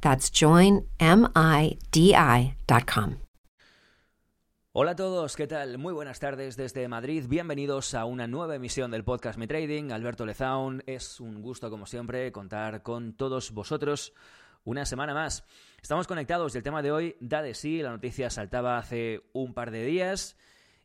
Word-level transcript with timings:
That's 0.00 0.30
joinmidi.com. 0.30 0.90
Hola 4.72 4.92
a 4.92 4.96
todos, 4.96 5.34
¿qué 5.34 5.48
tal? 5.48 5.78
Muy 5.78 5.92
buenas 5.92 6.20
tardes 6.20 6.56
desde 6.56 6.86
Madrid. 6.86 7.24
Bienvenidos 7.28 7.92
a 7.94 8.04
una 8.04 8.28
nueva 8.28 8.54
emisión 8.54 8.92
del 8.92 9.02
podcast 9.02 9.36
Mi 9.36 9.48
Trading. 9.48 9.90
Alberto 9.90 10.24
Lezaun, 10.24 10.84
es 10.86 11.18
un 11.18 11.42
gusto 11.42 11.70
como 11.70 11.86
siempre 11.86 12.30
contar 12.30 12.84
con 12.84 13.14
todos 13.14 13.50
vosotros 13.50 14.12
una 14.62 14.86
semana 14.86 15.12
más. 15.12 15.44
Estamos 15.82 16.06
conectados 16.06 16.54
y 16.54 16.58
el 16.58 16.62
tema 16.62 16.82
de 16.82 16.92
hoy 16.92 17.16
da 17.20 17.42
de 17.42 17.54
sí, 17.54 17.82
la 17.82 17.90
noticia 17.90 18.30
saltaba 18.30 18.78
hace 18.78 19.22
un 19.32 19.54
par 19.54 19.72
de 19.72 19.84
días 19.84 20.36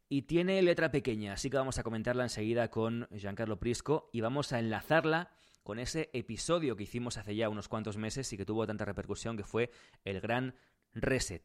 y 0.09 0.23
tiene 0.23 0.61
letra 0.61 0.89
pequeña, 0.89 1.33
así 1.33 1.49
que 1.49 1.58
vamos 1.58 1.77
a 1.77 1.83
comentarla 1.83 2.23
enseguida 2.23 2.69
con 2.69 3.08
Giancarlo 3.11 3.59
Prisco 3.59 4.09
y 4.11 4.21
vamos 4.21 4.52
a 4.52 4.59
enlazarla 4.59 5.31
con 5.66 5.80
ese 5.80 6.11
episodio 6.13 6.75
que 6.75 6.83
hicimos 6.83 7.17
hace 7.17 7.35
ya 7.35 7.49
unos 7.49 7.67
cuantos 7.67 7.97
meses 7.97 8.31
y 8.31 8.38
que 8.38 8.45
tuvo 8.45 8.67
tanta 8.67 8.85
repercusión 8.85 9.35
que 9.35 9.44
fue 9.44 9.71
el 10.03 10.21
gran 10.21 10.53
reset. 10.94 11.41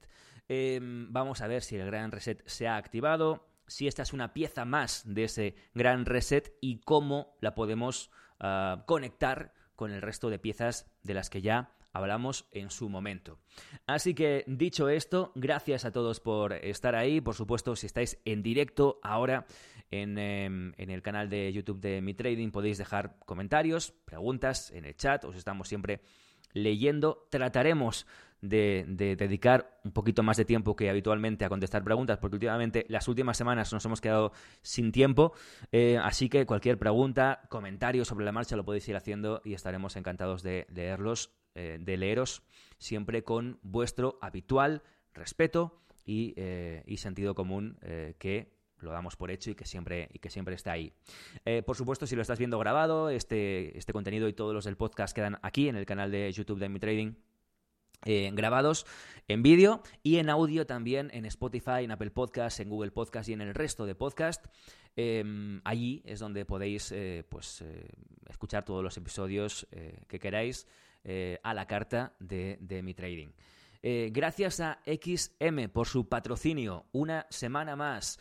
Em, 0.46 1.10
vamos 1.10 1.40
a 1.40 1.46
ver 1.46 1.62
si 1.62 1.76
el 1.76 1.86
gran 1.86 2.12
reset 2.12 2.46
se 2.46 2.68
ha 2.68 2.76
activado, 2.76 3.48
si 3.66 3.88
esta 3.88 4.02
es 4.02 4.12
una 4.12 4.34
pieza 4.34 4.66
más 4.66 5.04
de 5.06 5.24
ese 5.24 5.54
gran 5.72 6.04
reset 6.04 6.52
y 6.60 6.80
cómo 6.80 7.34
la 7.40 7.54
podemos 7.54 8.10
ah, 8.40 8.84
conectar 8.86 9.54
con 9.74 9.90
el 9.90 10.02
resto 10.02 10.28
de 10.28 10.38
piezas 10.38 10.92
de 11.02 11.14
las 11.14 11.30
que 11.30 11.40
ya 11.40 11.72
hablamos 11.94 12.46
en 12.50 12.68
su 12.68 12.90
momento. 12.90 13.38
Así 13.86 14.14
que 14.14 14.44
dicho 14.46 14.90
esto, 14.90 15.32
gracias 15.34 15.86
a 15.86 15.92
todos 15.92 16.20
por 16.20 16.52
estar 16.52 16.94
ahí. 16.94 17.22
Por 17.22 17.34
supuesto, 17.34 17.74
si 17.74 17.86
estáis 17.86 18.20
en 18.26 18.42
directo 18.42 19.00
ahora 19.02 19.46
en, 19.90 20.18
em, 20.18 20.72
en, 20.76 20.90
el 20.90 21.02
canal 21.02 21.28
de 21.28 21.52
YouTube 21.52 21.80
de 21.80 22.00
Mi 22.00 22.14
Trading, 22.14 22.50
podéis 22.50 22.78
dejar 22.78 23.16
comentarios, 23.26 23.92
preguntas 24.04 24.70
en 24.70 24.84
el 24.84 24.96
chat. 24.96 25.24
Os 25.24 25.36
estamos 25.36 25.68
siempre 25.68 26.00
leyendo. 26.52 27.26
Trataremos 27.30 28.06
de, 28.40 28.84
dedicar 29.18 29.80
un 29.84 29.92
poquito 29.92 30.22
más 30.22 30.36
de 30.36 30.44
tiempo 30.44 30.76
que 30.76 30.88
habitualmente 30.88 31.44
a 31.44 31.48
contestar 31.48 31.84
preguntas, 31.84 32.18
porque 32.18 32.36
últimamente, 32.36 32.86
las 32.88 33.08
últimas 33.08 33.36
semanas 33.36 33.72
nos 33.72 33.84
hemos 33.84 34.00
quedado 34.00 34.32
sin 34.62 34.92
tiempo. 34.92 35.32
Eh, 35.72 35.98
así 36.02 36.28
que 36.28 36.46
cualquier 36.46 36.78
pregunta, 36.78 37.42
comentario 37.48 38.04
sobre 38.04 38.24
la 38.24 38.32
marcha 38.32 38.56
lo 38.56 38.64
podéis 38.64 38.88
ir 38.88 38.96
haciendo 38.96 39.42
y 39.44 39.54
estaremos 39.54 39.96
encantados 39.96 40.42
de 40.42 40.66
leerlos, 40.72 41.32
eh, 41.54 41.78
de 41.80 41.96
leeros 41.96 42.42
siempre 42.78 43.24
con 43.24 43.58
vuestro 43.62 44.18
habitual 44.22 44.82
respeto 45.12 45.82
y, 46.06 46.32
eh, 46.36 46.82
sentido 46.96 47.34
común 47.34 47.78
que 48.18 48.59
lo 48.82 48.90
damos 48.90 49.16
por 49.16 49.30
hecho 49.30 49.50
y 49.50 49.54
que 49.54 49.64
siempre, 49.64 50.08
y 50.12 50.18
que 50.18 50.30
siempre 50.30 50.54
está 50.54 50.72
ahí. 50.72 50.92
por 51.66 51.76
supuesto, 51.76 52.06
si 52.06 52.16
lo 52.16 52.22
estás 52.22 52.38
viendo 52.38 52.58
grabado, 52.58 53.10
este, 53.10 53.76
este 53.78 53.92
contenido 53.92 54.28
y 54.28 54.32
todos 54.32 54.54
los 54.54 54.64
del 54.64 54.76
podcast 54.76 55.14
quedan 55.14 55.38
aquí 55.42 55.68
en 55.68 55.76
el 55.76 55.86
canal 55.86 56.10
de 56.10 56.32
YouTube 56.32 56.58
de 56.58 56.68
Mi 56.68 56.78
Trading 56.78 57.14
eh, 58.06 58.30
grabados 58.32 58.86
en 59.28 59.42
vídeo 59.42 59.82
y 60.02 60.16
en 60.16 60.30
audio 60.30 60.64
también 60.66 61.10
en 61.12 61.26
Spotify, 61.26 61.84
en 61.84 61.90
Apple 61.90 62.10
Podcasts, 62.10 62.58
en 62.60 62.70
Google 62.70 62.92
Podcasts 62.92 63.28
y 63.28 63.34
en 63.34 63.42
el 63.42 63.54
resto 63.54 63.84
de 63.84 63.94
podcasts. 63.94 64.48
Em, 64.96 65.60
allí 65.64 66.02
es 66.06 66.18
donde 66.18 66.46
podéis 66.46 66.92
eh, 66.92 67.26
pues, 67.28 67.60
eh, 67.60 67.90
escuchar 68.28 68.64
todos 68.64 68.82
los 68.82 68.96
episodios 68.96 69.66
que 70.08 70.18
queráis 70.18 70.66
a 71.42 71.54
la 71.54 71.66
carta 71.66 72.14
de, 72.20 72.58
de 72.60 72.82
mi 72.82 72.92
trading. 72.92 73.28
gracias 73.82 74.60
a 74.60 74.80
XM 74.84 75.70
por 75.72 75.86
su 75.86 76.08
patrocinio, 76.08 76.84
una 76.92 77.26
semana 77.30 77.74
más. 77.74 78.18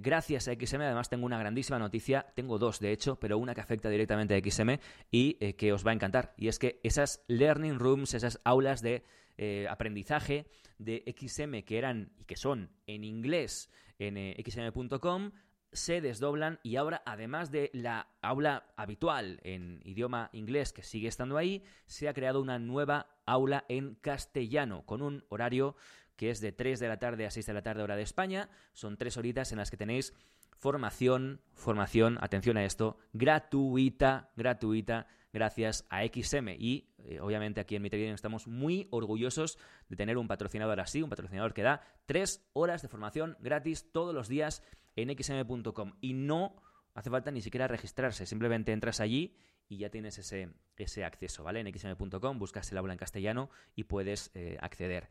Gracias 0.00 0.46
a 0.46 0.54
XM, 0.54 0.82
además 0.82 1.10
tengo 1.10 1.26
una 1.26 1.38
grandísima 1.38 1.78
noticia, 1.78 2.26
tengo 2.34 2.58
dos 2.58 2.78
de 2.78 2.92
hecho, 2.92 3.16
pero 3.16 3.38
una 3.38 3.54
que 3.54 3.60
afecta 3.60 3.88
directamente 3.88 4.34
a 4.34 4.38
XM 4.38 4.78
y 5.10 5.34
que 5.54 5.72
os 5.72 5.84
va 5.84 5.90
a 5.90 5.94
encantar. 5.94 6.34
Y 6.36 6.48
es 6.48 6.58
que 6.58 6.80
esas 6.84 7.24
learning 7.26 7.78
rooms, 7.78 8.14
esas 8.14 8.40
aulas 8.44 8.80
de 8.80 9.02
eh, 9.38 9.66
aprendizaje 9.68 10.46
de 10.78 11.02
XM 11.18 11.62
que 11.62 11.78
eran 11.78 12.12
y 12.18 12.24
que 12.26 12.36
son 12.36 12.70
en 12.86 13.02
inglés 13.02 13.70
en 13.98 14.18
eh, 14.18 14.36
xm.com 14.44 15.32
se 15.72 16.02
desdoblan 16.02 16.60
y 16.62 16.76
ahora, 16.76 17.02
además 17.06 17.50
de 17.50 17.70
la 17.72 18.08
aula 18.20 18.66
habitual 18.76 19.40
en 19.42 19.80
idioma 19.84 20.28
inglés 20.32 20.74
que 20.74 20.82
sigue 20.82 21.08
estando 21.08 21.38
ahí, 21.38 21.64
se 21.86 22.08
ha 22.08 22.14
creado 22.14 22.42
una 22.42 22.58
nueva 22.58 23.16
aula 23.24 23.64
en 23.68 23.94
castellano 23.94 24.84
con 24.84 25.00
un 25.00 25.24
horario 25.30 25.76
que 26.22 26.30
es 26.30 26.40
de 26.40 26.52
3 26.52 26.78
de 26.78 26.86
la 26.86 27.00
tarde 27.00 27.26
a 27.26 27.32
6 27.32 27.46
de 27.46 27.52
la 27.52 27.62
tarde 27.62 27.82
hora 27.82 27.96
de 27.96 28.02
España. 28.02 28.48
Son 28.74 28.96
tres 28.96 29.16
horitas 29.16 29.50
en 29.50 29.58
las 29.58 29.72
que 29.72 29.76
tenéis 29.76 30.14
formación, 30.56 31.40
formación, 31.52 32.16
atención 32.20 32.56
a 32.56 32.64
esto, 32.64 32.96
gratuita, 33.12 34.30
gratuita 34.36 35.08
gracias 35.32 35.84
a 35.90 36.06
XM. 36.06 36.50
Y 36.50 36.94
eh, 36.98 37.18
obviamente 37.18 37.60
aquí 37.60 37.74
en 37.74 37.82
mi 37.82 37.88
estamos 37.88 38.46
muy 38.46 38.86
orgullosos 38.92 39.58
de 39.88 39.96
tener 39.96 40.16
un 40.16 40.28
patrocinador 40.28 40.78
así, 40.78 41.02
un 41.02 41.10
patrocinador 41.10 41.54
que 41.54 41.62
da 41.62 41.80
tres 42.06 42.48
horas 42.52 42.82
de 42.82 42.88
formación 42.88 43.36
gratis 43.40 43.90
todos 43.90 44.14
los 44.14 44.28
días 44.28 44.62
en 44.94 45.10
xm.com. 45.10 45.94
Y 46.00 46.12
no 46.12 46.54
hace 46.94 47.10
falta 47.10 47.32
ni 47.32 47.42
siquiera 47.42 47.66
registrarse, 47.66 48.26
simplemente 48.26 48.70
entras 48.70 49.00
allí 49.00 49.34
y 49.68 49.78
ya 49.78 49.90
tienes 49.90 50.18
ese, 50.18 50.50
ese 50.76 51.04
acceso, 51.04 51.42
¿vale? 51.42 51.58
En 51.58 51.66
xm.com 51.66 52.38
buscas 52.38 52.70
el 52.70 52.78
aula 52.78 52.92
en 52.92 52.98
castellano 52.98 53.50
y 53.74 53.84
puedes 53.84 54.30
eh, 54.34 54.56
acceder. 54.60 55.08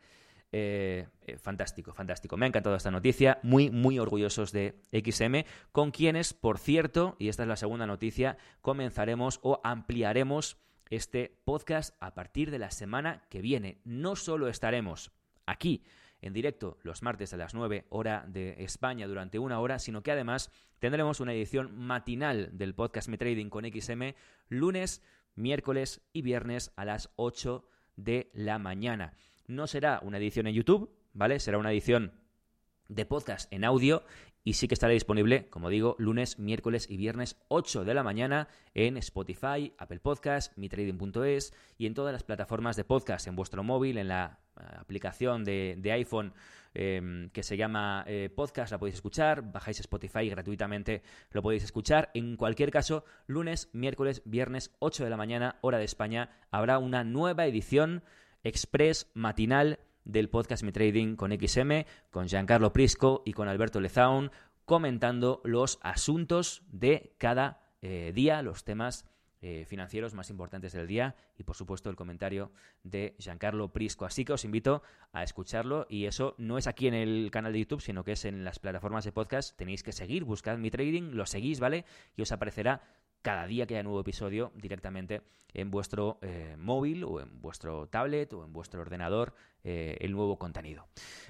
Eh, 0.53 1.07
eh, 1.21 1.37
fantástico, 1.37 1.93
fantástico. 1.93 2.35
Me 2.35 2.45
ha 2.45 2.47
encantado 2.47 2.75
esta 2.75 2.91
noticia. 2.91 3.39
Muy, 3.41 3.69
muy 3.69 3.99
orgullosos 3.99 4.51
de 4.51 4.75
XM, 4.91 5.45
con 5.71 5.91
quienes, 5.91 6.33
por 6.33 6.57
cierto, 6.57 7.15
y 7.19 7.29
esta 7.29 7.43
es 7.43 7.49
la 7.49 7.55
segunda 7.55 7.87
noticia, 7.87 8.37
comenzaremos 8.61 9.39
o 9.43 9.61
ampliaremos 9.63 10.57
este 10.89 11.39
podcast 11.45 11.95
a 12.01 12.13
partir 12.13 12.51
de 12.51 12.59
la 12.59 12.71
semana 12.71 13.23
que 13.29 13.41
viene. 13.41 13.79
No 13.85 14.17
solo 14.17 14.49
estaremos 14.49 15.11
aquí 15.45 15.83
en 16.21 16.33
directo 16.33 16.77
los 16.83 17.01
martes 17.01 17.33
a 17.33 17.37
las 17.37 17.53
9 17.53 17.85
hora 17.89 18.25
de 18.27 18.63
España 18.63 19.07
durante 19.07 19.39
una 19.39 19.59
hora, 19.59 19.79
sino 19.79 20.03
que 20.03 20.11
además 20.11 20.51
tendremos 20.79 21.19
una 21.19 21.33
edición 21.33 21.77
matinal 21.77 22.49
del 22.57 22.75
podcast 22.75 23.07
Me 23.07 23.17
Trading 23.17 23.49
con 23.49 23.65
XM 23.65 24.13
lunes, 24.49 25.01
miércoles 25.35 26.01
y 26.11 26.21
viernes 26.21 26.73
a 26.75 26.85
las 26.85 27.09
8 27.15 27.65
de 27.95 28.29
la 28.33 28.59
mañana. 28.59 29.13
No 29.51 29.67
será 29.67 29.99
una 30.01 30.17
edición 30.17 30.47
en 30.47 30.53
YouTube, 30.53 30.89
¿vale? 31.11 31.37
Será 31.41 31.57
una 31.57 31.73
edición 31.73 32.13
de 32.87 33.05
podcast 33.05 33.51
en 33.51 33.65
audio 33.65 34.01
y 34.45 34.53
sí 34.53 34.69
que 34.69 34.75
estará 34.75 34.93
disponible, 34.93 35.49
como 35.49 35.69
digo, 35.69 35.97
lunes, 35.99 36.39
miércoles 36.39 36.89
y 36.89 36.95
viernes 36.95 37.35
8 37.49 37.83
de 37.83 37.93
la 37.93 38.01
mañana 38.01 38.47
en 38.73 38.95
Spotify, 38.95 39.73
Apple 39.77 39.99
Podcast, 39.99 40.57
mitrading.es 40.57 41.53
y 41.77 41.85
en 41.85 41.93
todas 41.93 42.13
las 42.13 42.23
plataformas 42.23 42.77
de 42.77 42.85
podcast, 42.85 43.27
en 43.27 43.35
vuestro 43.35 43.61
móvil, 43.61 43.97
en 43.97 44.07
la 44.07 44.39
eh, 44.57 44.63
aplicación 44.79 45.43
de, 45.43 45.91
iPhone 45.91 46.33
em, 46.73 47.29
que 47.31 47.43
se 47.43 47.57
llama 47.57 48.05
eh, 48.07 48.29
Podcast, 48.33 48.71
la 48.71 48.79
podéis 48.79 48.95
escuchar, 48.95 49.51
bajáis 49.51 49.81
Spotify 49.81 50.29
gratuitamente, 50.29 51.03
lo 51.31 51.41
podéis 51.41 51.65
escuchar. 51.65 52.09
En 52.13 52.37
cualquier 52.37 52.71
caso, 52.71 53.03
lunes, 53.27 53.69
miércoles, 53.73 54.21
viernes 54.23 54.73
8 54.79 55.03
de 55.03 55.09
la 55.09 55.17
mañana, 55.17 55.57
hora 55.59 55.77
de 55.77 55.83
España, 55.83 56.29
habrá 56.51 56.77
una 56.77 57.03
nueva 57.03 57.45
edición 57.47 58.01
express 58.43 59.09
matinal 59.13 59.79
del 60.05 60.29
podcast 60.29 60.63
Mi 60.63 60.71
Trading 60.71 61.15
con 61.15 61.31
XM, 61.31 61.85
con 62.09 62.27
Giancarlo 62.27 62.73
Prisco 62.73 63.21
y 63.25 63.33
con 63.33 63.47
Alberto 63.47 63.79
Lezaun, 63.79 64.31
comentando 64.65 65.41
los 65.43 65.79
asuntos 65.81 66.63
de 66.71 67.13
cada 67.17 67.61
eh, 67.81 68.11
día, 68.13 68.41
los 68.41 68.63
temas 68.63 69.05
eh, 69.43 69.65
financieros 69.65 70.13
más 70.13 70.29
importantes 70.29 70.71
del 70.71 70.85
día 70.85 71.15
y 71.35 71.41
por 71.41 71.55
supuesto 71.55 71.89
el 71.89 71.95
comentario 71.95 72.51
de 72.83 73.15
Giancarlo 73.17 73.73
Prisco. 73.73 74.05
Así 74.05 74.23
que 74.23 74.33
os 74.33 74.45
invito 74.45 74.83
a 75.13 75.23
escucharlo 75.23 75.87
y 75.89 76.05
eso 76.05 76.35
no 76.37 76.59
es 76.59 76.67
aquí 76.67 76.87
en 76.87 76.93
el 76.93 77.31
canal 77.31 77.51
de 77.51 77.59
YouTube, 77.59 77.81
sino 77.81 78.03
que 78.03 78.11
es 78.11 78.25
en 78.25 78.43
las 78.43 78.59
plataformas 78.59 79.03
de 79.03 79.11
podcast. 79.11 79.57
Tenéis 79.57 79.81
que 79.81 79.93
seguir, 79.93 80.25
buscad 80.25 80.59
mi 80.59 80.69
trading, 80.69 81.13
lo 81.13 81.25
seguís, 81.25 81.59
¿vale? 81.59 81.85
Y 82.15 82.21
os 82.21 82.31
aparecerá 82.31 82.81
cada 83.21 83.45
día 83.47 83.65
que 83.65 83.75
haya 83.75 83.83
nuevo 83.83 83.99
episodio 83.99 84.51
directamente 84.55 85.21
en 85.53 85.69
vuestro 85.69 86.17
eh, 86.21 86.55
móvil 86.57 87.03
o 87.03 87.19
en 87.19 87.41
vuestro 87.41 87.87
tablet 87.87 88.31
o 88.33 88.43
en 88.43 88.53
vuestro 88.53 88.81
ordenador 88.81 89.33
eh, 89.63 89.97
el 89.99 90.11
nuevo 90.11 90.37
contenido. 90.37 90.87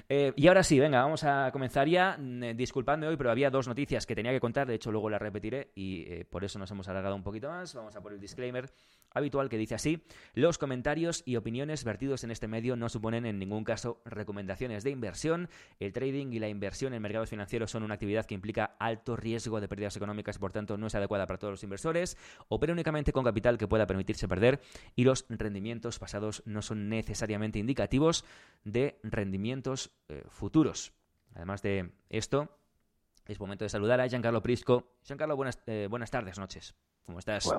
Eh, 0.08 0.34
y 0.36 0.48
ahora 0.48 0.64
sí, 0.64 0.80
venga, 0.80 1.02
vamos 1.02 1.24
a 1.24 1.50
comenzar 1.52 1.88
ya. 1.88 2.18
Mm, 2.18 2.56
disculpadme 2.56 3.08
hoy, 3.08 3.18
pero 3.18 3.32
había 3.32 3.50
dos 3.50 3.68
noticias 3.68 4.06
que 4.06 4.16
tenía 4.16 4.32
que 4.32 4.40
contar, 4.40 4.68
de 4.68 4.76
hecho 4.76 4.92
luego 4.92 5.10
las 5.10 5.22
repetiré 5.22 5.72
y 5.76 6.24
por 6.26 6.44
eso 6.44 6.60
nos 6.60 6.70
hemos 6.72 6.88
alargado 6.88 7.16
un 7.16 7.24
poquito 7.24 7.50
más. 7.50 7.74
Vamos 7.74 7.96
a 7.96 8.02
por 8.02 8.14
el 8.14 8.20
disclaimer 8.20 8.70
habitual 9.12 9.50
que 9.50 9.58
dice 9.58 9.76
así, 9.76 10.04
los 10.34 10.58
comentarios 10.58 11.24
y 11.26 11.36
opiniones 11.36 11.84
vertidos 11.84 12.24
en 12.24 12.32
este 12.32 12.48
medio 12.48 12.76
no 12.76 12.90
suponen 12.90 13.26
en 13.26 13.40
ningún 13.40 13.64
caso 13.64 14.02
recomendaciones 14.06 14.84
de 14.84 14.92
inversión. 14.92 15.50
El 15.80 15.94
trading 15.94 16.32
y 16.32 16.40
la 16.40 16.50
inversión 16.50 16.94
en 16.94 17.02
mercados 17.02 17.30
financieros 17.30 17.72
son 17.72 17.84
una 17.84 17.96
actividad 17.96 18.26
que 18.26 18.36
implica 18.36 18.76
alto 18.80 19.16
riesgo 19.16 19.62
de 19.62 19.68
pérdidas 19.68 19.96
económicas, 19.96 20.40
por 20.40 20.52
tanto 20.52 20.78
no 20.78 20.88
es 20.88 20.96
adecuada 20.96 21.28
para 21.28 21.38
todos 21.38 21.52
los 21.52 21.64
inversores 21.64 22.18
opera 22.48 22.74
únicamente 22.74 23.12
con 23.12 23.24
capital 23.24 23.58
que 23.58 23.68
pueda 23.68 23.88
permitirse 23.88 24.28
perder 24.28 24.62
y 24.96 25.04
los 25.04 25.26
rendimientos 25.30 26.00
pasados 26.00 26.44
no 26.46 26.62
son 26.62 26.90
necesariamente 26.90 27.60
indicativos 27.60 28.26
de 28.64 29.00
rendimientos 29.04 29.92
eh, 30.10 30.24
futuros. 30.28 30.94
Además 31.34 31.62
de 31.62 31.92
esto, 32.10 32.61
es 33.28 33.40
momento 33.40 33.66
de 33.66 33.70
saludar 33.70 34.02
a 34.02 34.08
Giancarlo 34.08 34.42
Prisco. 34.42 34.94
Giancarlo, 35.04 35.36
buenas, 35.36 35.60
eh, 35.68 35.88
buenas 35.90 36.12
tardes, 36.12 36.38
noches. 36.40 36.76
¿Cómo 37.06 37.20
estás? 37.20 37.50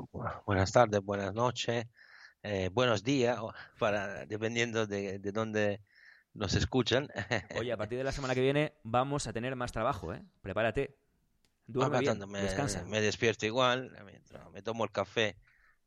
buenas 0.46 0.72
tardes, 0.72 1.00
buenas 1.02 1.34
noches, 1.34 1.86
eh, 2.42 2.70
buenos 2.72 3.02
días, 3.02 3.38
para, 3.78 4.24
dependiendo 4.26 4.86
de, 4.86 5.18
de 5.18 5.32
dónde 5.32 5.80
nos 6.34 6.54
escuchan. 6.54 7.08
Oye, 7.58 7.72
a 7.72 7.76
partir 7.76 7.98
de 7.98 8.04
la 8.04 8.12
semana 8.12 8.34
que 8.34 8.40
viene 8.40 8.74
vamos 8.82 9.26
a 9.26 9.32
tener 9.32 9.56
más 9.56 9.72
trabajo, 9.72 10.12
¿eh? 10.12 10.22
Prepárate. 10.40 10.96
Duerme 11.66 12.00
me, 12.26 12.42
descansa. 12.42 12.84
Me 12.84 13.00
despierto 13.00 13.46
igual, 13.46 13.92
me 14.52 14.62
tomo 14.62 14.84
el 14.84 14.90
café, 14.90 15.36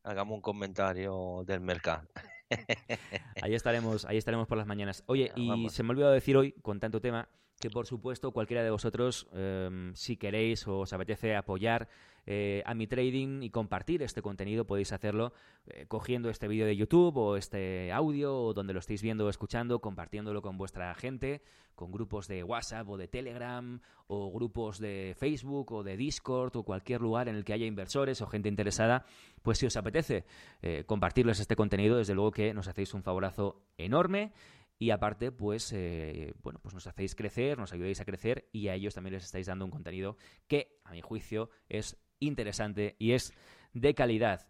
hagamos 0.04 0.36
un 0.36 0.42
comentario 0.42 1.44
del 1.46 1.60
mercado. 1.60 2.08
ahí 3.42 3.54
estaremos, 3.54 4.06
ahí 4.06 4.18
estaremos 4.18 4.48
por 4.48 4.58
las 4.58 4.68
mañanas. 4.68 5.04
Oye, 5.08 5.32
y 5.36 5.70
se 5.70 5.84
me 5.84 5.90
ha 5.90 5.92
olvidado 5.92 6.14
decir 6.14 6.38
hoy, 6.38 6.54
con 6.62 6.80
tanto 6.80 7.02
tema, 7.02 7.28
que 7.60 7.70
por 7.70 7.88
supuesto 7.88 8.32
cualquiera 8.32 8.64
de 8.64 8.70
vosotros, 8.70 9.28
em, 9.34 9.94
si 9.96 10.18
queréis 10.18 10.68
o 10.68 10.80
os 10.80 10.94
apetece 10.94 11.36
apoyar 11.36 11.88
eh, 12.28 12.64
a 12.66 12.74
mi 12.74 12.88
trading 12.88 13.44
y 13.44 13.50
compartir 13.50 14.02
este 14.02 14.22
contenido, 14.22 14.66
podéis 14.66 14.92
hacerlo 14.92 15.34
eh, 15.68 15.86
cogiendo 15.88 16.30
este 16.30 16.48
vídeo 16.48 16.66
de 16.66 16.76
YouTube 16.76 17.16
o 17.18 17.38
este 17.38 17.92
audio 17.92 18.36
o 18.36 18.54
donde 18.54 18.74
lo 18.74 18.80
estéis 18.80 19.02
viendo 19.02 19.26
o 19.26 19.30
escuchando, 19.30 19.80
compartiéndolo 19.80 20.42
con 20.42 20.58
vuestra 20.58 20.94
gente, 20.96 21.44
con 21.76 21.92
grupos 21.92 22.28
de 22.28 22.44
WhatsApp 22.44 22.90
o 22.90 22.98
de 22.98 23.08
Telegram 23.08 23.80
o 24.08 24.32
grupos 24.32 24.80
de 24.80 25.16
Facebook 25.18 25.72
o 25.72 25.84
de 25.84 25.98
Discord 25.98 26.56
o 26.56 26.64
cualquier 26.64 27.02
lugar 27.02 27.28
en 27.30 27.36
el 27.36 27.46
que 27.46 27.54
haya 27.54 27.66
inversores 27.66 28.22
o 28.22 28.28
gente 28.28 28.50
interesada, 28.50 29.06
pues 29.44 29.60
si 29.60 29.68
os 29.68 29.78
apetece 29.78 30.26
eh, 30.62 30.84
compartirles 30.86 31.40
este 31.40 31.56
contenido, 31.56 31.98
desde 31.98 32.16
luego 32.16 32.32
que 32.32 32.54
nos 32.54 32.68
hacéis 32.68 32.94
un 32.94 33.04
favorazo 33.04 33.62
enorme 33.78 34.32
y 34.78 34.92
aparte, 34.92 35.32
pues, 35.32 35.72
eh, 35.74 36.34
bueno, 36.42 36.60
pues 36.62 36.74
nos 36.74 36.86
hacéis 36.88 37.16
crecer, 37.16 37.58
nos 37.58 37.72
ayudáis 37.72 38.02
a 38.02 38.06
crecer 38.06 38.50
y 38.52 38.68
a 38.68 38.74
ellos 38.74 38.94
también 38.94 39.14
les 39.14 39.24
estáis 39.24 39.48
dando 39.48 39.66
un 39.66 39.72
contenido 39.72 40.18
que, 40.48 40.82
a 40.84 40.92
mi 40.92 41.02
juicio, 41.02 41.50
es 41.70 41.98
interesante 42.20 42.96
y 43.00 43.14
es 43.14 43.34
de 43.74 43.94
calidad. 43.94 44.48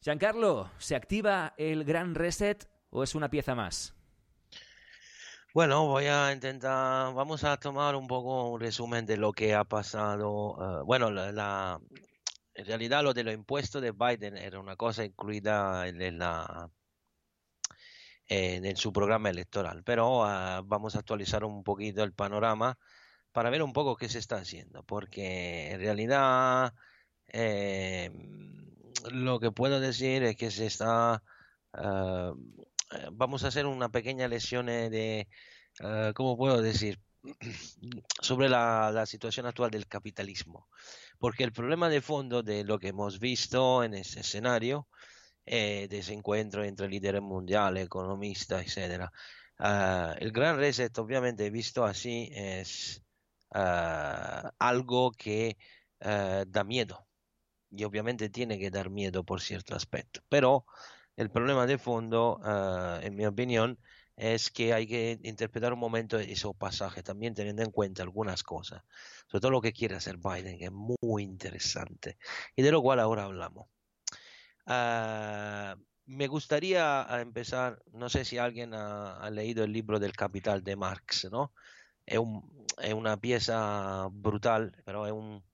Giancarlo, 0.00 0.70
¿se 0.78 0.94
activa 0.94 1.54
el 1.56 1.84
gran 1.84 2.14
reset 2.14 2.68
o 2.90 3.02
es 3.02 3.14
una 3.14 3.30
pieza 3.30 3.54
más? 3.54 3.94
Bueno, 5.52 5.86
voy 5.86 6.06
a 6.06 6.32
intentar, 6.32 7.14
vamos 7.14 7.44
a 7.44 7.56
tomar 7.56 7.96
un 7.96 8.06
poco 8.06 8.50
un 8.50 8.60
resumen 8.60 9.06
de 9.06 9.16
lo 9.16 9.32
que 9.32 9.54
ha 9.54 9.64
pasado. 9.64 10.58
Eh, 10.60 10.82
bueno, 10.84 11.10
la, 11.10 11.80
en 12.54 12.66
realidad 12.66 13.02
lo 13.02 13.14
de 13.14 13.24
los 13.24 13.34
impuestos 13.34 13.82
de 13.82 13.92
Biden 13.92 14.36
era 14.36 14.60
una 14.60 14.76
cosa 14.76 15.04
incluida 15.04 15.88
en 15.88 16.18
la 16.18 16.70
en, 18.28 18.76
su 18.76 18.92
programa 18.92 19.30
electoral. 19.30 19.82
Pero 19.84 20.24
ah, 20.24 20.62
vamos 20.64 20.96
a 20.96 21.00
actualizar 21.00 21.44
un 21.44 21.64
poquito 21.64 22.02
el 22.02 22.12
panorama 22.12 22.78
para 23.32 23.50
ver 23.50 23.62
un 23.62 23.72
poco 23.72 23.96
qué 23.96 24.08
se 24.08 24.18
está 24.18 24.36
haciendo, 24.36 24.84
porque 24.84 25.72
en 25.72 25.80
realidad 25.80 26.74
eh, 27.28 28.10
lo 29.10 29.40
que 29.40 29.50
puedo 29.52 29.80
decir 29.80 30.22
es 30.24 30.36
que 30.36 30.50
se 30.50 30.66
está... 30.66 31.22
Ah, 31.72 32.32
vamos 33.12 33.44
a 33.44 33.48
hacer 33.48 33.66
una 33.66 33.88
pequeña 33.90 34.28
lesión 34.28 34.66
de... 34.66 35.28
Ah, 35.80 36.12
¿Cómo 36.14 36.36
puedo 36.36 36.62
decir? 36.62 37.00
sobre 38.20 38.48
la, 38.48 39.04
situación 39.06 39.46
actual 39.46 39.70
del 39.70 39.86
capitalismo. 39.86 40.68
Porque 41.18 41.44
el 41.44 41.52
problema 41.52 41.88
de 41.88 42.00
fondo 42.00 42.42
de 42.42 42.64
lo 42.64 42.78
que 42.78 42.88
hemos 42.88 43.18
visto 43.18 43.82
en 43.84 43.94
ese 43.94 44.20
escenario 44.20 44.88
eh, 45.46 45.88
desencuentro 45.90 46.64
entre 46.64 46.88
líderes 46.88 47.22
mundiales, 47.22 47.86
economistas, 47.86 48.66
etc. 48.66 49.10
Ah, 49.58 50.14
el 50.18 50.32
gran 50.32 50.56
reset, 50.58 50.96
obviamente, 50.98 51.50
visto 51.50 51.84
así, 51.84 52.30
es 52.32 53.02
ah, 53.52 54.52
algo 54.58 55.12
que 55.12 55.56
ah, 56.00 56.44
da 56.46 56.64
miedo. 56.64 57.06
Y 57.70 57.84
obviamente 57.84 58.30
tiene 58.30 58.58
que 58.58 58.70
dar 58.70 58.90
miedo 58.90 59.24
por 59.24 59.40
cierto 59.40 59.74
aspecto. 59.76 60.20
Pero 60.28 60.66
el 61.16 61.30
problema 61.30 61.66
de 61.66 61.78
fondo, 61.78 62.40
en 63.02 63.14
mi 63.16 63.26
opinión, 63.26 63.78
es 64.16 64.50
que 64.50 64.72
hay 64.72 64.86
que 64.86 65.18
interpretar 65.24 65.72
un 65.72 65.78
momento 65.80 66.18
ese 66.18 66.48
pasaje, 66.54 67.02
también 67.02 67.34
teniendo 67.34 67.62
en 67.62 67.70
cuenta 67.70 68.02
algunas 68.02 68.42
cosas, 68.42 68.82
sobre 69.26 69.40
todo 69.40 69.50
lo 69.50 69.60
que 69.60 69.72
quiere 69.72 69.96
hacer 69.96 70.18
Biden, 70.18 70.58
que 70.58 70.66
es 70.66 70.72
muy 70.72 71.22
interesante, 71.22 72.18
y 72.56 72.62
de 72.62 72.72
lo 72.72 72.82
cual 72.82 73.00
ahora 73.00 73.24
hablamos. 73.24 73.68
Uh, 74.66 75.76
me 76.06 76.26
gustaría 76.26 77.06
empezar, 77.20 77.82
no 77.92 78.08
sé 78.08 78.24
si 78.24 78.38
alguien 78.38 78.74
ha, 78.74 79.28
leído 79.30 79.64
el 79.64 79.72
libro 79.72 79.98
del 79.98 80.12
Capital 80.12 80.62
de 80.64 80.76
Marx, 80.76 81.28
¿no? 81.30 81.52
Es, 82.06 82.18
un, 82.18 82.66
es 82.82 82.94
una 82.94 83.18
pieza 83.20 84.08
brutal, 84.10 84.76
pero 84.84 85.06
es 85.06 85.12
un, 85.12 85.44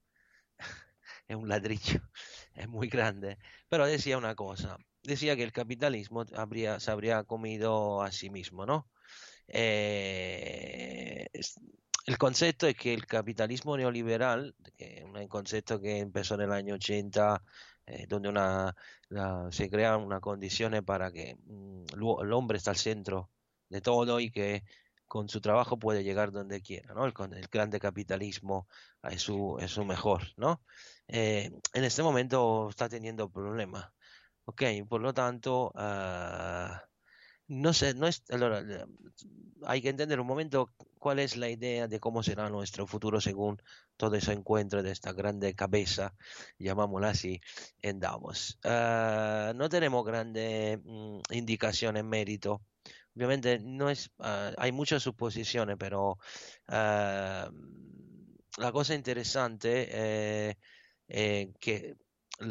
es 1.29 1.37
un 1.37 1.49
ladrillo, 1.49 2.01
es 2.55 2.69
muy 2.69 2.89
grande. 2.89 3.39
Pero 3.69 3.87
decía 3.87 4.19
una 4.19 4.35
cosa, 4.35 4.79
decía 5.03 5.37
que 5.37 5.45
el 5.45 5.53
capitalismo 5.53 6.25
habría, 6.37 6.81
se 6.81 6.91
habría 6.91 7.25
comido 7.25 8.03
a 8.03 8.12
sí 8.12 8.31
mismo, 8.31 8.67
¿no? 8.67 8.89
Eh, 9.49 11.29
el 12.07 12.19
concepto 12.19 12.67
es 12.67 12.77
que 12.77 12.95
el 12.95 13.07
capitalismo 13.07 13.76
neoliberal, 13.76 14.55
que 14.76 14.99
es 14.99 15.05
un 15.05 15.29
concepto 15.29 15.81
que 15.81 15.99
empezó 15.99 16.35
en 16.35 16.43
el 16.43 16.52
año 16.52 16.75
80 16.75 17.43
eh, 17.90 18.06
donde 18.09 18.30
se 19.50 19.70
crean 19.70 20.02
unas 20.02 20.20
condiciones 20.20 20.82
para 20.82 21.11
que 21.12 21.37
mm, 21.44 21.85
el 22.23 22.32
hombre 22.32 22.59
está 22.59 22.70
al 22.70 22.76
centro 22.76 23.30
de 23.68 23.80
todo 23.80 24.20
y 24.20 24.30
que 24.30 24.64
con 25.06 25.28
su 25.28 25.40
trabajo 25.40 25.78
puede 25.78 26.04
llegar 26.04 26.30
donde 26.30 26.62
quiera, 26.62 26.94
¿no? 26.94 27.04
El, 27.04 27.12
el 27.35 27.49
grande 27.49 27.80
capitalismo 27.80 28.68
es 29.02 29.23
su, 29.23 29.59
es 29.61 29.73
su 29.73 29.85
mejor, 29.85 30.23
¿no? 30.37 30.62
Eh, 31.09 31.50
en 31.73 31.85
este 31.85 32.02
momento 32.04 32.68
está 32.70 32.88
teniendo 32.88 33.28
problemas, 33.28 33.90
¿ok? 34.44 34.62
Por 34.88 35.00
lo 35.02 35.12
tanto, 35.12 35.73
uh, 35.75 36.89
no 37.50 37.73
sé, 37.73 37.95
no 37.95 38.07
es, 38.07 38.23
hay 39.66 39.83
que 39.83 39.88
entender 39.88 40.21
un 40.21 40.26
momento 40.26 40.71
cuál 41.00 41.19
es 41.19 41.37
la 41.37 41.49
idea 41.50 41.88
de 41.88 41.99
cómo 41.99 42.23
será 42.23 42.49
nuestro 42.49 42.87
futuro 42.87 43.21
según 43.21 43.61
todo 43.97 44.14
ese 44.14 44.33
encuentro 44.33 44.85
de 44.85 44.92
esta 44.92 45.12
grande 45.12 45.54
cabeza, 45.54 46.14
llamámosla 46.59 47.11
así, 47.11 47.40
en. 47.83 48.00
Ah, 48.64 49.52
no 49.57 49.69
tenemos 49.69 50.04
grande 50.04 50.80
mm, 50.85 51.21
indicación 51.30 51.97
en 51.97 52.09
mérito. 52.09 52.62
Obviamente 53.16 53.59
no 53.59 53.90
es, 53.90 54.11
ah, 54.21 54.52
hay 54.57 54.71
muchas 54.71 55.02
suposiciones, 55.02 55.76
pero 55.76 56.19
ah, 56.69 57.50
la 58.59 58.73
cosa 58.73 58.95
interesante 58.95 60.50
es 60.50 60.57
eh, 61.09 61.52
que 61.59 61.97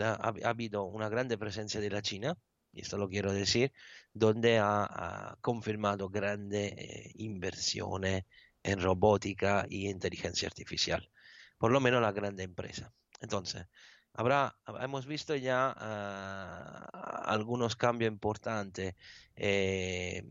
ha 0.01 0.33
habido 0.43 0.83
una 0.83 1.07
grande 1.07 1.37
presencia 1.37 1.79
de 1.79 1.89
la 1.89 2.01
China 2.01 2.37
y 2.71 2.81
esto 2.81 2.97
lo 2.97 3.09
quiero 3.09 3.33
decir, 3.33 3.71
donde 4.13 4.59
ha, 4.59 5.37
confirmado 5.41 6.09
grandes 6.09 6.73
eh, 6.73 7.11
inversiones 7.15 8.25
en 8.63 8.81
robótica 8.81 9.65
y 9.69 9.89
inteligencia 9.89 10.47
artificial, 10.47 11.09
por 11.57 11.71
lo 11.71 11.79
menos 11.79 12.01
la 12.01 12.11
grande 12.11 12.43
empresa. 12.43 12.93
Entonces, 13.21 13.65
habrá, 14.13 14.57
hemos 14.81 15.05
visto 15.05 15.35
ya 15.35 15.73
ah, 15.77 17.23
algunos 17.25 17.75
cambios 17.75 18.11
importantes 18.11 18.95
eh, 19.35 20.23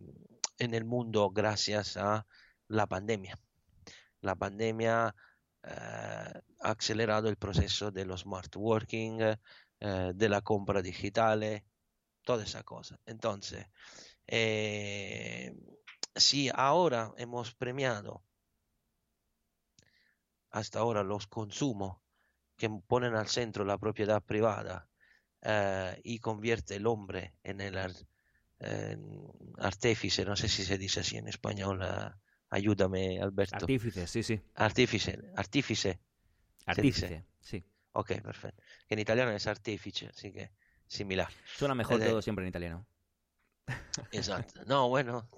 en 0.58 0.74
el 0.74 0.84
mundo 0.84 1.30
gracias 1.30 1.96
a 1.96 2.26
la 2.68 2.86
pandemia. 2.86 3.38
La 4.20 4.34
pandemia 4.34 5.14
ah, 5.62 6.32
ha 6.60 6.70
acelerado 6.70 7.28
el 7.28 7.36
proceso 7.36 7.90
de 7.90 8.04
los 8.04 8.22
smart 8.22 8.54
working, 8.56 9.20
eh, 9.80 10.12
de 10.14 10.28
la 10.28 10.40
compra 10.42 10.82
digital, 10.82 11.62
toda 12.28 12.44
esa 12.44 12.62
cosa. 12.62 13.00
Entonces, 13.06 13.66
eh, 14.26 15.56
si 16.14 16.50
ahora 16.52 17.14
hemos 17.16 17.54
premiado 17.54 18.22
hasta 20.50 20.80
ahora 20.80 21.02
los 21.02 21.26
consumos 21.26 22.02
que 22.54 22.68
ponen 22.86 23.14
al 23.14 23.28
centro 23.28 23.64
la 23.64 23.78
propiedad 23.78 24.22
privada 24.22 24.90
eh, 25.40 25.98
y 26.04 26.18
convierte 26.18 26.76
el 26.76 26.86
hombre 26.86 27.32
en 27.44 27.62
el 27.62 27.78
artífice, 29.56 30.26
no 30.26 30.36
sé 30.36 30.50
si 30.50 30.66
se 30.66 30.76
dice 30.76 31.00
así 31.00 31.16
en 31.16 31.28
español, 31.28 31.80
eh, 31.82 32.10
ayúdame 32.50 33.22
Alberto. 33.22 33.56
Artífice, 33.56 34.06
sí, 34.06 34.22
sí. 34.22 34.38
Artífice, 34.54 35.18
artífice. 35.34 35.98
Artífice, 36.66 37.24
sí. 37.40 37.64
Ok, 37.92 38.20
perfecto. 38.20 38.62
En 38.86 38.98
italiano 38.98 39.30
es 39.30 39.46
artífice, 39.46 40.08
así 40.08 40.30
que 40.30 40.52
similar. 40.88 41.28
Suena 41.56 41.74
mejor 41.74 42.00
todo 42.00 42.22
siempre 42.22 42.44
en 42.44 42.48
italiano. 42.48 42.86
Exacto. 44.12 44.62
No, 44.66 44.88
bueno, 44.88 45.28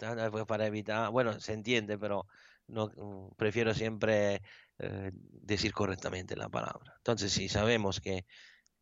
para 0.47 0.66
evitar, 0.66 1.11
bueno, 1.11 1.38
se 1.40 1.52
entiende, 1.52 1.99
pero 1.99 2.26
no 2.69 2.88
mm, 2.97 3.35
prefiero 3.37 3.75
siempre 3.75 4.42
eh, 4.78 5.11
decir 5.12 5.73
correctamente 5.73 6.37
la 6.37 6.49
palabra. 6.49 6.95
Entonces, 6.99 7.33
si 7.33 7.49
sabemos 7.49 8.00
que 8.00 8.25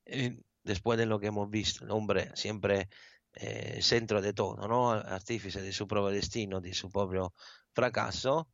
eh, 0.05 0.41
después 0.63 0.99
de 0.99 1.07
lo 1.07 1.19
que 1.19 1.29
hemos 1.29 1.51
visto, 1.51 1.85
el 1.85 1.91
hombre 1.91 2.31
siempre 2.35 2.89
eh, 3.35 3.81
centro 3.83 4.21
de 4.23 4.33
todo, 4.33 4.69
¿no? 4.69 4.93
artífice 4.93 5.63
de 5.63 5.73
su 5.73 5.87
propio 5.87 6.11
destino, 6.11 6.61
de 6.61 6.75
su 6.75 6.91
propio 6.91 7.35
fracaso, 7.73 8.49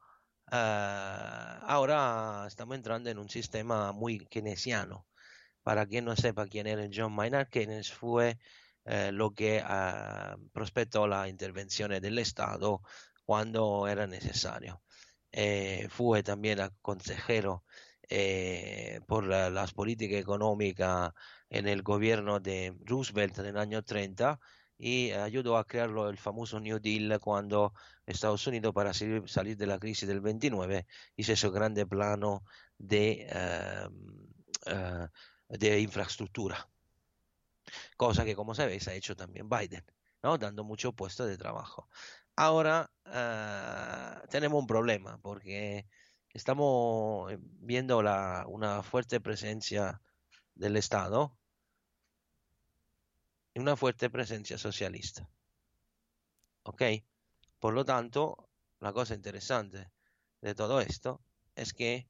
ahora 0.47 2.44
estamos 2.47 2.76
entrando 2.76 3.11
en 3.11 3.18
un 3.18 3.28
sistema 3.28 3.92
muy 3.92 4.21
keynesiano. 4.26 5.06
Para 5.64 5.87
quien 5.87 6.04
no 6.04 6.14
sepa 6.14 6.47
quién 6.47 6.66
era 6.68 6.88
John 6.94 7.14
Maynard 7.14 7.49
Keynes, 7.49 7.90
fue 7.92 8.38
eh, 8.85 9.11
lo 9.12 9.33
que 9.33 9.62
uh, 9.62 10.38
prospettò 10.52 11.06
la 11.06 11.26
intervenzione 11.26 12.00
dell'Estado 12.00 12.83
cuando 13.25 13.87
era 13.88 14.06
necesario. 14.06 14.83
Eh, 15.33 15.88
fue 15.90 16.23
también 16.23 16.61
consejero 16.83 17.64
eh, 18.09 19.00
por 19.06 19.26
la, 19.26 19.50
las 19.50 19.73
políticas 19.73 20.21
económicas 20.21 21.12
en 21.49 21.66
el 21.66 21.83
gobierno 21.83 22.40
de 22.40 22.76
Roosevelt 22.85 23.38
en 23.38 23.47
el 23.47 23.56
año 23.56 23.83
30 23.83 24.38
y 24.76 25.12
ayudó 25.12 25.56
a 25.56 25.64
crear 25.64 25.90
el 25.90 26.18
famoso 26.18 26.61
New 26.61 26.78
Deal 26.78 27.18
cuando 27.21 27.73
Estados 28.06 28.47
Unidos 28.47 28.75
para 28.75 28.92
salir, 28.92 29.56
de 29.56 29.66
la 29.66 29.78
crisis 29.78 30.09
del 30.09 30.21
29 30.21 30.87
hizo 31.16 31.33
ese 31.33 31.49
grande 31.50 31.87
plano 31.87 32.44
de, 32.76 33.26
de 35.58 35.80
infraestructura 35.80 36.68
cosa 37.96 38.25
que 38.25 38.37
como 38.37 38.54
sabéis 38.54 38.88
ha 38.88 38.94
hecho 38.94 39.16
también 39.16 39.49
Biden, 39.49 39.84
¿no? 40.23 40.38
dando 40.38 40.64
mucho 40.64 40.92
puesto 40.92 41.26
de 41.26 41.38
trabajo. 41.38 41.88
Ahora 42.37 42.90
ah, 43.06 44.23
tenemos 44.30 44.61
un 44.61 44.66
problema 44.66 45.18
porque 45.18 45.87
estamos 46.32 47.32
viendo 47.61 48.02
la, 48.02 48.44
una 48.49 48.82
fuerte 48.82 49.20
presencia 49.20 50.00
del 50.54 50.76
Estado 50.76 51.37
y 53.54 53.61
una 53.61 53.76
fuerte 53.76 54.11
presencia 54.11 54.58
socialista. 54.58 55.28
¿Ok? 56.64 56.82
Por 57.61 57.75
lo 57.75 57.84
tanto, 57.84 58.49
la 58.80 58.92
cosa 58.92 59.14
interesante 59.14 59.90
de 60.40 60.54
todo 60.54 60.80
esto 60.80 61.20
es 61.54 61.73
que 61.73 62.08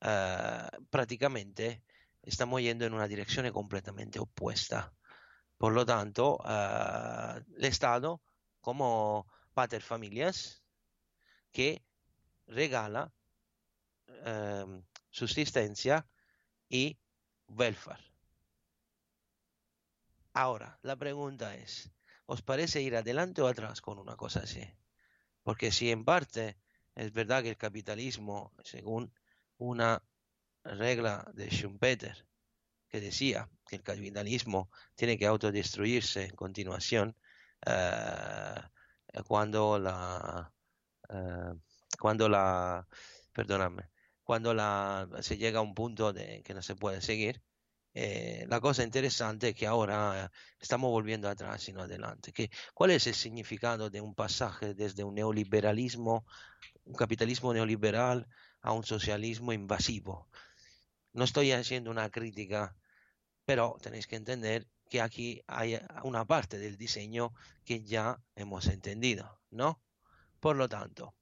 ah, 0.00 0.70
prácticamente 0.90 1.82
estamos 2.28 2.60
yendo 2.60 2.84
en 2.84 2.94
una 2.94 3.08
dirección 3.08 3.50
completamente 3.52 4.18
opuesta. 4.18 4.92
Por 5.56 5.72
lo 5.72 5.84
tanto, 5.84 6.36
uh, 6.36 7.38
el 7.56 7.64
Estado, 7.64 8.22
como 8.60 9.26
pater 9.54 9.82
familias, 9.82 10.62
que 11.50 11.82
regala 12.46 13.12
uh, 14.08 14.82
subsistencia 15.10 16.06
y 16.68 16.98
welfare. 17.48 18.04
Ahora, 20.34 20.78
la 20.82 20.96
pregunta 20.96 21.56
es, 21.56 21.90
¿os 22.26 22.42
parece 22.42 22.82
ir 22.82 22.94
adelante 22.94 23.42
o 23.42 23.48
atrás 23.48 23.80
con 23.80 23.98
una 23.98 24.16
cosa 24.16 24.40
así? 24.40 24.62
Porque 25.42 25.72
si 25.72 25.90
en 25.90 26.04
parte 26.04 26.58
es 26.94 27.12
verdad 27.12 27.42
que 27.42 27.48
el 27.50 27.56
capitalismo, 27.56 28.52
según 28.62 29.12
una 29.56 30.02
regla 30.74 31.30
de 31.34 31.48
Schumpeter 31.50 32.26
que 32.88 33.00
decía 33.00 33.48
que 33.66 33.76
el 33.76 33.82
capitalismo 33.82 34.70
tiene 34.94 35.18
que 35.18 35.26
autodestruirse 35.26 36.24
en 36.24 36.36
continuación 36.36 37.16
eh, 37.66 38.54
cuando 39.26 39.78
la 39.78 40.52
eh, 41.10 41.54
cuando 41.98 42.28
la 42.28 42.86
perdóname 43.32 43.90
cuando 44.22 44.54
la 44.54 45.08
se 45.20 45.36
llega 45.36 45.60
a 45.60 45.62
un 45.62 45.74
punto 45.74 46.14
que 46.14 46.54
no 46.54 46.62
se 46.62 46.76
puede 46.76 47.00
seguir 47.02 47.42
eh, 47.94 48.46
la 48.48 48.60
cosa 48.60 48.84
interesante 48.84 49.48
es 49.48 49.54
que 49.56 49.66
ahora 49.66 50.30
estamos 50.60 50.90
volviendo 50.90 51.28
atrás 51.28 51.68
y 51.68 51.72
no 51.72 51.82
adelante. 51.82 52.32
¿Qué, 52.32 52.48
¿Cuál 52.72 52.92
es 52.92 53.08
el 53.08 53.14
significado 53.14 53.90
de 53.90 54.00
un 54.00 54.14
pasaje 54.14 54.74
desde 54.74 55.02
un 55.02 55.16
neoliberalismo, 55.16 56.24
un 56.84 56.94
capitalismo 56.94 57.52
neoliberal, 57.52 58.28
a 58.60 58.72
un 58.72 58.84
socialismo 58.84 59.52
invasivo? 59.52 60.28
No 61.18 61.24
estoy 61.24 61.50
haciendo 61.50 61.90
una 61.90 62.10
crítica, 62.10 62.76
pero 63.44 63.76
tenéis 63.82 64.06
que 64.06 64.14
entender 64.14 64.68
que 64.88 65.00
aquí 65.00 65.42
hay 65.48 65.76
una 66.04 66.24
parte 66.24 66.60
del 66.60 66.76
diseño 66.76 67.32
que 67.64 67.82
ya 67.82 68.22
hemos 68.36 68.68
entendido, 68.68 69.40
¿no? 69.50 69.82
Por 70.38 70.54
lo 70.54 70.68
tanto, 70.68 71.16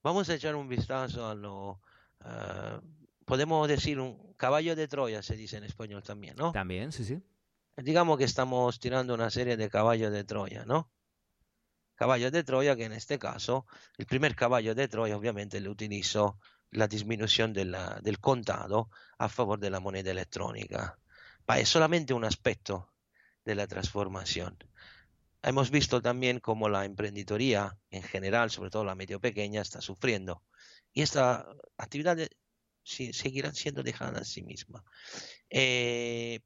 vamos 0.00 0.28
a 0.28 0.34
echar 0.36 0.54
un 0.54 0.68
vistazo 0.68 1.28
a 1.28 1.34
lo... 1.34 1.80
Eh, 2.24 2.80
podemos 3.24 3.66
decir 3.66 3.98
un 3.98 4.32
caballo 4.34 4.76
de 4.76 4.86
Troya, 4.86 5.24
se 5.24 5.34
dice 5.34 5.56
en 5.56 5.64
español 5.64 6.04
también, 6.04 6.36
¿no? 6.36 6.52
También, 6.52 6.92
sí, 6.92 7.04
sí. 7.04 7.20
Digamos 7.76 8.18
que 8.18 8.24
estamos 8.24 8.78
tirando 8.78 9.12
una 9.12 9.28
serie 9.28 9.56
de 9.56 9.68
caballos 9.68 10.12
de 10.12 10.22
Troya, 10.22 10.64
¿no? 10.66 10.88
Caballo 11.96 12.30
de 12.30 12.44
Troya 12.44 12.76
que 12.76 12.84
en 12.84 12.92
este 12.92 13.18
caso, 13.18 13.66
el 13.98 14.06
primer 14.06 14.36
caballo 14.36 14.76
de 14.76 14.86
Troya 14.86 15.16
obviamente 15.16 15.60
lo 15.60 15.72
utilizo 15.72 16.38
la 16.72 16.88
disminución 16.88 17.52
de 17.52 17.66
la, 17.66 18.00
del 18.02 18.18
contado 18.18 18.90
a 19.18 19.28
favor 19.28 19.60
de 19.60 19.70
la 19.70 19.80
moneda 19.80 20.10
electrónica. 20.10 20.98
Es 21.56 21.68
solamente 21.68 22.14
un 22.14 22.24
aspecto 22.24 22.92
de 23.44 23.54
la 23.54 23.66
transformación. 23.66 24.56
Hemos 25.42 25.70
visto 25.70 26.00
también 26.00 26.40
cómo 26.40 26.68
la 26.68 26.84
emprendedoría 26.84 27.76
en 27.90 28.02
general, 28.02 28.50
sobre 28.50 28.70
todo 28.70 28.84
la 28.84 28.94
medio 28.94 29.20
pequeña, 29.20 29.60
está 29.60 29.80
sufriendo. 29.80 30.42
Y 30.92 31.02
esta 31.02 31.46
actividad 31.76 32.16
seguirá 32.84 33.52
siendo 33.52 33.82
dejada 33.82 34.20
a 34.20 34.24
sí 34.24 34.42
misma. 34.42 34.84
Eh, 35.50 36.40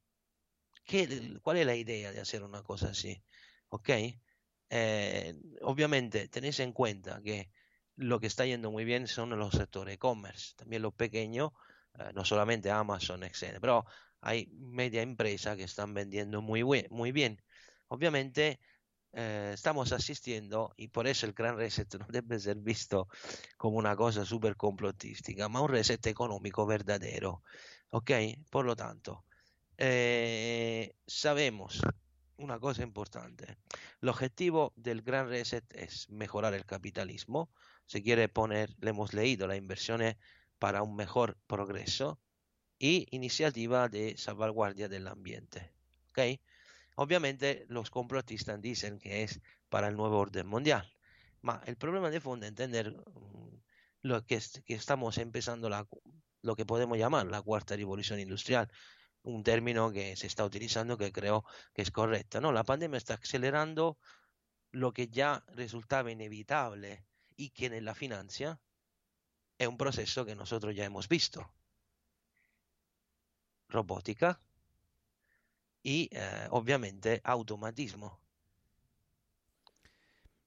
¿qué, 0.84 1.38
¿Cuál 1.42 1.58
es 1.58 1.66
la 1.66 1.76
idea 1.76 2.10
de 2.10 2.20
hacer 2.20 2.42
una 2.42 2.62
cosa 2.62 2.88
así? 2.88 3.22
¿Ok? 3.68 3.90
Eh, 4.70 5.34
obviamente 5.62 6.28
tenéis 6.28 6.58
en 6.60 6.72
cuenta 6.72 7.20
que 7.22 7.50
lo 7.96 8.20
que 8.20 8.26
está 8.26 8.46
yendo 8.46 8.70
muy 8.70 8.84
bien 8.84 9.06
son 9.08 9.30
los 9.30 9.52
sectores 9.52 9.94
e-commerce, 9.94 10.54
también 10.56 10.82
los 10.82 10.94
pequeños, 10.94 11.52
eh, 11.98 12.10
no 12.14 12.24
solamente 12.24 12.70
Amazon, 12.70 13.24
etc. 13.24 13.58
Pero 13.60 13.84
hay 14.20 14.48
media 14.52 15.02
empresas 15.02 15.56
que 15.56 15.64
están 15.64 15.94
vendiendo 15.94 16.42
muy, 16.42 16.64
muy 16.90 17.12
bien. 17.12 17.42
Obviamente 17.88 18.60
eh, 19.12 19.52
estamos 19.54 19.92
asistiendo, 19.92 20.74
y 20.76 20.88
por 20.88 21.06
eso 21.06 21.26
el 21.26 21.32
gran 21.32 21.56
reset 21.56 21.94
no 21.98 22.06
debe 22.08 22.38
ser 22.38 22.58
visto 22.58 23.08
como 23.56 23.78
una 23.78 23.96
cosa 23.96 24.24
súper 24.24 24.56
complotística, 24.56 25.48
ma 25.48 25.62
un 25.62 25.70
reset 25.70 26.06
económico 26.06 26.66
verdadero. 26.66 27.42
¿Ok? 27.90 28.10
Por 28.50 28.66
lo 28.66 28.76
tanto, 28.76 29.24
eh, 29.78 30.94
sabemos 31.06 31.80
una 32.38 32.58
cosa 32.58 32.82
importante. 32.82 33.56
El 34.02 34.08
objetivo 34.08 34.72
del 34.76 35.02
gran 35.02 35.28
reset 35.28 35.64
es 35.74 36.10
mejorar 36.10 36.52
el 36.54 36.66
capitalismo, 36.66 37.50
se 37.86 38.02
quiere 38.02 38.28
poner, 38.28 38.74
le 38.80 38.90
hemos 38.90 39.14
leído, 39.14 39.46
la 39.46 39.56
inversión 39.56 40.02
para 40.58 40.82
un 40.82 40.96
mejor 40.96 41.38
progreso 41.46 42.20
y 42.78 43.06
iniciativa 43.10 43.88
de 43.88 44.16
salvaguardia 44.16 44.88
del 44.88 45.08
ambiente. 45.08 45.72
¿okay? 46.10 46.40
Obviamente 46.96 47.64
los 47.68 47.90
complotistas 47.90 48.60
dicen 48.60 48.98
que 48.98 49.22
es 49.22 49.40
para 49.68 49.88
el 49.88 49.96
nuevo 49.96 50.18
orden 50.18 50.46
mundial, 50.46 50.92
pero 51.40 51.60
el 51.66 51.76
problema 51.76 52.10
de 52.10 52.20
fondo 52.20 52.46
es 52.46 52.50
entender 52.50 52.90
mm, 52.92 53.56
lo 54.02 54.24
que, 54.24 54.40
que 54.64 54.74
estamos 54.74 55.18
empezando 55.18 55.68
la, 55.68 55.86
lo 56.42 56.56
que 56.56 56.66
podemos 56.66 56.98
llamar 56.98 57.26
la 57.26 57.42
cuarta 57.42 57.76
revolución 57.76 58.18
industrial, 58.20 58.70
un 59.22 59.42
término 59.42 59.92
que 59.92 60.16
se 60.16 60.26
está 60.26 60.44
utilizando 60.44 60.96
que 60.96 61.12
creo 61.12 61.44
que 61.74 61.82
es 61.82 61.90
correcto. 61.90 62.40
No, 62.40 62.52
la 62.52 62.64
pandemia 62.64 62.98
está 62.98 63.14
acelerando 63.14 63.98
lo 64.70 64.92
que 64.92 65.08
ya 65.08 65.44
resultaba 65.48 66.10
inevitable 66.10 67.04
y 67.36 67.50
quien 67.50 67.84
la 67.84 67.94
financia 67.94 68.60
es 69.58 69.68
un 69.68 69.76
proceso 69.76 70.24
que 70.24 70.34
nosotros 70.34 70.74
ya 70.74 70.84
hemos 70.84 71.08
visto. 71.08 71.50
Robótica 73.68 74.40
y 75.82 76.08
eh, 76.12 76.48
obviamente 76.50 77.20
automatismo. 77.24 78.20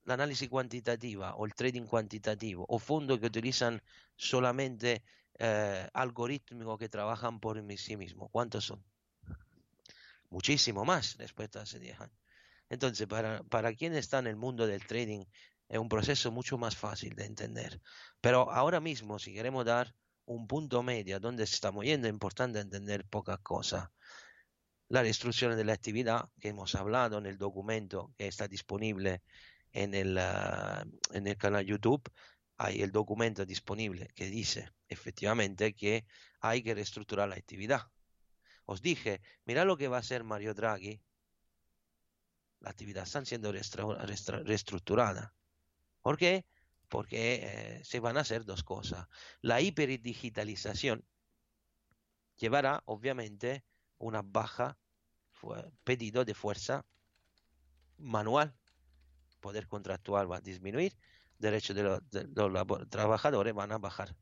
L'analisi 0.05 0.47
quantitativa 0.47 1.35
o 1.35 1.45
il 1.45 1.53
trading 1.53 1.85
quantitativo 1.85 2.65
o 2.67 2.79
fondos 2.79 3.19
que 3.19 3.27
utilizan 3.27 3.81
solamente 4.15 5.03
eh, 5.37 5.87
algoritmos 5.93 6.79
que 6.79 6.89
trabajan 6.89 7.39
por 7.39 7.61
sí 7.77 7.95
mismos. 7.95 8.29
¿Cuántos 8.31 8.65
son? 8.65 8.83
Muchísimo 10.29 10.85
más 10.85 11.17
respecto 11.17 11.59
a 11.59 11.63
hace 11.63 11.79
10 11.79 12.01
años. 12.01 12.19
Entonces, 12.69 13.07
para, 13.07 13.43
para 13.43 13.73
quien 13.73 13.95
está 13.95 14.19
en 14.19 14.27
el 14.27 14.35
mundo 14.35 14.67
del 14.67 14.85
trading, 14.85 15.25
es 15.69 15.77
un 15.79 15.87
proceso 15.87 16.31
mucho 16.31 16.57
más 16.57 16.75
fácil 16.75 17.15
de 17.15 17.25
entender. 17.25 17.79
Pero 18.19 18.51
ahora 18.51 18.79
mismo, 18.79 19.19
si 19.19 19.33
queremos 19.33 19.65
dar 19.65 19.95
un 20.25 20.47
punto 20.47 20.81
medio 20.83 21.19
donde 21.19 21.45
se 21.45 21.55
está 21.55 21.71
moviendo, 21.71 22.07
es 22.07 22.13
importante 22.13 22.59
entender 22.59 23.05
pocas 23.05 23.39
cosas. 23.39 23.89
La 24.89 25.03
restricción 25.03 25.55
de 25.55 25.63
la 25.63 25.73
actividad 25.73 26.29
que 26.39 26.49
hemos 26.49 26.73
hablado 26.73 27.19
en 27.19 27.27
el 27.27 27.37
documento 27.37 28.11
que 28.17 28.27
está 28.27 28.47
disponible 28.47 29.21
en 29.71 29.93
el, 29.93 30.17
en 30.17 31.27
el 31.27 31.37
canal 31.37 31.63
YouTube, 31.65 32.11
hay 32.57 32.81
el 32.81 32.91
documento 32.91 33.45
disponible 33.45 34.09
que 34.15 34.25
dice 34.25 34.71
efectivamente 34.87 35.75
que 35.75 36.07
hay 36.41 36.63
que 36.63 36.73
reestructurar 36.73 37.29
la 37.29 37.35
actividad. 37.35 37.83
Os 38.65 38.81
dije, 38.81 39.21
mira 39.45 39.65
lo 39.65 39.77
que 39.77 39.87
va 39.87 39.97
a 39.97 40.01
hacer 40.01 40.23
Mario 40.23 40.55
Draghi. 40.55 40.99
La 42.59 42.71
actividad 42.71 43.03
está 43.03 43.23
siendo 43.23 43.51
reestructurada. 43.51 45.33
¿Por 46.01 46.17
qué? 46.17 46.45
Porque 46.87 47.35
eh, 47.43 47.83
se 47.83 47.99
van 47.99 48.17
a 48.17 48.21
hacer 48.21 48.45
dos 48.45 48.63
cosas. 48.63 49.07
La 49.41 49.61
hiperdigitalización 49.61 51.05
llevará, 52.37 52.81
obviamente, 52.85 53.63
una 53.97 54.21
baja 54.23 54.77
pedido 55.83 56.25
de 56.25 56.33
fuerza 56.33 56.85
manual. 57.97 58.55
Poder 59.39 59.67
contractual 59.67 60.29
va 60.31 60.37
a 60.37 60.41
disminuir, 60.41 60.97
derechos 61.37 61.75
de 61.75 61.83
los, 61.83 62.89
trabajadores 62.89 63.53
van 63.53 63.71
a 63.71 63.77
bajar. 63.77 64.15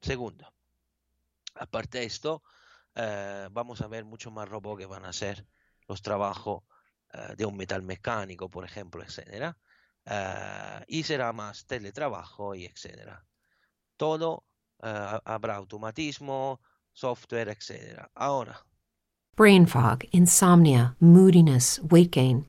Segundo, 0.00 0.52
aparte 1.54 1.98
de 1.98 2.04
esto, 2.04 2.42
eh, 2.94 3.48
vamos 3.50 3.80
a 3.80 3.88
ver 3.88 4.04
mucho 4.04 4.30
más 4.30 4.48
robots 4.48 4.78
que 4.78 4.86
van 4.86 5.04
a 5.04 5.08
hacer 5.08 5.46
los 5.88 6.02
trabajos 6.02 6.62
eh, 7.12 7.34
de 7.36 7.46
un 7.46 7.56
metal 7.56 7.82
mecánico, 7.82 8.48
por 8.48 8.64
ejemplo, 8.64 9.02
etcétera. 9.02 9.58
Uh, 10.10 10.82
y 10.86 11.02
será 11.02 11.34
más 11.34 11.66
teletrabajo 11.66 12.54
y 12.54 12.64
etcétera. 12.64 13.26
Todo 13.98 14.44
uh, 14.82 15.18
habrá 15.24 15.56
automatismo, 15.56 16.60
software, 16.92 17.50
etcétera. 17.50 18.10
Ahora. 18.14 18.64
Brain 19.36 19.66
fog, 19.66 19.98
insomnia, 20.12 20.96
moodiness, 20.98 21.80
weight 21.90 22.14
gain. 22.14 22.48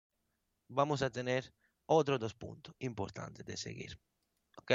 Vamos 0.73 1.01
a 1.01 1.09
tener 1.09 1.53
otros 1.85 2.19
dos 2.19 2.33
puntos 2.33 2.73
importantes 2.79 3.45
de 3.45 3.57
seguir. 3.57 3.99
¿Ok? 4.57 4.71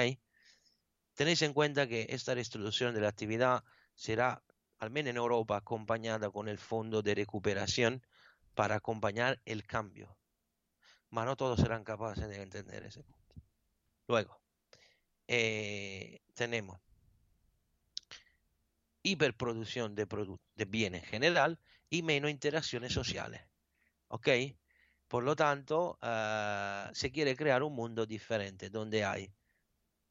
Tenéis 1.15 1.41
en 1.41 1.55
cuenta 1.55 1.87
que 1.87 2.07
esta 2.11 2.35
restitución 2.35 2.95
de 2.95 3.01
la 3.01 3.09
actividad 3.09 3.65
será, 3.95 4.43
al 4.79 4.91
menos 4.91 5.11
en 5.11 5.17
Europa, 5.17 5.57
acompañada 5.57 6.31
con 6.31 6.49
el 6.49 6.59
fondo 6.59 7.01
de 7.01 7.15
recuperación 7.15 8.03
para 8.55 8.77
acompañar 8.77 9.41
el 9.47 9.67
cambio. 9.67 10.15
Mas 11.09 11.25
no 11.25 11.37
todos 11.37 11.61
serán 11.61 11.85
capaces 11.85 12.29
de 12.29 12.43
entender 12.43 12.85
ese 12.85 13.03
punto. 13.03 13.35
Luego, 14.07 14.39
eh, 15.29 16.21
tenemos 16.35 16.79
hiperproducción 19.03 19.95
de, 19.95 20.07
de 20.57 20.65
bienes 20.67 21.05
en 21.05 21.09
general 21.09 21.59
y 21.89 22.03
menos 22.03 22.31
interacciones 22.31 22.93
sociales. 22.93 23.41
¿Ok? 24.09 24.29
Por 25.09 25.25
lo 25.25 25.37
tanto, 25.37 25.99
uh, 26.03 26.95
se 26.95 27.13
quiere 27.13 27.37
crear 27.37 27.63
un 27.63 27.75
mundo 27.75 28.07
diferente 28.07 28.71
donde 28.71 29.05
hay 29.05 29.33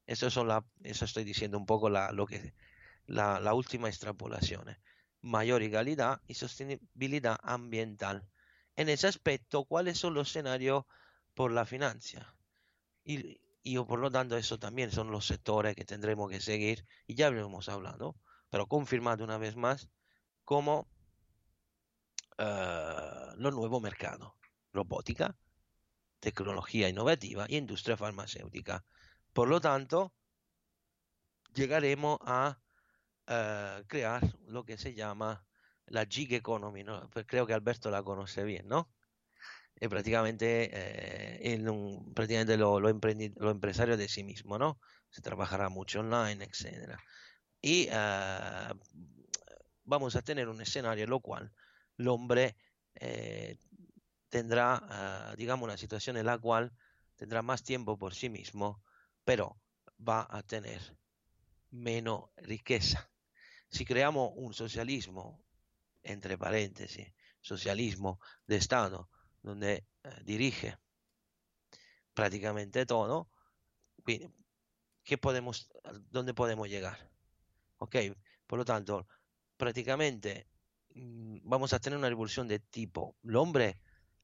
eso, 0.08 0.30
son 0.30 0.48
la, 0.48 0.64
estoy 0.84 1.24
diciendo 1.24 1.58
un 1.58 1.66
poco 1.66 1.90
la, 1.90 2.12
lo 2.12 2.28
última 3.56 3.90
extrapolación. 3.90 4.78
Mayor 5.22 5.64
igualdad 5.64 6.22
y 6.28 6.36
sostenibilidad 6.36 7.40
ambiental. 7.42 8.28
En 8.76 8.90
ese 8.90 9.08
aspecto, 9.08 9.66
¿cuáles 9.66 9.98
son 9.98 10.14
los 10.14 10.30
escenarios 10.30 10.86
por 11.34 11.52
la 11.52 11.66
financia? 11.66 12.36
Y, 13.04 13.42
y 13.64 13.80
por 13.80 14.00
lo 14.00 14.12
tanto, 14.12 14.38
eso 14.38 14.60
también 14.60 14.92
son 14.92 15.10
los 15.10 15.26
sectores 15.26 15.76
que 15.76 15.86
tendremos 15.86 16.30
que 16.30 16.40
seguir, 16.40 16.86
y 17.08 17.16
ya 17.16 17.32
lo 17.32 17.44
hemos 17.44 17.68
hablado, 17.70 18.16
pero 18.52 18.68
confirmado 18.68 19.24
una 19.24 19.40
vez 19.40 19.56
más, 19.56 19.90
como 20.44 20.88
uh, 22.38 23.36
los 23.38 23.56
nuevos 23.56 23.82
mercados, 23.82 24.34
robótica, 24.76 25.36
tecnología 26.20 26.90
innovativa 26.90 27.46
y 27.50 27.58
industria 27.58 27.98
farmacéutica. 27.98 28.86
Por 29.34 29.48
lo 29.48 29.60
tanto, 29.60 30.14
llegaremos 31.54 32.20
a 32.22 32.60
uh, 33.28 33.84
crear 33.88 34.22
lo 34.48 34.66
que 34.66 34.78
se 34.78 34.94
llama 34.94 35.46
la 35.88 36.06
gig 36.06 36.34
economy. 36.34 36.84
¿no? 36.84 37.10
Pues 37.10 37.26
creo 37.28 37.48
que 37.48 37.54
Alberto 37.54 37.90
la 37.90 38.04
conoce 38.04 38.44
bien, 38.44 38.68
¿no? 38.68 38.92
Es 39.76 39.90
prácticamente, 39.90 40.70
eh, 40.72 41.54
en 41.54 41.66
lo, 41.66 41.76
lo, 41.76 42.78
lo, 42.80 43.52
empresario 43.52 43.98
de 43.98 44.08
sí 44.08 44.24
mismo, 44.24 44.58
¿no? 44.58 44.80
Se 45.10 45.22
trabajará 45.22 45.68
mucho 45.68 46.00
online, 46.00 46.46
etc. 46.46 46.98
Y 47.62 47.90
uh, 47.90 48.74
vamos 49.84 50.16
a 50.16 50.22
tener 50.22 50.48
un 50.48 50.62
escenario 50.62 51.04
en 51.04 51.10
lo 51.10 51.20
cual 51.20 51.52
el 51.98 52.08
hombre 52.08 52.56
eh, 52.96 53.58
tendrá, 54.36 55.32
uh, 55.32 55.36
digamos, 55.38 55.64
una 55.64 55.78
situación 55.78 56.18
en 56.18 56.26
la 56.26 56.38
cual 56.38 56.74
tendrá 57.16 57.42
más 57.42 57.64
tiempo 57.64 57.98
por 57.98 58.14
sí 58.14 58.28
mismo 58.28 58.84
pero 59.24 59.58
va 59.98 60.28
a 60.30 60.44
tener 60.44 60.82
menos 61.72 62.30
riqueza. 62.36 63.10
Si 63.70 63.86
creamos 63.86 64.34
un 64.36 64.54
socialismo, 64.54 65.42
entre 66.04 66.38
paréntesis, 66.38 67.14
socialismo 67.40 68.20
de 68.46 68.58
Estado, 68.58 69.10
donde 69.42 69.74
eh, 70.04 70.10
dirige 70.26 70.78
prácticamente 72.14 72.86
todo, 72.86 73.30
¿qué 74.06 75.18
podemos, 75.18 75.70
¿dónde 76.12 76.34
podemos 76.34 76.68
llegar? 76.68 77.10
Ok, 77.78 77.96
por 78.46 78.60
lo 78.60 78.66
tanto, 78.66 79.08
prácticamente 79.56 80.50
mm, 80.94 81.38
vamos 81.44 81.72
a 81.72 81.80
tener 81.80 81.98
una 81.98 82.10
revolución 82.10 82.50
de 82.50 82.60
tipo, 82.60 83.16
el 83.24 83.38
hombre 83.38 83.82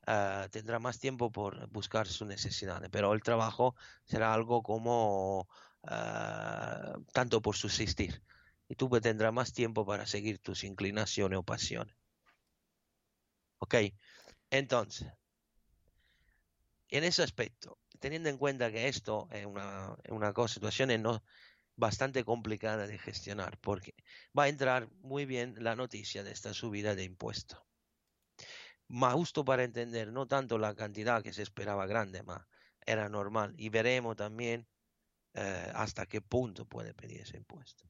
uh, 0.08 0.50
tendrá 0.50 0.80
más 0.80 1.00
tiempo 1.00 1.32
por 1.32 1.68
buscar 1.70 2.08
sus 2.08 2.28
necesidades, 2.28 2.90
pero 2.92 3.14
el 3.14 3.22
trabajo 3.22 3.76
será 4.06 4.34
algo 4.34 4.64
como 4.64 5.48
uh, 5.84 7.04
tanto 7.14 7.42
por 7.42 7.56
subsistir. 7.56 8.22
Y 8.68 8.76
tú 8.76 8.90
tendrás 9.02 9.34
más 9.34 9.54
tiempo 9.54 9.86
para 9.86 10.06
seguir 10.06 10.40
tus 10.40 10.64
inclinaciones 10.64 11.40
o 11.40 11.44
pasiones. 11.44 11.96
¿Ok? 13.60 13.76
Entonces, 14.50 15.12
en 16.90 17.04
ese 17.04 17.24
aspecto, 17.24 17.78
teniendo 18.00 18.30
en 18.30 18.38
cuenta 18.38 18.72
que 18.72 18.88
esto 18.88 19.28
es 19.32 19.46
una, 19.46 19.96
una 20.10 20.34
situación 20.48 21.02
no, 21.02 21.24
bastante 21.76 22.24
complicada 22.24 22.88
de 22.88 22.98
gestionar, 22.98 23.58
porque 23.60 23.94
va 24.38 24.44
a 24.44 24.50
entrar 24.50 24.90
muy 25.02 25.26
bien 25.26 25.56
la 25.60 25.76
noticia 25.76 26.24
de 26.24 26.32
esta 26.32 26.54
subida 26.54 26.96
de 26.96 27.04
impuestos 27.04 27.62
más 28.91 29.13
justo 29.13 29.45
para 29.45 29.63
entender 29.63 30.12
no 30.12 30.27
tanto 30.27 30.58
la 30.58 30.75
cantidad 30.75 31.23
que 31.23 31.34
se 31.34 31.43
esperaba 31.43 31.88
grande, 31.88 32.23
más 32.23 32.45
era 32.86 33.10
normal. 33.10 33.54
Y 33.58 33.69
veremos 33.69 34.15
también 34.17 34.67
eh, 35.34 35.71
hasta 35.73 36.06
qué 36.06 36.21
punto 36.21 36.65
puede 36.65 36.93
pedir 36.93 37.21
ese 37.21 37.38
impuesto. 37.38 37.89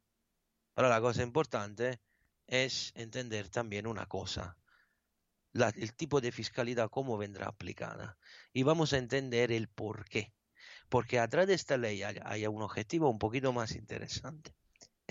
Pero 0.73 0.89
la 0.89 1.01
cosa 1.01 1.23
importante 1.23 1.99
es 2.47 2.91
entender 2.95 3.49
también 3.49 3.87
una 3.87 4.05
cosa, 4.05 4.57
el 5.53 5.93
tipo 5.95 6.21
de 6.21 6.31
fiscalidad, 6.31 6.89
cómo 6.89 7.17
vendrá 7.17 7.47
aplicada. 7.47 8.17
Y 8.53 8.63
vamos 8.63 8.93
a 8.93 8.97
entender 8.97 9.51
el 9.51 9.67
por 9.67 10.05
qué. 10.05 10.33
Porque 10.87 11.19
atrás 11.19 11.47
de 11.47 11.55
esta 11.55 11.77
ley 11.77 12.03
hay 12.03 12.47
un 12.47 12.61
objetivo 12.61 13.09
un 13.09 13.19
poquito 13.19 13.51
más 13.53 13.75
interesante. 13.75 14.53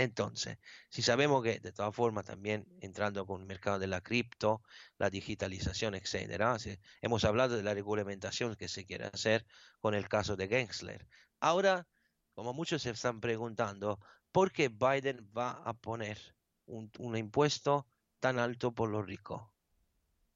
Entonces, 0.00 0.56
si 0.88 1.02
sabemos 1.02 1.42
que 1.42 1.60
de 1.60 1.72
todas 1.72 1.94
formas 1.94 2.24
también 2.24 2.66
entrando 2.80 3.26
con 3.26 3.42
el 3.42 3.46
mercado 3.46 3.78
de 3.78 3.86
la 3.86 4.00
cripto, 4.00 4.62
la 4.96 5.10
digitalización, 5.10 5.94
etcétera, 5.94 6.56
hemos 7.02 7.24
hablado 7.26 7.54
de 7.58 7.62
la 7.62 7.74
regulamentación 7.74 8.56
que 8.56 8.66
se 8.68 8.86
quiere 8.86 9.10
hacer 9.12 9.44
con 9.78 9.94
el 9.94 10.08
caso 10.08 10.36
de 10.36 10.48
Gensler. 10.48 11.06
Ahora, 11.38 11.86
como 12.32 12.54
muchos 12.54 12.80
se 12.80 12.88
están 12.88 13.20
preguntando, 13.20 14.00
¿por 14.32 14.52
qué 14.52 14.68
Biden 14.70 15.30
va 15.36 15.50
a 15.50 15.74
poner 15.74 16.18
un, 16.64 16.90
impuesto 17.14 17.86
tan 18.20 18.38
alto 18.38 18.72
por 18.72 18.88
los 18.88 19.04
ricos? 19.04 19.42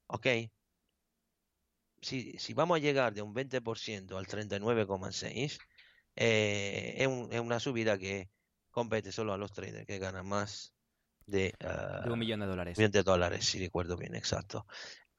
¿Ok? 0.05 0.27
Si, 2.03 2.37
si, 2.37 2.53
vamos 2.53 2.75
a 2.75 2.79
llegar 2.81 3.15
de 3.15 3.23
un 3.23 3.33
20% 3.33 4.15
al 4.15 4.27
39,6%, 4.27 5.57
eh, 6.17 6.93
es, 6.97 7.09
es 7.31 7.39
una 7.39 7.59
subida 7.59 7.97
que 7.97 8.29
compete 8.75 9.13
solo 9.13 9.31
a 9.31 9.37
los 9.37 9.53
traders 9.53 9.85
que 9.85 9.99
ganan 9.99 10.27
más 10.27 10.73
de, 11.25 11.55
un 11.61 12.11
ah, 12.11 12.15
millón 12.17 12.41
de 12.41 12.45
dólares. 12.45 12.77
Millón 12.77 12.91
de 12.91 13.03
dólares, 13.03 13.45
si 13.45 13.57
recuerdo 13.57 13.95
bien, 13.95 14.13
exacto. 14.15 14.67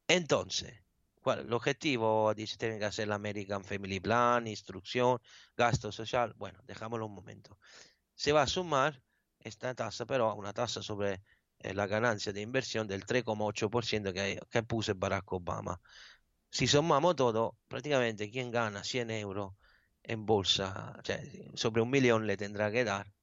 Entonces, 0.06 0.84
¿cuál? 1.22 1.40
El 1.40 1.52
objetivo 1.54 2.34
dice 2.34 2.58
tienen 2.58 2.78
que 2.78 2.84
hacer 2.84 3.08
la 3.08 3.14
American 3.14 3.64
Family 3.64 3.98
Plan, 3.98 4.46
instrucción, 4.46 5.18
gasto 5.56 5.90
social. 5.90 6.34
Bueno, 6.36 6.60
dejámoslo 6.66 7.06
un 7.06 7.14
momento. 7.14 7.58
Se 8.14 8.30
va 8.30 8.42
a 8.42 8.46
sumar 8.46 9.02
esta 9.40 9.74
tasa, 9.74 10.04
pero 10.04 10.34
una 10.34 10.52
tasa 10.52 10.82
sobre 10.82 11.22
eh, 11.60 11.72
la 11.72 11.86
ganancia 11.86 12.34
de 12.34 12.42
inversión 12.42 12.86
del 12.86 13.06
3,8% 13.06 14.12
que, 14.12 14.38
que 14.50 14.62
puse 14.64 14.92
Barack 14.92 15.32
Obama. 15.32 15.80
Si 16.50 16.66
sumamos 16.66 17.16
todo, 17.16 17.56
prácticamente 17.68 18.30
quien 18.30 18.50
gana 18.50 18.84
100 18.84 19.10
euros 19.12 19.54
en 20.02 20.26
bolsa, 20.26 21.00
sobre 21.54 21.80
un 21.80 21.88
millón 21.88 22.26
le 22.26 22.36
tendrá 22.36 22.70
que 22.70 22.84
dar 22.84 23.15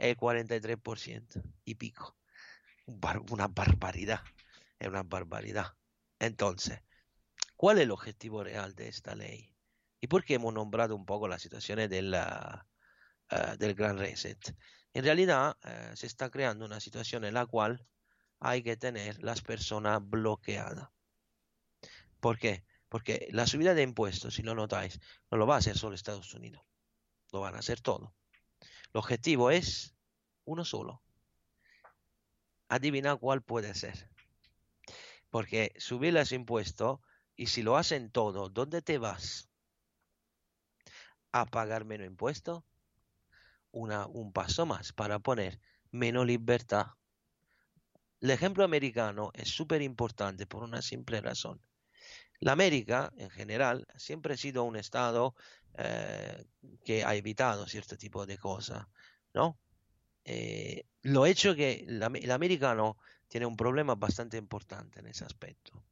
el 0.00 0.16
43% 0.16 1.42
y 1.64 1.74
pico. 1.74 2.16
Una 3.30 3.48
barbaridad, 3.48 4.22
es 4.78 4.88
una 4.88 5.02
barbaridad. 5.02 5.76
Entonces, 6.18 6.80
¿cuál 7.56 7.78
es 7.78 7.84
el 7.84 7.90
objetivo 7.90 8.42
real 8.42 8.74
de 8.74 8.88
esta 8.88 9.14
ley? 9.14 9.54
¿Y 10.00 10.06
por 10.06 10.24
qué 10.24 10.34
hemos 10.34 10.54
nombrado 10.54 10.96
un 10.96 11.04
poco 11.04 11.28
las 11.28 11.42
situaciones 11.42 11.90
de 11.90 12.02
la, 12.02 12.66
uh, 13.30 13.56
del 13.58 13.74
Gran 13.74 13.98
Reset? 13.98 14.56
En 14.94 15.04
realidad, 15.04 15.56
uh, 15.64 15.94
se 15.94 16.06
está 16.06 16.30
creando 16.30 16.64
una 16.64 16.80
situación 16.80 17.24
en 17.24 17.34
la 17.34 17.46
cual 17.46 17.86
hay 18.40 18.62
que 18.62 18.76
tener 18.76 19.22
las 19.22 19.42
personas 19.42 20.00
bloqueadas. 20.02 20.88
¿Por 22.20 22.38
qué? 22.38 22.64
Porque 22.88 23.28
la 23.30 23.46
subida 23.46 23.74
de 23.74 23.82
impuestos, 23.82 24.34
si 24.34 24.42
lo 24.42 24.54
notáis, 24.54 24.98
no 25.30 25.38
lo 25.38 25.46
va 25.46 25.56
a 25.56 25.58
hacer 25.58 25.76
solo 25.76 25.94
Estados 25.94 26.34
Unidos. 26.34 26.62
Lo 27.32 27.40
van 27.40 27.54
a 27.54 27.58
hacer 27.58 27.80
todo. 27.80 28.14
El 28.92 28.98
objetivo 28.98 29.50
es 29.50 29.94
uno 30.44 30.64
solo. 30.64 31.02
Adivina 32.68 33.16
cuál 33.16 33.42
puede 33.42 33.74
ser. 33.74 34.10
Porque 35.30 35.72
subir 35.78 36.12
los 36.12 36.32
impuestos 36.32 36.98
y 37.36 37.46
si 37.46 37.62
lo 37.62 37.76
hacen 37.76 38.10
todo, 38.10 38.48
¿dónde 38.48 38.82
te 38.82 38.98
vas? 38.98 39.48
¿A 41.30 41.46
pagar 41.46 41.84
menos 41.84 42.08
impuestos? 42.08 42.64
Una, 43.70 44.06
un 44.06 44.32
paso 44.32 44.66
más 44.66 44.92
para 44.92 45.20
poner 45.20 45.60
menos 45.92 46.26
libertad. 46.26 46.86
El 48.20 48.30
ejemplo 48.30 48.64
americano 48.64 49.30
es 49.34 49.48
súper 49.48 49.82
importante 49.82 50.46
por 50.46 50.64
una 50.64 50.82
simple 50.82 51.20
razón. 51.20 51.62
La 52.40 52.52
América, 52.52 53.12
en 53.16 53.30
general, 53.30 53.86
siempre 53.96 54.34
ha 54.34 54.36
sido 54.36 54.64
un 54.64 54.76
estado 54.76 55.36
eh, 55.78 56.44
que 56.84 57.04
ha 57.04 57.14
evitado 57.14 57.66
cierto 57.66 57.96
tipo 57.96 58.26
de 58.26 58.38
cosas, 58.38 58.86
¿no? 59.34 59.58
Eh, 60.24 60.84
lo 61.02 61.26
hecho 61.26 61.54
que 61.54 61.84
el, 61.88 62.02
americano 62.30 62.96
tiene 63.28 63.46
un 63.46 63.56
problema 63.56 63.94
bastante 63.94 64.36
importante 64.36 65.00
en 65.00 65.06
ese 65.06 65.24
aspecto. 65.24 65.82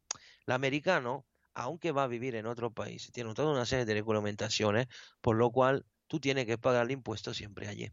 El 0.46 0.52
americano, 0.52 1.26
aunque 1.54 1.92
va 1.92 2.04
a 2.04 2.08
vivir 2.08 2.34
en 2.34 2.46
otro 2.46 2.72
país, 2.72 3.10
tiene 3.12 3.32
toda 3.34 3.52
una 3.52 3.66
serie 3.66 3.84
de 3.84 3.94
regulamentaciones, 3.94 4.88
por 5.20 5.36
lo 5.36 5.50
cual 5.50 5.86
tú 6.06 6.20
tienes 6.20 6.46
que 6.46 6.58
pagar 6.58 6.84
el 6.86 6.92
impuesto 6.92 7.32
siempre 7.34 7.68
allí. 7.68 7.90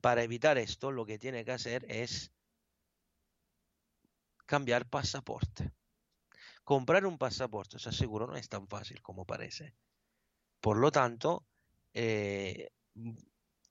Para 0.00 0.22
evitar 0.22 0.58
esto, 0.58 0.90
lo 0.90 1.06
que 1.06 1.18
tiene 1.18 1.44
que 1.44 1.52
hacer 1.52 1.84
es 1.88 2.32
cambiar 4.46 4.88
pasaporte. 4.88 5.70
Comprar 6.64 7.06
un 7.06 7.16
pasaporte, 7.18 7.76
os 7.76 7.86
aseguro, 7.86 8.26
no 8.26 8.36
es 8.36 8.48
tan 8.48 8.66
fácil 8.66 9.00
como 9.02 9.24
parece. 9.24 9.74
Por 10.60 10.78
lo 10.78 10.90
tanto, 10.90 11.46
eh, 11.94 12.70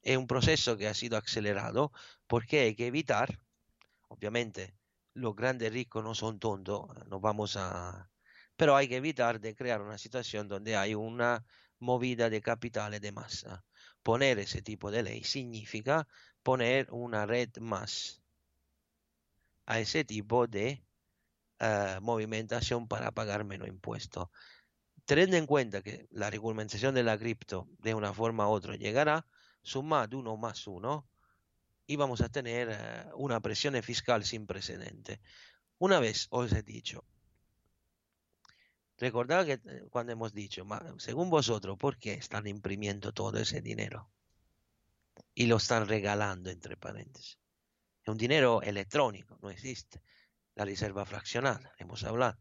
es 0.02 0.18
un 0.18 0.28
proceso 0.28 0.78
que 0.78 0.88
ha 0.88 0.94
sido 0.94 1.18
acelerado 1.18 1.92
porque 2.28 2.62
hay 2.62 2.76
que 2.76 2.88
evitar, 2.88 3.40
obviamente, 4.08 4.76
los 5.14 5.36
grandes 5.36 5.74
ricos 5.74 6.04
no 6.04 6.16
son 6.16 6.40
tontos, 6.40 6.88
no 7.08 7.20
vamos 7.20 7.58
a... 7.58 8.10
Pero 8.56 8.76
hay 8.76 8.88
que 8.88 8.98
evitar 8.98 9.40
de 9.40 9.56
crear 9.56 9.82
una 9.82 9.98
situación 9.98 10.48
donde 10.48 10.76
hay 10.76 10.96
una 10.96 11.46
movida 11.80 12.30
de 12.30 12.42
capitales 12.42 13.02
de 13.02 13.12
masa. 13.12 13.64
Poner 14.04 14.40
ese 14.40 14.62
tipo 14.62 14.92
de 14.92 15.04
ley 15.04 15.24
significa 15.24 16.08
poner 16.44 16.88
una 16.92 17.26
red 17.26 17.50
más 17.60 18.22
a 19.66 19.80
ese 19.80 20.06
tipo 20.06 20.48
de 20.48 20.84
uh, 21.60 22.02
movimentación 22.02 22.88
para 22.88 23.12
pagar 23.12 23.44
menos 23.44 23.68
impuestos. 23.68 24.30
Teniendo 25.08 25.38
en 25.38 25.46
cuenta 25.46 25.82
que 25.82 26.06
la 26.12 26.30
regulamentación 26.30 26.94
de 26.94 27.02
la 27.02 27.18
cripto 27.18 27.70
de 27.80 27.94
una 27.94 28.14
forma 28.14 28.50
u 28.50 28.52
otra 28.52 28.76
llegará, 28.76 29.26
sumado 29.62 30.18
uno 30.18 30.36
más 30.36 30.68
uno 30.68 31.08
y 31.86 31.96
vamos 31.96 32.20
a 32.20 32.28
tener 32.28 32.68
eh, 32.70 33.06
una 33.16 33.40
presión 33.40 33.82
fiscal 33.82 34.26
sin 34.26 34.46
precedente. 34.46 35.22
Una 35.78 36.02
vez 36.02 36.28
os 36.30 36.52
he 36.52 36.62
dicho, 36.62 37.06
recordad 38.98 39.46
que 39.46 39.54
eh, 39.54 39.88
cuando 39.90 40.12
hemos 40.12 40.34
dicho, 40.34 40.68
según 40.98 41.30
vosotros, 41.30 41.78
¿por 41.78 41.98
qué 41.98 42.16
están 42.16 42.46
imprimiendo 42.46 43.14
todo 43.14 43.40
ese 43.40 43.62
dinero? 43.62 44.12
Y 45.34 45.46
lo 45.46 45.56
están 45.56 45.88
regalando, 45.88 46.50
entre 46.50 46.76
paréntesis. 46.76 47.40
Es 48.04 48.10
un 48.10 48.18
dinero 48.18 48.62
electrónico, 48.62 49.40
no 49.42 49.50
existe. 49.52 50.02
La 50.54 50.66
reserva 50.66 51.06
fraccionada, 51.06 51.72
hemos 51.78 52.04
hablado. 52.04 52.38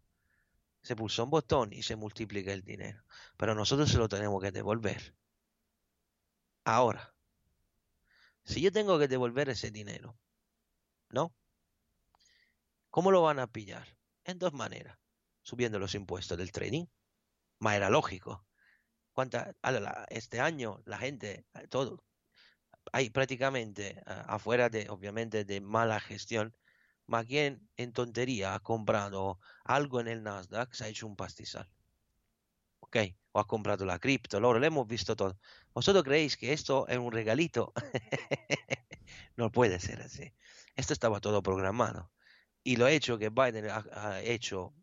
Se 0.86 0.94
pulsa 0.94 1.24
un 1.24 1.30
botón 1.30 1.72
y 1.72 1.82
se 1.82 1.96
multiplica 1.96 2.52
el 2.52 2.62
dinero. 2.62 3.02
Pero 3.36 3.56
nosotros 3.56 3.90
se 3.90 3.98
lo 3.98 4.08
tenemos 4.08 4.40
que 4.40 4.52
devolver. 4.52 5.16
Ahora, 6.62 7.12
si 8.44 8.60
yo 8.60 8.70
tengo 8.70 8.96
que 8.96 9.08
devolver 9.08 9.48
ese 9.48 9.72
dinero, 9.72 10.16
¿no? 11.10 11.34
¿Cómo 12.90 13.10
lo 13.10 13.20
van 13.20 13.40
a 13.40 13.48
pillar? 13.48 13.98
En 14.22 14.38
dos 14.38 14.52
maneras. 14.52 14.96
Subiendo 15.42 15.80
los 15.80 15.96
impuestos 15.96 16.38
del 16.38 16.52
trading. 16.52 16.86
Más 17.58 17.74
era 17.74 17.90
lógico. 17.90 18.46
¿Cuánta, 19.10 19.56
este 20.08 20.38
año 20.38 20.82
la 20.84 20.98
gente, 20.98 21.46
todo, 21.68 22.04
hay 22.92 23.10
prácticamente 23.10 24.00
afuera 24.06 24.68
de, 24.68 24.88
obviamente, 24.88 25.44
de 25.44 25.60
mala 25.60 25.98
gestión, 25.98 26.54
más 27.06 27.26
quien 27.26 27.68
en 27.76 27.92
tontería 27.92 28.54
ha 28.54 28.60
comprado 28.60 29.38
algo 29.64 30.00
en 30.00 30.08
el 30.08 30.22
Nasdaq, 30.22 30.74
se 30.74 30.84
ha 30.84 30.88
hecho 30.88 31.06
un 31.06 31.16
pastizal. 31.16 31.70
¿Ok? 32.80 32.96
O 33.32 33.40
ha 33.40 33.46
comprado 33.46 33.84
la 33.84 33.98
cripto, 33.98 34.40
lo 34.40 34.56
hemos 34.62 34.86
visto 34.86 35.16
todo. 35.16 35.38
¿Vosotros 35.74 36.04
creéis 36.04 36.36
que 36.36 36.52
esto 36.52 36.86
es 36.88 36.98
un 36.98 37.12
regalito? 37.12 37.72
no 39.36 39.50
puede 39.50 39.80
ser 39.80 40.02
así. 40.02 40.32
Esto 40.74 40.92
estaba 40.92 41.20
todo 41.20 41.42
programado. 41.42 42.10
Y 42.62 42.76
lo 42.76 42.88
hecho 42.88 43.18
que 43.18 43.30
Biden 43.30 43.68
ha, 43.70 44.20
hecho, 44.22 44.74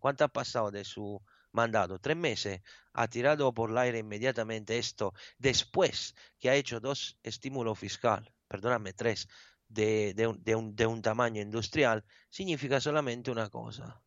¿cuánto 0.00 0.24
ha 0.24 0.28
pasado 0.28 0.70
de 0.70 0.84
su 0.84 1.22
mandato? 1.52 1.98
Tres 1.98 2.16
meses. 2.16 2.62
Ha 2.94 3.08
tirado 3.08 3.52
por 3.52 3.70
el 3.70 3.78
aire 3.78 3.98
inmediatamente 3.98 4.78
esto 4.78 5.12
después 5.38 6.14
que 6.38 6.48
ha 6.48 6.54
hecho 6.54 6.80
dos 6.80 7.18
estímulos 7.22 7.78
fiscal, 7.78 8.32
perdóname, 8.48 8.94
tres, 8.94 9.28
de, 9.68 10.26
un, 10.26 10.76
de 10.76 10.86
un 10.86 11.02
tamaño 11.02 11.42
industrial, 11.42 12.04
significa 12.30 12.80
solamente 12.80 13.30
una 13.30 13.48
cosa. 13.50 14.02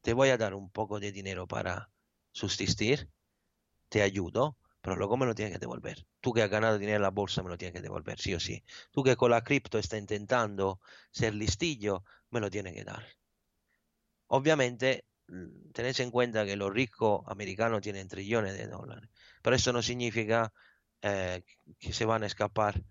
Te 0.00 0.12
voy 0.14 0.30
a 0.30 0.38
dar 0.38 0.54
un 0.54 0.70
poco 0.70 1.00
de 1.00 1.12
dinero 1.12 1.46
para 1.46 1.90
subsistir, 2.32 3.10
te 3.88 4.02
ayudo, 4.02 4.58
pero 4.80 4.96
luego 4.96 5.16
me 5.16 5.26
lo 5.26 5.34
tienes 5.34 5.54
que 5.54 5.60
devolver. 5.60 6.06
Tú 6.20 6.32
que 6.32 6.42
has 6.42 6.50
ganado 6.50 6.78
dinero 6.78 6.96
en 6.96 7.02
la 7.02 7.10
bolsa 7.10 7.42
me 7.42 7.50
lo 7.50 7.58
tienes 7.58 7.74
que 7.74 7.82
devolver, 7.82 8.20
sí 8.20 8.34
o 8.34 8.40
sí. 8.40 8.64
Tú 8.90 9.02
que 9.02 9.16
con 9.16 9.30
la 9.30 9.42
cripto 9.42 9.78
estás 9.78 10.00
intentando 10.00 10.80
ser 11.10 11.34
listillo, 11.34 12.04
me 12.30 12.40
lo 12.40 12.50
tienes 12.50 12.74
que 12.74 12.84
dar. 12.84 13.04
Obviamente 14.26 15.04
tenéis 15.72 16.00
en 16.00 16.10
cuenta 16.10 16.44
que 16.44 16.56
los 16.56 16.72
ricos 16.72 17.22
americanos 17.26 17.80
tienen 17.80 18.08
trillones 18.08 18.54
de 18.56 18.66
dólares, 18.66 19.10
pero 19.42 19.56
eso 19.56 19.72
no 19.72 19.82
significa 19.82 20.52
eh, 21.00 21.42
que 21.78 21.92
se 21.92 22.04
van 22.04 22.22
a 22.22 22.26
escapar 22.26 22.82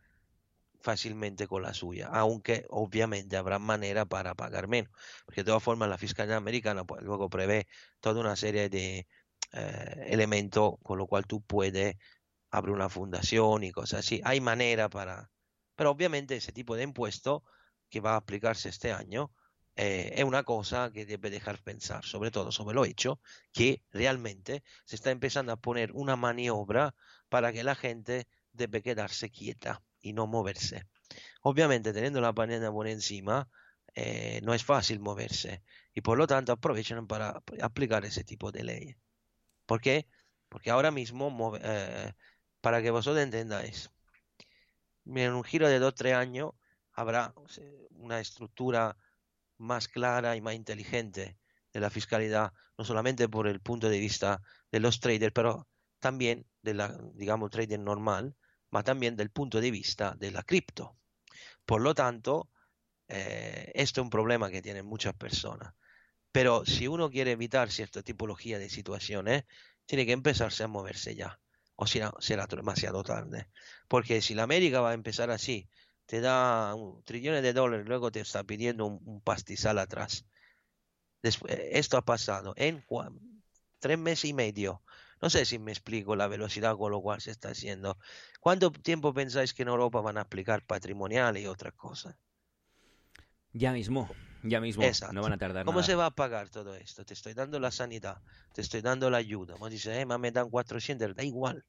fácilmente 0.81 1.47
con 1.47 1.61
la 1.63 1.73
suya, 1.73 2.07
aunque 2.07 2.65
obviamente 2.69 3.37
habrá 3.37 3.59
manera 3.59 4.05
para 4.05 4.35
pagar 4.35 4.67
menos, 4.67 4.91
porque 5.25 5.41
de 5.41 5.45
todas 5.45 5.63
formas 5.63 5.89
la 5.89 5.97
fiscalía 5.97 6.37
americana 6.37 6.85
pues, 6.85 7.01
luego 7.03 7.29
prevé 7.29 7.67
toda 7.99 8.21
una 8.21 8.35
serie 8.35 8.69
de 8.69 9.07
eh, 9.53 10.05
elementos 10.07 10.75
con 10.83 10.97
lo 10.97 11.07
cual 11.07 11.25
tú 11.25 11.41
puedes 11.41 11.95
abrir 12.51 12.75
una 12.75 12.89
fundación 12.89 13.63
y 13.63 13.71
cosas 13.71 13.99
así. 14.01 14.21
Hay 14.23 14.41
manera 14.41 14.89
para... 14.89 15.31
Pero 15.75 15.91
obviamente 15.91 16.35
ese 16.35 16.51
tipo 16.51 16.75
de 16.75 16.83
impuesto 16.83 17.43
que 17.89 18.01
va 18.01 18.13
a 18.13 18.17
aplicarse 18.17 18.69
este 18.69 18.91
año 18.93 19.31
eh, 19.75 20.13
es 20.17 20.23
una 20.25 20.43
cosa 20.43 20.91
que 20.93 21.05
debe 21.05 21.29
dejar 21.29 21.61
pensar, 21.63 22.05
sobre 22.05 22.31
todo 22.31 22.51
sobre 22.51 22.75
lo 22.75 22.85
hecho 22.85 23.19
que 23.53 23.83
realmente 23.91 24.63
se 24.85 24.95
está 24.95 25.11
empezando 25.11 25.53
a 25.53 25.57
poner 25.57 25.91
una 25.93 26.15
maniobra 26.15 26.93
para 27.29 27.53
que 27.53 27.63
la 27.63 27.75
gente 27.75 28.27
debe 28.53 28.81
quedarse 28.81 29.29
quieta 29.29 29.81
y 30.01 30.13
no 30.13 30.27
moverse. 30.27 30.85
Obviamente 31.41 31.93
teniendo 31.93 32.21
la 32.21 32.33
pandemia 32.33 32.71
por 32.71 32.87
encima, 32.87 33.49
eh, 33.95 34.39
no 34.43 34.53
es 34.53 34.63
fácil 34.63 34.99
moverse 34.99 35.63
y 35.93 36.01
por 36.01 36.17
lo 36.17 36.27
tanto 36.27 36.53
aprovechan 36.53 37.07
para 37.07 37.41
aplicar 37.61 38.05
ese 38.05 38.23
tipo 38.23 38.51
de 38.51 38.63
leyes. 38.63 38.97
¿Por 39.65 39.81
qué? 39.81 40.07
Porque 40.49 40.71
ahora 40.71 40.91
mismo, 40.91 41.53
eh, 41.61 42.13
para 42.61 42.81
que 42.81 42.91
vosotros 42.91 43.23
entendáis, 43.23 43.89
en 45.05 45.33
un 45.33 45.43
giro 45.43 45.67
de 45.67 45.79
2-3 45.79 46.13
años 46.13 46.51
habrá 46.93 47.33
una 47.91 48.19
estructura 48.19 48.97
más 49.57 49.87
clara 49.87 50.35
y 50.35 50.41
más 50.41 50.55
inteligente 50.55 51.37
de 51.73 51.79
la 51.79 51.89
fiscalidad, 51.89 52.53
no 52.77 52.85
solamente 52.85 53.29
por 53.29 53.47
el 53.47 53.61
punto 53.61 53.89
de 53.89 53.99
vista 53.99 54.41
de 54.71 54.79
los 54.79 54.99
traders, 54.99 55.33
pero 55.33 55.67
también 55.99 56.45
de 56.61 56.73
la, 56.73 56.97
digamos, 57.13 57.51
trader 57.51 57.79
normal, 57.79 58.35
pero 58.71 58.83
también 58.83 59.15
del 59.15 59.29
punto 59.29 59.61
de 59.61 59.71
vista 59.71 60.15
de 60.17 60.31
la 60.31 60.43
cripto. 60.43 60.97
Por 61.65 61.81
lo 61.81 61.93
tanto, 61.93 62.49
eh, 63.07 63.71
esto 63.75 64.01
es 64.01 64.05
un 64.05 64.09
problema 64.09 64.49
que 64.49 64.61
tienen 64.61 64.85
muchas 64.85 65.13
personas. 65.13 65.73
Pero 66.31 66.65
si 66.65 66.87
uno 66.87 67.09
quiere 67.11 67.31
evitar 67.31 67.71
cierta 67.71 68.01
tipología 68.01 68.57
de 68.57 68.69
situaciones, 68.69 69.43
tiene 69.85 70.05
que 70.05 70.13
empezarse 70.13 70.63
a 70.63 70.67
moverse 70.67 71.15
ya. 71.15 71.39
O 71.75 71.87
si 71.87 71.99
no, 71.99 72.13
será 72.19 72.47
demasiado 72.47 73.03
tarde. 73.03 73.49
Porque 73.87 74.21
si 74.21 74.33
la 74.35 74.43
América 74.43 74.81
va 74.81 74.91
a 74.91 74.93
empezar 74.93 75.31
así, 75.31 75.69
te 76.05 76.21
da 76.21 76.73
un 76.75 77.03
trillones 77.03 77.43
de 77.43 77.53
dólares, 77.53 77.87
luego 77.87 78.11
te 78.11 78.21
está 78.21 78.43
pidiendo 78.43 78.85
un, 78.85 79.21
pastizal 79.21 79.79
atrás. 79.79 80.25
Después, 81.21 81.57
esto 81.71 81.97
ha 81.97 82.05
pasado 82.05 82.53
en 82.55 82.83
tres 83.79 83.97
meses 83.97 84.25
y 84.25 84.33
medio. 84.33 84.83
No 85.21 85.29
sé 85.29 85.45
si 85.45 85.59
me 85.59 85.71
explico 85.71 86.15
la 86.15 86.27
velocidad 86.27 86.75
con 86.75 86.91
lo 86.91 87.01
cual 87.01 87.21
se 87.21 87.29
está 87.31 87.49
haciendo. 87.49 87.97
¿Cuánto 88.39 88.71
tiempo 88.71 89.13
pensáis 89.13 89.53
que 89.53 89.61
en 89.61 89.67
Europa 89.67 90.01
van 90.01 90.17
a 90.17 90.21
aplicar 90.21 90.65
patrimonial 90.65 91.37
y 91.37 91.45
otras 91.45 91.73
cosas? 91.73 92.15
Ya 93.53 93.71
mismo, 93.71 94.09
ya 94.43 94.59
mismo. 94.59 94.83
No 95.11 95.21
van 95.21 95.33
a 95.33 95.37
tardar 95.37 95.65
¿Cómo 95.65 95.83
se 95.83 95.93
va 95.93 96.07
a 96.07 96.15
pagar 96.15 96.49
todo 96.49 96.75
esto? 96.75 97.05
Te 97.05 97.13
estoy 97.13 97.33
dando 97.33 97.59
la 97.59 97.69
sanidad, 97.69 98.21
te 98.53 98.61
estoy 98.61 98.81
dando 98.81 99.09
la 99.09 99.17
ayuda. 99.17 99.55
Me 99.61 99.69
dices, 99.69 99.95
eh, 99.95 100.05
me 100.05 100.31
dan 100.31 100.49
400, 100.49 101.15
da 101.15 101.23
igual. 101.23 101.65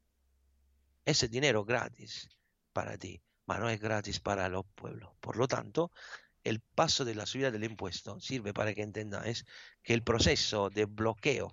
Ese 1.05 1.29
dinero 1.29 1.65
gratis 1.65 2.31
para 2.73 2.97
ti, 2.97 3.21
pero 3.45 3.61
no 3.61 3.69
es 3.69 3.81
gratis 3.81 4.21
para 4.21 4.49
los 4.49 4.65
pueblos. 4.75 5.11
Por 5.21 5.37
lo 5.37 5.47
tanto, 5.47 5.91
el 6.43 6.61
paso 6.61 7.05
de 7.05 7.15
la 7.15 7.27
subida 7.27 7.51
del 7.51 7.65
impuesto 7.65 8.19
sirve 8.21 8.55
para 8.55 8.73
que 8.73 8.83
entendáis 8.83 9.45
que 9.83 9.93
el 9.93 10.03
proceso 10.03 10.71
de 10.71 10.87
bloqueo 10.87 11.53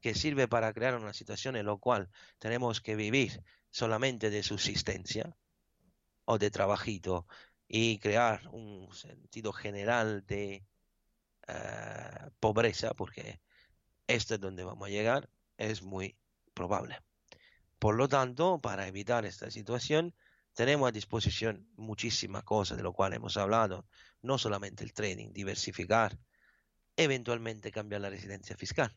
que 0.00 0.14
sirve 0.14 0.48
para 0.48 0.72
crear 0.72 0.94
una 0.96 1.12
situación 1.12 1.56
en 1.56 1.66
la 1.66 1.76
cual 1.76 2.10
tenemos 2.38 2.80
que 2.80 2.96
vivir 2.96 3.42
solamente 3.70 4.30
de 4.30 4.42
subsistencia 4.42 5.36
o 6.24 6.38
de 6.38 6.50
trabajito 6.50 7.26
y 7.66 7.98
crear 7.98 8.46
un 8.48 8.92
sentido 8.94 9.52
general 9.52 10.24
de 10.26 10.64
eh, 11.48 12.30
pobreza, 12.40 12.94
porque 12.94 13.40
esto 14.06 14.34
es 14.34 14.40
donde 14.40 14.64
vamos 14.64 14.88
a 14.88 14.90
llegar, 14.90 15.28
es 15.56 15.82
muy 15.82 16.16
probable. 16.54 17.00
Por 17.78 17.94
lo 17.94 18.08
tanto, 18.08 18.60
para 18.60 18.88
evitar 18.88 19.24
esta 19.24 19.50
situación, 19.50 20.14
tenemos 20.54 20.88
a 20.88 20.92
disposición 20.92 21.68
muchísimas 21.76 22.42
cosas 22.42 22.76
de 22.76 22.82
lo 22.82 22.92
cual 22.92 23.12
hemos 23.12 23.36
hablado, 23.36 23.86
no 24.22 24.38
solamente 24.38 24.82
el 24.82 24.92
trading, 24.92 25.32
diversificar, 25.32 26.18
eventualmente 26.96 27.70
cambiar 27.70 28.00
la 28.00 28.10
residencia 28.10 28.56
fiscal, 28.56 28.96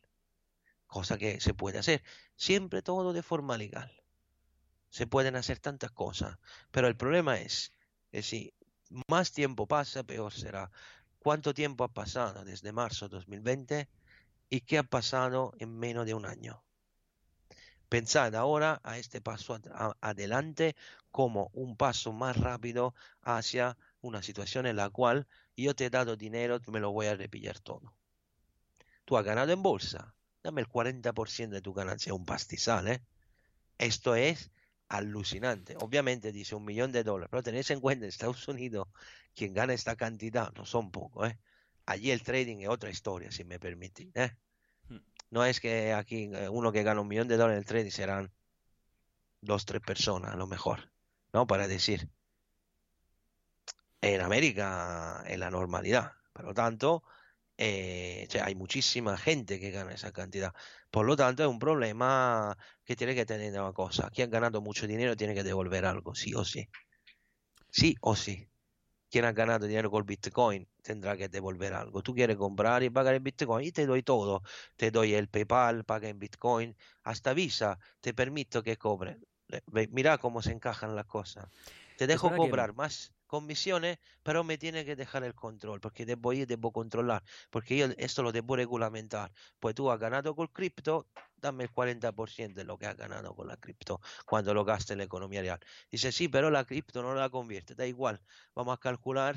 cosa 0.91 1.17
que 1.17 1.39
se 1.39 1.53
puede 1.53 1.79
hacer, 1.79 2.03
siempre 2.35 2.81
todo 2.81 3.13
de 3.13 3.23
forma 3.23 3.57
legal. 3.57 3.89
Se 4.89 5.07
pueden 5.07 5.37
hacer 5.37 5.57
tantas 5.57 5.89
cosas, 5.91 6.37
pero 6.69 6.87
el 6.89 6.97
problema 6.97 7.39
es 7.39 7.71
que 8.11 8.21
si 8.21 8.53
más 9.07 9.31
tiempo 9.31 9.67
pasa, 9.67 10.03
peor 10.03 10.33
será. 10.33 10.69
¿Cuánto 11.17 11.53
tiempo 11.53 11.85
ha 11.85 11.93
pasado 11.93 12.43
desde 12.43 12.73
marzo 12.73 13.07
de 13.07 13.15
2020 13.15 13.89
y 14.49 14.61
qué 14.61 14.79
ha 14.79 14.83
pasado 14.83 15.53
en 15.59 15.79
menos 15.79 16.05
de 16.05 16.13
un 16.13 16.25
año? 16.25 16.61
Pensad 17.87 18.35
ahora 18.35 18.81
a 18.83 18.97
este 18.97 19.21
paso 19.21 19.57
adelante 20.01 20.75
como 21.09 21.51
un 21.53 21.77
paso 21.77 22.11
más 22.11 22.35
rápido 22.35 22.93
hacia 23.21 23.77
una 24.01 24.21
situación 24.21 24.65
en 24.65 24.75
la 24.75 24.89
cual 24.89 25.25
yo 25.55 25.73
te 25.73 25.85
he 25.85 25.89
dado 25.89 26.17
dinero, 26.17 26.59
me 26.67 26.81
lo 26.81 26.91
voy 26.91 27.07
a 27.07 27.15
repillar 27.15 27.59
todo. 27.59 27.93
Tú 29.05 29.15
has 29.15 29.23
ganado 29.23 29.53
en 29.53 29.63
bolsa, 29.63 30.13
dame 30.43 30.61
el 30.61 30.67
40% 30.67 31.49
de 31.49 31.61
tu 31.61 31.73
ganancia, 31.73 32.13
un 32.13 32.25
pastizal, 32.25 32.87
¿eh? 32.87 33.01
Esto 33.77 34.15
es 34.15 34.51
alucinante. 34.91 35.75
Obviamente 35.79 36.31
dice 36.31 36.55
un 36.55 36.65
millón 36.65 36.91
de 36.91 37.03
dólares, 37.03 37.29
pero 37.31 37.43
tenéis 37.43 37.71
en 37.71 37.79
cuenta 37.79 38.05
en 38.05 38.09
Estados 38.09 38.47
Unidos 38.47 38.87
quien 39.33 39.53
gana 39.53 39.73
esta 39.73 39.95
cantidad 39.95 40.51
no 40.53 40.65
son 40.65 40.91
pocos. 40.91 41.29
¿eh? 41.29 41.39
Allí 41.85 42.11
el 42.11 42.23
trading 42.23 42.57
es 42.57 42.69
otra 42.69 42.89
historia, 42.89 43.31
si 43.31 43.43
me 43.43 43.59
permitís. 43.59 44.11
¿eh? 44.15 44.31
Hmm. 44.89 44.99
No 45.29 45.45
es 45.45 45.59
que 45.59 45.93
aquí 45.93 46.29
eh, 46.33 46.49
uno 46.49 46.71
que 46.71 46.83
gana 46.83 47.01
un 47.01 47.07
millón 47.07 47.27
de 47.27 47.37
dólares 47.37 47.57
en 47.57 47.59
el 47.59 47.65
trading 47.65 47.91
serán 47.91 48.31
dos, 49.39 49.65
tres 49.65 49.81
personas 49.81 50.33
a 50.33 50.35
lo 50.35 50.47
mejor, 50.47 50.91
¿no? 51.33 51.47
Para 51.47 51.67
decir. 51.67 52.09
En 54.01 54.19
América 54.21 55.23
es 55.27 55.37
la 55.37 55.51
normalidad. 55.51 56.11
Por 56.33 56.45
lo 56.45 56.53
tanto, 56.53 57.03
eh, 57.63 58.27
hay 58.43 58.55
muchísima 58.55 59.15
gente 59.17 59.59
que 59.59 59.69
gana 59.69 59.93
esa 59.93 60.11
cantidad. 60.11 60.51
Por 60.89 61.05
lo 61.05 61.15
tanto, 61.15 61.43
es 61.43 61.49
un 61.49 61.59
problema 61.59 62.57
que 62.83 62.95
tiene 62.95 63.13
que 63.13 63.23
tener 63.23 63.53
una 63.53 63.71
cosa. 63.71 64.09
Quien 64.09 64.29
ha 64.29 64.31
ganado 64.31 64.61
mucho 64.61 64.87
dinero 64.87 65.15
tiene 65.15 65.35
que 65.35 65.43
devolver 65.43 65.85
algo, 65.85 66.15
sí 66.15 66.33
o 66.33 66.43
sí. 66.43 66.67
Sí 67.69 67.95
o 68.01 68.15
sí. 68.15 68.49
Quien 69.11 69.25
ha 69.25 69.31
ganado 69.31 69.67
dinero 69.67 69.91
con 69.91 70.07
Bitcoin 70.07 70.67
tendrá 70.81 71.15
que 71.15 71.29
devolver 71.29 71.73
algo. 71.73 72.01
Tú 72.01 72.15
quieres 72.15 72.35
comprar 72.35 72.81
y 72.81 72.89
pagar 72.89 73.13
en 73.13 73.23
Bitcoin 73.23 73.67
y 73.67 73.71
te 73.71 73.85
doy 73.85 74.01
todo. 74.01 74.41
Te 74.75 74.89
doy 74.89 75.13
el 75.13 75.27
PayPal, 75.27 75.83
paga 75.83 76.09
en 76.09 76.17
Bitcoin. 76.17 76.75
Hasta 77.03 77.35
Visa 77.35 77.77
te 77.99 78.15
permito 78.15 78.63
que 78.63 78.77
cobre. 78.77 79.19
Mira 79.91 80.17
cómo 80.17 80.41
se 80.41 80.51
encajan 80.51 80.95
las 80.95 81.05
cosas. 81.05 81.45
Te 81.95 82.07
dejo 82.07 82.35
cobrar 82.35 82.73
más 82.73 83.13
comisiones, 83.31 83.97
pero 84.23 84.43
me 84.43 84.57
tiene 84.57 84.83
que 84.83 84.97
dejar 84.97 85.23
el 85.23 85.33
control, 85.33 85.79
porque 85.79 86.05
debo 86.05 86.33
ir, 86.33 86.47
debo 86.47 86.73
controlar, 86.73 87.23
porque 87.49 87.77
yo 87.77 87.87
esto 87.97 88.23
lo 88.23 88.33
debo 88.33 88.57
regulamentar. 88.57 89.31
Pues 89.57 89.73
tú 89.73 89.89
has 89.89 89.97
ganado 89.99 90.35
con 90.35 90.47
cripto, 90.47 91.07
dame 91.37 91.63
el 91.63 91.71
40% 91.71 92.59
de 92.59 92.65
lo 92.65 92.77
que 92.77 92.87
has 92.87 92.97
ganado 92.97 93.33
con 93.33 93.47
la 93.47 93.55
cripto 93.55 94.01
cuando 94.25 94.53
lo 94.53 94.65
gastes 94.65 94.91
en 94.91 94.97
la 94.97 95.05
economía 95.05 95.41
real. 95.41 95.59
Dice, 95.89 96.11
sí, 96.11 96.27
pero 96.27 96.51
la 96.51 96.65
cripto 96.65 97.01
no 97.01 97.15
la 97.15 97.29
convierte, 97.29 97.73
da 97.73 97.87
igual, 97.87 98.21
vamos 98.53 98.73
a 98.73 98.79
calcular 98.81 99.35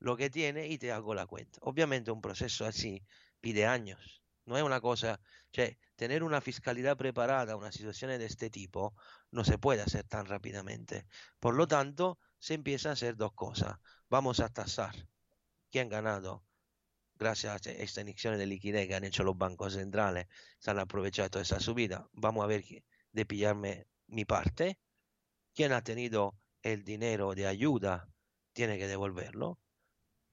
lo 0.00 0.16
que 0.16 0.28
tiene 0.28 0.66
y 0.66 0.76
te 0.78 0.90
hago 0.90 1.14
la 1.14 1.26
cuenta. 1.26 1.60
Obviamente 1.62 2.10
un 2.10 2.20
proceso 2.20 2.66
así 2.66 3.00
pide 3.40 3.64
años, 3.64 4.22
no 4.44 4.56
es 4.56 4.64
una 4.64 4.80
cosa, 4.80 5.20
cioè, 5.52 5.78
tener 5.94 6.22
una 6.24 6.40
fiscalidad 6.40 6.96
preparada 6.96 7.52
a 7.52 7.56
una 7.56 7.70
situación 7.70 8.10
de 8.18 8.26
este 8.26 8.50
tipo 8.50 8.94
no 9.30 9.44
se 9.44 9.58
puede 9.58 9.82
hacer 9.82 10.04
tan 10.04 10.26
rápidamente. 10.26 11.06
Por 11.40 11.54
lo 11.54 11.66
tanto, 11.66 12.18
se 12.46 12.54
empieza 12.54 12.90
a 12.90 12.92
hacer 12.92 13.16
dos 13.16 13.32
cosas. 13.32 13.76
Vamos 14.08 14.38
a 14.38 14.48
tasar 14.48 14.94
quién 15.68 15.88
ha 15.88 15.96
ganado 15.96 16.44
gracias 17.16 17.66
a 17.66 17.70
esta 17.72 18.02
inyección 18.02 18.38
de 18.38 18.46
liquidez 18.46 18.86
que 18.86 18.94
han 18.94 19.02
hecho 19.02 19.24
los 19.24 19.36
bancos 19.36 19.72
centrales, 19.72 20.28
se 20.60 20.70
han 20.70 20.78
aprovechado 20.78 21.40
esa 21.40 21.58
subida. 21.58 22.08
Vamos 22.12 22.44
a 22.44 22.46
ver 22.46 22.62
de 23.10 23.26
pillarme 23.26 23.88
mi 24.06 24.24
parte. 24.24 24.78
Quien 25.56 25.72
ha 25.72 25.82
tenido 25.82 26.38
el 26.62 26.84
dinero 26.84 27.34
de 27.34 27.48
ayuda 27.48 28.08
tiene 28.52 28.78
que 28.78 28.86
devolverlo. 28.86 29.58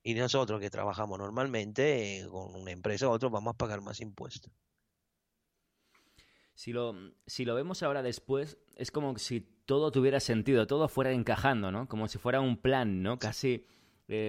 Y 0.03 0.13
nosotros 0.13 0.61
que 0.61 0.69
trabajamos 0.69 1.17
normalmente 1.17 2.19
eh, 2.19 2.27
con 2.27 2.53
una 2.53 2.69
empresa 2.69 3.07
u 3.07 3.11
otro 3.11 3.31
vamos 3.31 3.55
a 3.55 3.57
pagar 3.57 3.81
más 3.81 4.01
impuestos. 4.01 4.53
Si 6.53 6.73
lo, 6.73 6.93
si 7.25 7.43
lo 7.43 7.55
vemos 7.55 7.81
ahora 7.81 8.03
después, 8.03 8.59
es 8.75 8.91
como 8.91 9.17
si 9.17 9.52
todo 9.65 9.91
tuviera 9.91 10.19
sentido, 10.19 10.67
todo 10.67 10.87
fuera 10.87 11.11
encajando, 11.11 11.71
¿no? 11.71 11.87
Como 11.87 12.07
si 12.07 12.17
fuera 12.17 12.41
un 12.41 12.57
plan, 12.57 13.01
¿no? 13.01 13.17
Casi 13.19 13.65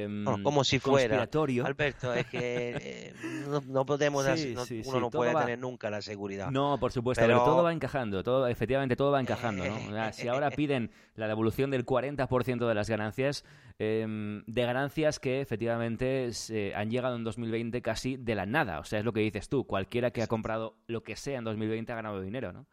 No, 0.08 0.42
como 0.42 0.62
si 0.64 0.78
fuera. 0.78 1.26
Alberto, 1.66 2.14
es 2.14 2.26
que 2.26 2.38
eh, 2.80 3.14
no, 3.48 3.60
no 3.66 3.84
podemos, 3.84 4.24
Sí, 4.36 4.54
no- 4.54 4.64
sí, 4.64 4.82
uno 4.86 4.92
sí, 4.94 5.00
no 5.00 5.10
puede 5.10 5.34
va- 5.34 5.40
tener 5.42 5.58
nunca 5.58 5.90
la 5.90 6.00
seguridad. 6.00 6.50
No, 6.50 6.78
por 6.78 6.92
supuesto, 6.92 7.20
pero, 7.22 7.38
Pero- 7.38 7.44
todo 7.44 7.62
va 7.64 7.72
encajando, 7.72 8.22
todo, 8.22 8.46
efectivamente 8.46 8.94
todo 8.96 9.10
va 9.10 9.20
encajando, 9.20 9.64
¿no? 9.64 9.74
O 9.74 9.78
sea, 9.92 10.12
Si 10.12 10.28
ahora 10.28 10.50
piden 10.52 10.90
la 11.16 11.26
devolución 11.26 11.70
del 11.70 11.84
40% 11.84 12.68
de 12.68 12.74
las 12.74 12.88
ganancias, 12.88 13.44
em, 13.78 14.44
de 14.46 14.62
ganancias 14.64 15.18
que 15.18 15.40
efectivamente 15.40 16.32
se 16.32 16.72
han 16.76 16.88
llegado 16.90 17.16
en 17.16 17.24
2020 17.24 17.82
casi 17.82 18.16
de 18.16 18.34
la 18.36 18.46
nada, 18.46 18.78
o 18.78 18.84
sea, 18.84 19.00
es 19.00 19.04
lo 19.04 19.12
que 19.12 19.20
dices 19.20 19.48
tú, 19.48 19.64
cualquiera 19.66 20.12
que 20.12 20.22
ha 20.22 20.28
comprado 20.28 20.76
lo 20.86 21.02
que 21.02 21.16
sea 21.16 21.38
en 21.38 21.44
2020 21.44 21.92
ha 21.92 21.96
ganado 21.96 22.20
dinero, 22.20 22.52
¿no? 22.52 22.66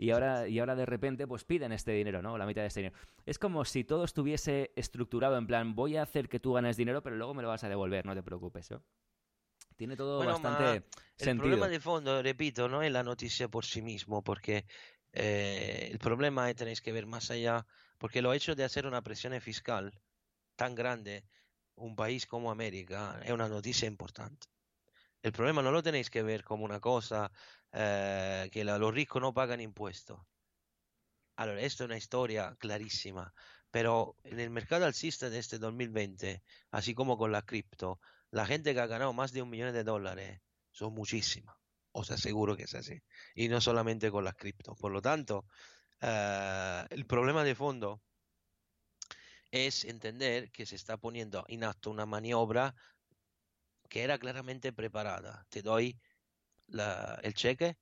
Y 0.00 0.12
ahora, 0.12 0.48
y 0.48 0.58
ahora 0.58 0.74
de 0.76 0.86
repente 0.86 1.26
pues 1.26 1.44
piden 1.44 1.72
este 1.72 1.92
dinero, 1.92 2.22
¿no? 2.22 2.38
La 2.38 2.46
mitad 2.46 2.62
de 2.62 2.68
este 2.68 2.80
dinero. 2.80 2.96
Es 3.26 3.38
como 3.38 3.66
si 3.66 3.84
todo 3.84 4.04
estuviese 4.04 4.72
estructurado 4.74 5.36
en 5.36 5.46
plan, 5.46 5.74
voy 5.74 5.98
a 5.98 6.02
hacer 6.02 6.30
que 6.30 6.40
tú 6.40 6.54
ganes 6.54 6.78
dinero, 6.78 7.02
pero 7.02 7.16
luego 7.16 7.34
me 7.34 7.42
lo 7.42 7.48
vas 7.48 7.64
a 7.64 7.68
devolver, 7.68 8.06
no 8.06 8.14
te 8.14 8.22
preocupes, 8.22 8.70
¿no? 8.70 8.82
Tiene 9.76 9.96
todo 9.96 10.16
Bueno, 10.16 10.32
bastante 10.32 10.80
ma 10.80 10.86
El 11.18 11.26
sentido. 11.26 11.50
problema 11.50 11.68
de 11.68 11.80
fondo, 11.80 12.22
repito, 12.22 12.66
no 12.66 12.82
es 12.82 12.90
la 12.90 13.02
noticia 13.02 13.48
por 13.48 13.66
sí 13.66 13.82
mismo, 13.82 14.24
porque 14.24 14.64
eh, 15.12 15.90
el 15.92 15.98
problema 15.98 16.48
es 16.48 16.56
tenéis 16.56 16.80
que 16.80 16.92
ver 16.92 17.04
más 17.04 17.30
allá, 17.30 17.66
porque 17.98 18.22
lo 18.22 18.32
hecho 18.32 18.54
de 18.54 18.64
hacer 18.64 18.86
una 18.86 19.02
presión 19.02 19.38
fiscal 19.42 20.00
tan 20.56 20.74
grande, 20.74 21.24
un 21.74 21.94
país 21.94 22.26
como 22.26 22.50
América, 22.50 23.20
es 23.22 23.32
una 23.32 23.48
noticia 23.50 23.86
importante. 23.86 24.46
El 25.22 25.32
problema 25.32 25.62
no 25.62 25.70
lo 25.72 25.82
tenéis 25.82 26.10
que 26.10 26.22
ver 26.22 26.44
como 26.44 26.64
una 26.66 26.78
cosa 26.80 27.30
eh, 27.72 28.48
que 28.52 28.64
la- 28.64 28.78
los 28.78 28.92
ricos 28.94 29.22
no 29.22 29.32
pagan 29.34 29.60
impuestos. 29.62 30.20
Allora, 31.36 31.60
esto 31.62 31.84
es 31.84 31.86
una 31.88 31.96
historia 31.96 32.54
clarísima, 32.58 33.32
pero 33.70 34.16
en 34.24 34.40
el 34.40 34.50
mercado 34.50 34.84
alcista 34.84 35.30
de 35.30 35.38
este 35.38 35.58
2020, 35.58 36.42
así 36.70 36.94
como 36.94 37.16
con 37.16 37.32
la 37.32 37.42
cripto, 37.42 38.00
la 38.30 38.44
gente 38.46 38.74
que 38.74 38.80
ha 38.80 38.86
ganado 38.86 39.12
más 39.14 39.32
de 39.32 39.42
un 39.42 39.48
millón 39.50 39.72
de 39.72 39.84
dólares 39.84 40.40
son 40.70 40.92
muchísimas. 40.94 41.56
Os 41.92 42.10
aseguro 42.10 42.56
que 42.56 42.64
es 42.64 42.74
así. 42.74 43.00
Y 43.34 43.48
no 43.48 43.60
solamente 43.60 44.10
con 44.10 44.24
las 44.24 44.34
cripto. 44.36 44.74
Por 44.76 44.92
lo 44.92 45.00
tanto, 45.02 45.46
eh, 46.00 46.86
el 46.90 47.06
problema 47.06 47.44
de 47.44 47.54
fondo 47.54 48.02
es 49.50 49.84
entender 49.84 50.50
que 50.50 50.66
se 50.66 50.76
está 50.76 50.96
poniendo 50.98 51.44
en 51.48 51.64
acto 51.64 51.90
una 51.90 52.06
maniobra 52.06 52.74
que 53.90 54.04
era 54.04 54.18
claramente 54.20 54.72
preparada. 54.74 55.46
Te 55.50 55.62
doy 55.62 56.00
la- 56.68 57.20
el 57.24 57.34
cheque, 57.34 57.78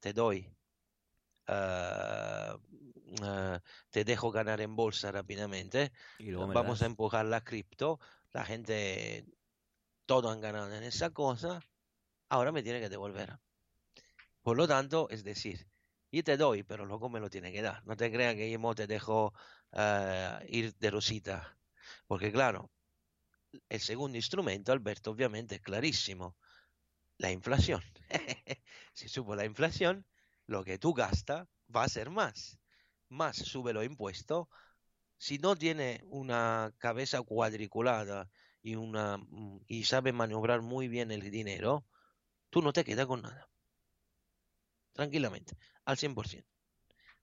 te 0.00 0.12
doy, 0.12 0.56
eh, 1.48 2.54
eh, 3.24 3.60
te 3.90 4.04
dejo 4.04 4.30
ganar 4.32 4.60
en 4.60 4.76
bolsa 4.76 5.12
rápidamente, 5.12 5.92
Y 6.18 6.32
vamos 6.52 6.82
a 6.82 6.86
empujar 6.86 7.26
la 7.26 7.42
cripto, 7.44 8.00
la 8.32 8.44
gente, 8.44 9.26
todo 10.06 10.30
han 10.30 10.40
ganado 10.42 10.74
en 10.74 10.84
esa 10.84 11.10
cosa, 11.12 11.66
ahora 12.30 12.52
me 12.52 12.62
tiene 12.64 12.80
que 12.80 12.90
devolver. 12.90 13.40
Por 14.42 14.56
lo 14.56 14.68
tanto, 14.68 15.08
es 15.10 15.24
decir, 15.24 15.68
yo 16.12 16.22
te 16.22 16.36
doy, 16.36 16.62
pero 16.62 16.84
luego 16.86 17.08
me 17.08 17.20
lo 17.20 17.30
tiene 17.30 17.52
que 17.52 17.62
dar. 17.62 17.84
No 17.86 17.96
te 17.96 18.10
creas 18.12 18.34
que 18.34 18.50
yo 18.50 18.74
te 18.74 18.86
dejo 18.86 19.32
eh, 19.72 20.46
ir 20.48 20.74
de 20.76 20.90
rosita. 20.90 21.58
Porque 22.06 22.30
claro, 22.32 22.70
el 23.68 23.80
segundo 23.80 24.16
instrumento, 24.16 24.72
Alberto, 24.72 25.10
obviamente 25.10 25.56
es 25.56 25.60
clarísimo. 25.60 26.36
La 27.18 27.30
inflación. 27.30 27.82
si 28.92 29.08
subo 29.08 29.36
la 29.36 29.44
inflación, 29.44 30.06
lo 30.46 30.64
que 30.64 30.78
tú 30.78 30.94
gastas 30.94 31.46
va 31.74 31.84
a 31.84 31.88
ser 31.88 32.10
más. 32.10 32.58
Más 33.08 33.36
sube 33.36 33.72
los 33.72 33.84
impuestos. 33.84 34.48
Si 35.16 35.38
no 35.38 35.56
tiene 35.56 36.00
una 36.06 36.72
cabeza 36.78 37.22
cuadriculada 37.22 38.28
y, 38.62 38.74
una, 38.74 39.18
y 39.66 39.84
sabe 39.84 40.12
maniobrar 40.12 40.62
muy 40.62 40.88
bien 40.88 41.10
el 41.12 41.30
dinero, 41.30 41.86
tú 42.50 42.62
no 42.62 42.72
te 42.72 42.84
quedas 42.84 43.06
con 43.06 43.22
nada. 43.22 43.48
Tranquilamente, 44.92 45.56
al 45.84 45.96
100%. 45.96 46.44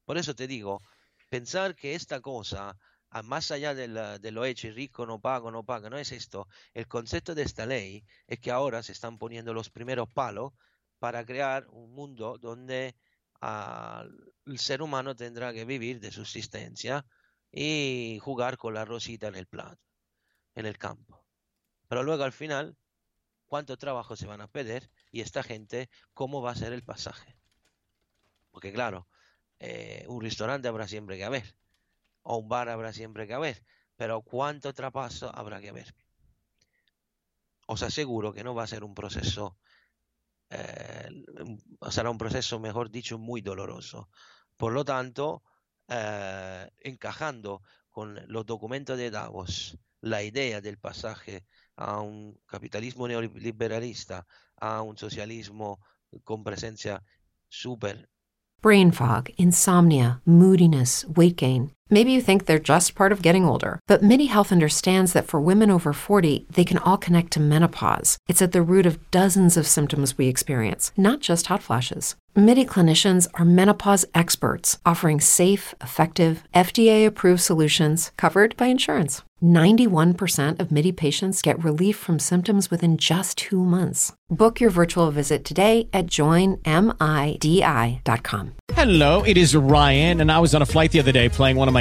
Por 0.06 0.18
eso 0.18 0.36
te 0.36 0.48
digo, 0.48 0.82
pensar 1.30 1.76
que 1.76 1.96
esta 1.96 2.22
cosa, 2.22 2.78
a 3.12 3.22
más 3.24 3.52
allá 3.52 3.76
de, 3.76 3.88
la- 3.90 4.20
de 4.20 4.32
lo 4.32 4.46
hecho, 4.46 4.70
rico 4.72 5.06
no 5.06 5.20
paga, 5.22 5.52
no 5.52 5.64
paga, 5.66 5.90
no 5.90 5.98
es 6.00 6.12
esto. 6.14 6.48
El 6.74 6.88
concepto 6.88 7.36
de 7.36 7.44
esta 7.44 7.66
ley 7.68 8.06
es 8.28 8.40
que 8.40 8.52
ahora 8.52 8.84
se 8.84 8.94
están 8.94 9.18
poniendo 9.20 9.54
los 9.54 9.70
primeros 9.70 10.10
palos 10.14 10.54
para 11.00 11.26
crear 11.26 11.68
un 11.70 11.94
mundo 11.94 12.38
donde 12.40 12.96
ah, 13.42 14.06
el 14.46 14.60
ser 14.60 14.82
humano 14.82 15.16
tendrá 15.16 15.54
que 15.54 15.66
vivir 15.66 16.00
de 16.00 16.12
subsistencia 16.12 17.06
y 17.52 18.20
jugar 18.22 18.58
con 18.58 18.74
la 18.74 18.86
rosita 18.86 19.28
en 19.28 19.36
el 19.36 19.48
plato, 19.48 19.82
en 20.56 20.66
el 20.66 20.78
campo. 20.78 21.26
Pero 21.88 22.04
luego 22.04 22.24
al 22.24 22.34
final, 22.34 22.78
¿cuánto 23.48 23.78
trabajo 23.78 24.16
se 24.16 24.28
van 24.28 24.42
a 24.42 24.50
perder? 24.50 24.92
Y 25.12 25.22
esta 25.22 25.44
gente, 25.44 25.90
¿cómo 26.14 26.42
va 26.42 26.52
a 26.52 26.56
ser 26.56 26.74
el 26.74 26.84
pasaje? 26.84 27.38
Porque 28.52 28.72
claro, 28.74 29.08
eh, 29.60 30.06
un 30.08 30.22
restaurante 30.22 30.68
habrá 30.68 30.88
siempre 30.88 31.18
que 31.18 31.26
haber, 31.26 31.56
o 32.24 32.38
un 32.38 32.50
bar 32.50 32.70
habrá 32.70 32.94
siempre 32.94 33.28
que 33.28 33.34
haber, 33.34 33.64
pero 33.96 34.22
¿cuánto 34.22 34.74
trapazo 34.74 35.32
habrá 35.36 35.60
que 35.62 35.70
haber? 35.70 35.94
Os 37.68 37.84
aseguro 37.84 38.34
que 38.34 38.44
no 38.44 38.54
va 38.54 38.64
a 38.64 38.68
ser 38.68 38.84
un 38.84 38.94
proceso, 38.94 39.58
eh, 40.50 41.10
será 41.90 42.10
un 42.10 42.18
proceso, 42.18 42.60
mejor 42.60 42.90
dicho, 42.90 43.18
muy 43.18 43.42
doloroso. 43.42 44.10
Por 44.58 44.74
lo 44.74 44.84
tanto, 44.84 45.44
eh, 45.88 46.70
encajando 46.80 47.62
con 47.90 48.20
los 48.28 48.46
documentos 48.46 48.98
de 48.98 49.12
Davos, 49.12 49.78
la 50.02 50.24
idea 50.24 50.62
del 50.62 50.78
pasaje 50.78 51.46
a 51.76 52.02
un 52.02 52.40
capitalismo 52.46 53.08
neoliberalista, 53.08 54.26
a 54.58 54.82
un 54.82 54.98
socialismo 54.98 55.80
con 56.24 56.44
presencia 56.44 57.04
súper 57.48 58.10
Brain 58.62 58.92
fog, 58.92 59.32
insomnia, 59.38 60.22
moodiness, 60.24 61.08
weight 61.16 61.36
gain. 61.36 61.72
Maybe 61.90 62.12
you 62.12 62.22
think 62.22 62.46
they're 62.46 62.60
just 62.60 62.96
part 62.96 63.12
of 63.12 63.22
getting 63.22 63.44
older, 63.44 63.80
but 63.88 64.02
MIDI 64.02 64.28
Health 64.28 64.52
understands 64.52 65.12
that 65.14 65.28
for 65.28 65.42
women 65.42 65.70
over 65.70 65.92
40, 65.92 66.46
they 66.50 66.64
can 66.64 66.78
all 66.78 66.98
connect 66.98 67.32
to 67.32 67.40
menopause. 67.40 68.18
It's 68.30 68.42
at 68.42 68.54
the 68.54 68.62
root 68.62 68.86
of 68.86 69.12
dozens 69.12 69.58
of 69.58 69.68
symptoms 69.68 70.18
we 70.18 70.28
experience, 70.28 70.92
not 70.96 71.20
just 71.20 71.48
hot 71.48 71.62
flashes. 71.62 72.16
MIDI 72.34 72.64
clinicians 72.64 73.28
are 73.34 73.44
menopause 73.44 74.06
experts, 74.16 74.78
offering 74.86 75.20
safe, 75.20 75.76
effective, 75.82 76.44
FDA 76.56 77.06
approved 77.06 77.42
solutions 77.42 78.12
covered 78.16 78.56
by 78.56 78.68
insurance. 78.68 79.22
91% 79.44 80.60
of 80.60 80.72
MIDI 80.72 80.92
patients 80.92 81.42
get 81.42 81.64
relief 81.64 81.98
from 81.98 82.20
symptoms 82.20 82.70
within 82.70 82.96
just 82.96 83.40
two 83.40 83.66
months. 83.66 84.14
Book 84.30 84.62
your 84.62 84.70
virtual 84.70 85.10
visit 85.10 85.44
today 85.44 85.90
at 85.92 86.06
joinmidi.com. 86.08 86.62
Hello, 88.74 89.24
it 89.24 89.38
is 89.38 89.56
Ryan, 89.56 90.22
and 90.22 90.32
I 90.32 90.38
was 90.40 90.54
on 90.54 90.62
a 90.62 90.66
flight 90.66 90.92
the 90.92 91.00
other 91.00 91.12
day 91.12 91.28
playing 91.28 91.58
one 91.58 91.68
of 91.68 91.74
my 91.74 91.81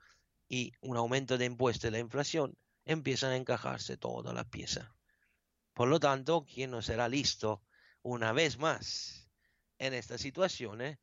y 0.51 0.73
un 0.81 0.97
aumento 0.97 1.37
de 1.37 1.45
impuestos 1.45 1.87
y 1.87 1.91
la 1.91 1.99
inflación, 1.99 2.57
empiezan 2.83 3.31
a 3.31 3.37
encajarse 3.37 3.95
todas 3.95 4.35
las 4.35 4.47
piezas. 4.47 4.85
Por 5.73 5.87
lo 5.87 5.97
tanto, 5.97 6.43
quien 6.43 6.71
no 6.71 6.81
será 6.81 7.07
listo 7.07 7.63
una 8.01 8.33
vez 8.33 8.57
más 8.57 9.29
en 9.79 9.93
estas 9.93 10.19
situaciones, 10.19 10.99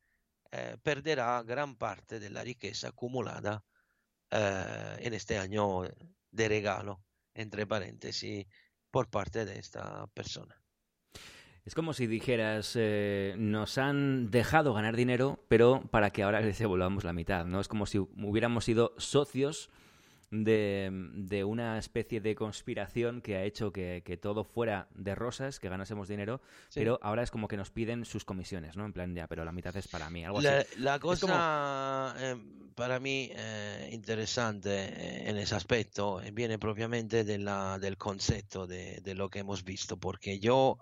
eh, 0.51 0.77
perderá 0.83 1.41
gran 1.41 1.75
parte 1.75 2.19
de 2.19 2.29
la 2.29 2.43
riqueza 2.43 2.89
acumulada 2.89 3.63
eh, 4.29 4.97
en 4.99 5.15
este 5.15 5.39
año 5.39 5.81
de 6.29 6.47
regalo, 6.47 7.03
entre 7.33 7.65
paréntesis, 7.65 8.45
por 8.91 9.09
parte 9.09 9.45
de 9.45 9.57
esta 9.57 10.05
persona. 10.13 10.58
Es 11.69 11.75
como 11.75 11.93
si 11.93 12.07
dijeras, 12.07 12.75
eh, 12.79 13.35
nos 13.37 13.77
han 13.77 14.31
dejado 14.31 14.73
ganar 14.73 14.95
dinero, 14.95 15.37
pero 15.49 15.83
para 15.91 16.09
que 16.09 16.23
ahora 16.23 16.41
les 16.41 16.57
devolvamos 16.57 17.03
la 17.03 17.13
mitad, 17.13 17.45
¿no? 17.45 17.59
Es 17.59 17.67
como 17.67 17.85
si 17.85 17.99
hubiéramos 17.99 18.65
sido 18.65 18.95
socios 18.97 19.69
de, 20.31 20.89
de 21.15 21.43
una 21.43 21.77
especie 21.77 22.21
de 22.21 22.35
conspiración 22.35 23.21
que 23.21 23.35
ha 23.37 23.43
hecho 23.43 23.71
que, 23.71 24.03
que 24.05 24.17
todo 24.17 24.43
fuera 24.43 24.87
de 24.93 25.15
rosas, 25.15 25.59
que 25.59 25.69
ganásemos 25.69 26.07
dinero, 26.07 26.41
Sí. 26.69 26.79
pero 26.81 26.99
ahora 27.01 27.23
es 27.23 27.31
como 27.31 27.47
que 27.47 27.57
nos 27.57 27.71
piden 27.71 28.05
sus 28.05 28.25
comisiones, 28.25 28.75
¿no? 28.77 28.85
En 28.85 28.93
plan, 28.93 29.15
ya, 29.15 29.27
pero 29.27 29.43
la 29.43 29.51
mitad 29.51 29.75
es 29.75 29.87
para 29.87 30.09
mí, 30.09 30.23
algo 30.23 30.41
La, 30.41 30.59
así. 30.59 30.79
la 30.79 30.95
Es 30.95 31.01
como- 31.01 31.15
cosa 31.15 32.15
eh, 32.19 32.35
para 32.75 32.99
mí 32.99 33.29
eh, 33.33 33.89
interesante 33.91 34.69
eh, 34.71 35.29
en 35.29 35.37
ese 35.37 35.55
aspecto 35.55 36.21
viene 36.33 36.59
propiamente 36.59 37.23
de 37.23 37.37
la- 37.39 37.79
del 37.79 37.97
concepto 37.97 38.67
de, 38.67 39.01
de 39.01 39.15
lo 39.15 39.29
que 39.29 39.39
hemos 39.39 39.63
visto, 39.63 39.97
porque 39.97 40.39
yo 40.39 40.77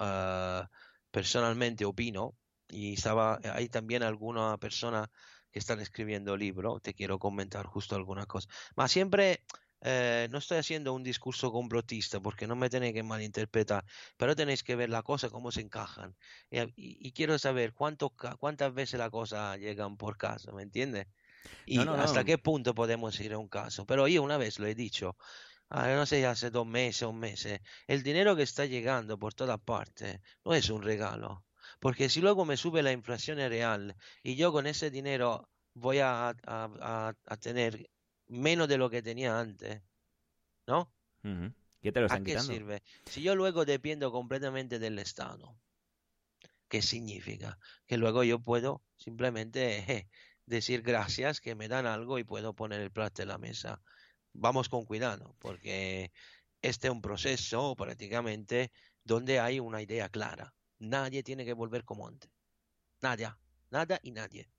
personalmente 1.11 1.85
opino, 1.85 2.35
y 2.69 2.93
estaba, 2.93 3.39
hay 3.53 3.69
también 3.69 4.03
alguna 4.03 4.57
persona 4.57 5.09
que 5.57 5.59
están 5.59 5.79
escribiendo 5.81 6.37
libro, 6.37 6.79
te 6.79 6.93
quiero 6.93 7.19
comentar 7.19 7.65
justo 7.65 7.95
alguna 7.95 8.25
cosa, 8.25 8.47
mas 8.75 8.91
siempre 8.91 9.43
eh, 9.81 10.27
no 10.31 10.37
estoy 10.39 10.57
haciendo 10.59 10.93
un 10.93 11.03
discurso 11.03 11.51
complotista 11.51 12.19
porque 12.21 12.47
no 12.47 12.55
me 12.55 12.69
tenéis 12.69 12.93
que 12.93 13.03
malinterpretar, 13.03 13.83
pero 14.17 14.35
tenéis 14.35 14.63
que 14.63 14.75
ver 14.75 14.89
la 14.89 15.03
cosa 15.03 15.29
cómo 15.29 15.51
se 15.51 15.61
encajan. 15.61 16.15
Y, 16.49 16.59
y- 16.61 16.71
y 17.07 17.11
quiero 17.13 17.37
saber 17.39 17.73
cuánto, 17.73 18.13
cuántas 18.39 18.73
veces 18.73 18.99
la 18.99 19.09
cosa 19.09 19.57
llegan 19.57 19.97
por 19.97 20.17
caso, 20.17 20.51
¿me 20.53 20.63
entiendes? 20.63 21.07
Y 21.65 21.85
No, 21.85 21.85
no, 21.85 21.95
hasta 21.97 22.23
no. 22.23 22.23
qué 22.23 22.37
punto 22.39 22.73
podemos 22.75 23.19
ir 23.19 23.33
a 23.33 23.37
un 23.39 23.49
caso. 23.49 23.85
Pero 23.85 24.07
yo 24.07 24.23
una 24.23 24.37
vez 24.37 24.59
lo 24.59 24.67
he 24.67 24.75
dicho, 24.75 25.17
ah, 25.69 25.87
no 25.89 26.05
sé, 26.07 26.25
hace 26.27 26.51
dos 26.51 26.67
meses 26.67 27.03
o 27.03 27.11
un 27.11 27.19
mes, 27.19 27.45
eh, 27.47 27.61
el 27.87 28.03
dinero 28.03 28.35
que 28.37 28.43
está 28.43 28.65
llegando 28.67 29.19
por 29.19 29.33
todas 29.35 29.59
partes 29.61 30.21
no 30.45 30.53
es 30.55 30.69
un 30.71 30.83
regalo. 30.83 31.46
Porque 31.79 32.09
si 32.09 32.21
luego 32.21 32.45
me 32.45 32.57
sube 32.57 32.83
la 32.83 32.91
inflación 32.91 33.37
real 33.37 33.95
y 34.23 34.35
yo 34.35 34.51
con 34.51 34.67
ese 34.67 34.91
dinero 34.91 35.49
voy 35.73 35.99
a, 35.99 36.29
a- 36.29 36.35
a- 36.45 37.13
a 37.25 37.37
tener 37.37 37.89
menos 38.27 38.67
de 38.67 38.77
lo 38.77 38.89
que 38.89 39.01
tenía 39.01 39.39
antes, 39.39 39.81
¿no? 40.67 40.93
¿Qué 41.81 41.91
te 41.91 41.99
lo 42.01 42.05
¿A 42.07 42.07
están 42.07 42.23
qué 42.23 42.31
quitando? 42.31 42.53
sirve? 42.53 42.83
Si 43.05 43.21
yo 43.21 43.33
luego 43.35 43.63
dependo 43.65 44.11
completamente 44.11 44.77
del 44.79 44.99
Estado, 44.99 45.57
¿qué 46.67 46.81
significa? 46.81 47.59
Que 47.85 47.97
luego 47.97 48.23
yo 48.23 48.39
puedo 48.41 48.83
simplemente 48.95 49.91
eh, 49.91 50.09
decir 50.45 50.81
gracias, 50.81 51.41
que 51.41 51.55
me 51.55 51.67
dan 51.67 51.85
algo 51.85 52.19
y 52.19 52.23
puedo 52.23 52.55
poner 52.55 52.81
el 52.81 52.91
plato 52.91 53.21
en 53.21 53.29
la 53.29 53.37
mesa. 53.37 53.81
Vamos 54.33 54.69
con 54.69 54.85
cuidado, 54.85 55.35
porque 55.39 56.11
este 56.61 56.87
es 56.89 56.93
un 56.93 57.01
proceso 57.03 57.75
prácticamente 57.77 58.71
donde 59.03 59.39
hay 59.41 59.59
una 59.61 59.81
idea 59.83 60.09
clara. 60.09 60.56
Nadie 60.79 61.23
tiene 61.23 61.45
que 61.45 61.53
volver 61.53 61.83
como 61.83 62.07
antes. 62.07 62.29
Nada, 63.01 63.39
nada 63.69 63.99
y 64.03 64.11
nadie. 64.11 64.49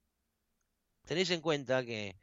Tenéis 1.04 1.30
en 1.30 1.40
cuenta 1.40 1.84
que 1.84 2.18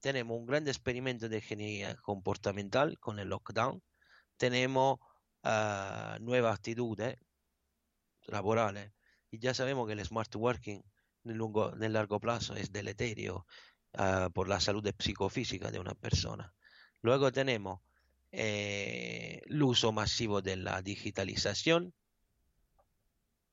tenemos 0.00 0.38
un 0.38 0.46
gran 0.46 0.66
experimento 0.68 1.28
de 1.28 1.36
ingeniería 1.36 1.96
comportamental 1.96 2.98
con 2.98 3.18
el 3.18 3.28
lockdown. 3.28 3.82
Tenemos 4.36 4.98
ah, 5.42 6.18
nuevas 6.20 6.54
actitudes 6.54 7.18
laborales 8.26 8.92
y 9.30 9.38
ya 9.38 9.54
sabemos 9.54 9.86
que 9.86 9.92
el 9.94 10.04
smart 10.04 10.34
working 10.36 10.82
lungo- 11.24 11.74
nel 11.76 11.92
largo 11.92 12.20
plazo 12.20 12.54
es 12.56 12.72
deleterio 12.72 13.46
ah, 13.94 14.30
por 14.34 14.48
la 14.48 14.60
salud 14.60 14.88
psicofísica 14.98 15.70
de 15.70 15.78
una 15.78 15.94
persona. 15.94 16.54
Luego 17.02 17.32
tenemos 17.32 17.80
eh, 18.32 19.40
el 19.46 19.62
uso 19.62 19.92
masivo 19.92 20.42
de 20.42 20.56
la 20.56 20.82
digitalización. 20.82 21.94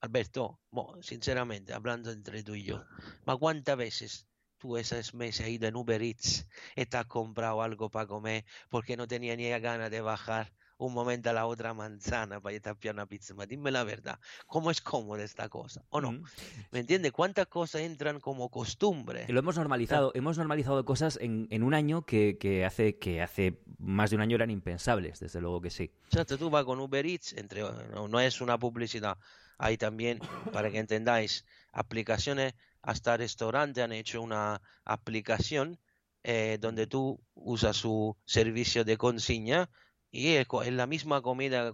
Alberto, 0.01 0.59
mo, 0.71 0.97
sinceramente, 1.03 1.73
hablando 1.73 2.11
entre 2.11 2.41
tú 2.41 2.55
y 2.55 2.63
yo, 2.63 2.83
¿ma 3.23 3.37
cuántas 3.37 3.77
veces 3.77 4.27
tú 4.57 4.75
esos 4.77 5.13
meses 5.13 5.45
has 5.45 5.51
ido 5.51 5.67
en 5.67 5.75
Uber 5.75 6.01
Eats 6.01 6.47
y 6.75 6.85
te 6.87 6.97
has 6.97 7.05
comprado 7.05 7.61
algo 7.61 7.91
para 7.91 8.07
comer 8.07 8.43
porque 8.69 8.97
no 8.97 9.07
tenía 9.07 9.35
ni 9.35 9.47
ganas 9.59 9.91
de 9.91 10.01
bajar 10.01 10.53
un 10.79 10.93
momento 10.95 11.29
a 11.29 11.33
la 11.33 11.45
otra 11.45 11.75
manzana 11.75 12.41
para 12.41 12.55
irte 12.55 12.69
a 12.69 12.73
pillar 12.73 12.95
una 12.95 13.05
pizza? 13.05 13.35
Ma 13.35 13.45
dime 13.45 13.69
la 13.69 13.83
verdad, 13.83 14.19
¿cómo 14.47 14.71
es 14.71 14.81
cómoda 14.81 15.23
esta 15.23 15.49
cosa? 15.49 15.85
¿O 15.89 16.01
no? 16.01 16.09
Ujú. 16.09 16.23
¿Me 16.71 16.79
entiendes? 16.79 17.11
¿Cuántas 17.11 17.45
cosas 17.45 17.81
entran 17.81 18.19
como 18.19 18.49
costumbre? 18.49 19.27
Lo 19.27 19.39
hemos 19.39 19.55
normalizado, 19.55 20.11
hemos 20.15 20.39
normalizado 20.39 20.83
cosas 20.83 21.19
en, 21.21 21.47
en 21.51 21.61
un 21.61 21.75
año 21.75 22.07
que, 22.07 22.39
que 22.39 22.65
hace, 22.65 22.97
que 22.97 23.21
hace 23.21 23.61
más 23.77 24.09
de 24.09 24.15
un 24.15 24.23
año 24.23 24.35
eran 24.35 24.49
impensables, 24.49 25.19
desde 25.19 25.41
luego 25.41 25.61
que 25.61 25.69
sí. 25.69 25.91
Exacto, 26.05 26.39
tú 26.39 26.49
vas 26.49 26.65
con 26.65 26.79
Uber 26.79 27.05
Eats, 27.05 27.33
entre, 27.33 27.61
no, 27.61 28.07
no 28.07 28.19
es 28.19 28.41
una 28.41 28.57
publicidad. 28.57 29.17
Hay 29.63 29.77
también, 29.77 30.19
para 30.51 30.71
que 30.71 30.79
entendáis, 30.79 31.45
aplicaciones, 31.71 32.55
hasta 32.81 33.15
restaurantes 33.15 33.83
han 33.83 33.91
hecho 33.91 34.19
una 34.19 34.59
aplicación 34.85 35.79
eh, 36.23 36.57
donde 36.59 36.87
tú 36.87 37.23
usas 37.35 37.77
su 37.77 38.17
servicio 38.25 38.83
de 38.83 38.97
consigna 38.97 39.69
y 40.09 40.29
es, 40.33 40.47
la 40.71 40.87
misma 40.87 41.21
comida 41.21 41.73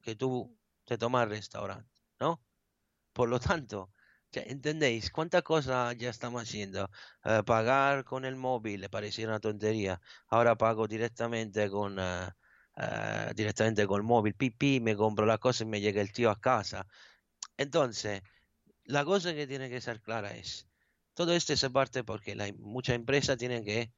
que 0.00 0.14
tú 0.14 0.56
te 0.84 0.96
tomas 0.96 1.24
al 1.24 1.30
restaurante, 1.30 1.90
¿no? 2.20 2.40
Por 3.12 3.28
lo 3.28 3.40
tanto, 3.40 3.90
¿entendéis 4.32 5.10
cuántas 5.10 5.42
cosas 5.42 5.96
ya 5.96 6.10
estamos 6.10 6.42
haciendo? 6.42 6.88
Eh, 7.24 7.42
pagar 7.44 8.04
con 8.04 8.24
el 8.24 8.36
móvil, 8.36 8.80
le 8.80 8.88
parecía 8.88 9.26
una 9.26 9.40
tontería. 9.40 10.00
Ahora 10.28 10.56
pago 10.56 10.86
directamente 10.86 11.68
con, 11.68 11.98
eh, 11.98 13.32
directamente 13.34 13.86
con 13.86 14.00
el 14.00 14.06
móvil, 14.06 14.34
pipí, 14.34 14.80
me 14.80 14.96
compro 14.96 15.26
las 15.26 15.38
cosas 15.38 15.62
y 15.62 15.66
me 15.66 15.80
llega 15.80 16.00
el 16.00 16.12
tío 16.12 16.30
a 16.30 16.40
casa. 16.40 16.86
Entonces, 17.56 18.22
la 18.84 19.04
cosa 19.04 19.34
que 19.34 19.46
tiene 19.46 19.70
que 19.70 19.80
ser 19.80 20.00
clara 20.00 20.34
es, 20.36 20.68
todo 21.14 21.32
esto 21.32 21.56
se 21.56 21.70
parte 21.70 22.04
porque 22.04 22.34
la, 22.34 22.52
muchas 22.58 22.96
empresas 22.96 23.38
tienen 23.38 23.64
que 23.64 23.92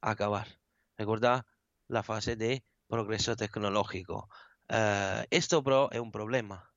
acabar. 0.00 0.60
Recordad 0.96 1.44
la 1.88 2.02
fase 2.02 2.36
de 2.36 2.64
progreso 2.88 3.36
tecnológico. 3.36 4.28
Eh, 4.68 5.26
esto 5.30 5.62
pro 5.62 5.90
es 5.92 6.00
un 6.00 6.10
problema, 6.10 6.72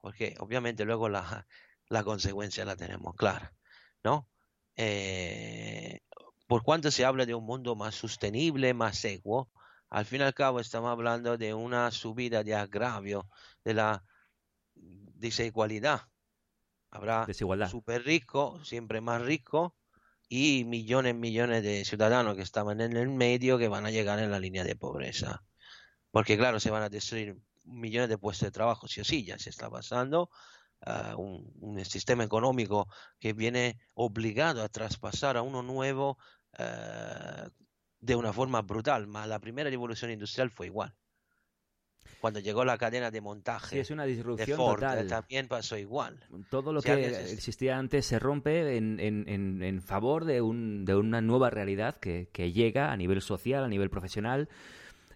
porque 0.00 0.36
obviamente 0.38 0.84
luego 0.84 1.08
la, 1.08 1.46
la 1.88 2.04
consecuencia 2.04 2.64
la 2.64 2.76
tenemos 2.76 3.14
clara, 3.14 3.54
¿no? 4.02 4.28
Eh, 4.76 6.00
por 6.46 6.62
cuanto 6.62 6.90
se 6.90 7.04
habla 7.04 7.26
de 7.26 7.34
un 7.34 7.44
mundo 7.44 7.74
más 7.74 7.94
sostenible, 7.94 8.74
más 8.74 9.04
equo, 9.04 9.50
al 9.88 10.04
fin 10.04 10.20
y 10.20 10.24
al 10.24 10.34
cabo 10.34 10.60
estamos 10.60 10.90
hablando 10.90 11.38
de 11.38 11.54
una 11.54 11.90
subida 11.90 12.42
de 12.42 12.54
agravio 12.54 13.28
de 13.64 13.74
la 13.74 14.04
desigualdad. 15.14 16.02
Habrá 16.90 17.30
Desigualdad. 17.30 17.70
súper 17.70 18.04
rico, 18.04 18.64
siempre 18.64 19.00
más 19.00 19.22
rico, 19.22 19.76
y 20.28 20.64
millones, 20.64 21.14
millones 21.14 21.62
de 21.62 21.84
ciudadanos 21.84 22.36
que 22.36 22.42
estaban 22.42 22.80
en 22.80 22.96
el 22.96 23.08
medio 23.10 23.58
que 23.58 23.68
van 23.68 23.86
a 23.86 23.90
llegar 23.90 24.18
en 24.20 24.30
la 24.30 24.38
línea 24.40 24.64
de 24.64 24.76
pobreza. 24.76 25.44
Porque 26.10 26.36
claro, 26.38 26.60
se 26.60 26.70
van 26.70 26.82
a 26.82 26.88
destruir 26.90 27.36
millones 27.64 28.08
de 28.08 28.18
puestos 28.18 28.46
de 28.48 28.52
trabajo, 28.52 28.88
sí 28.88 29.00
o 29.00 29.04
sí, 29.04 29.24
ya 29.24 29.38
se 29.38 29.50
está 29.50 29.70
pasando. 29.70 30.30
ah, 30.82 31.16
un, 31.18 31.52
un 31.60 31.84
sistema 31.84 32.24
económico 32.24 32.88
que 33.20 33.32
viene 33.34 33.78
obligado 33.94 34.62
a 34.62 34.68
traspasar 34.68 35.36
a 35.38 35.42
uno 35.42 35.62
nuevo 35.62 36.18
eh, 36.58 37.48
de 38.00 38.16
una 38.16 38.32
forma 38.32 38.62
brutal. 38.62 39.06
Mas 39.08 39.28
la 39.28 39.40
primera 39.40 39.70
revolución 39.70 40.10
industrial 40.12 40.50
fue 40.50 40.66
igual. 40.68 40.94
Cuando 42.24 42.40
llegó 42.40 42.64
la 42.64 42.78
cadena 42.78 43.10
de 43.10 43.20
montaje 43.20 43.76
Sí, 43.76 43.78
es 43.80 43.90
una 43.90 44.04
de 44.04 44.12
disrupción 44.12 44.56
Ford, 44.56 44.82
eh, 44.82 44.86
total. 44.86 45.06
también 45.08 45.46
pasó 45.46 45.76
igual. 45.76 46.18
Todo 46.48 46.72
lo 46.72 46.80
Si 46.80 46.88
que 46.88 47.06
existía 47.32 47.76
antes 47.76 48.06
se 48.06 48.18
rompe 48.18 48.78
en, 48.78 48.98
en- 48.98 49.28
en- 49.28 49.62
en 49.62 49.82
favor 49.82 50.24
de, 50.24 50.40
un, 50.40 50.86
de 50.86 50.94
una 50.96 51.20
nueva 51.20 51.50
realidad 51.50 51.96
que, 51.96 52.30
que 52.32 52.50
llega 52.50 52.90
a 52.92 52.96
nivel 52.96 53.20
social, 53.20 53.62
a 53.62 53.68
nivel 53.68 53.90
profesional. 53.90 54.48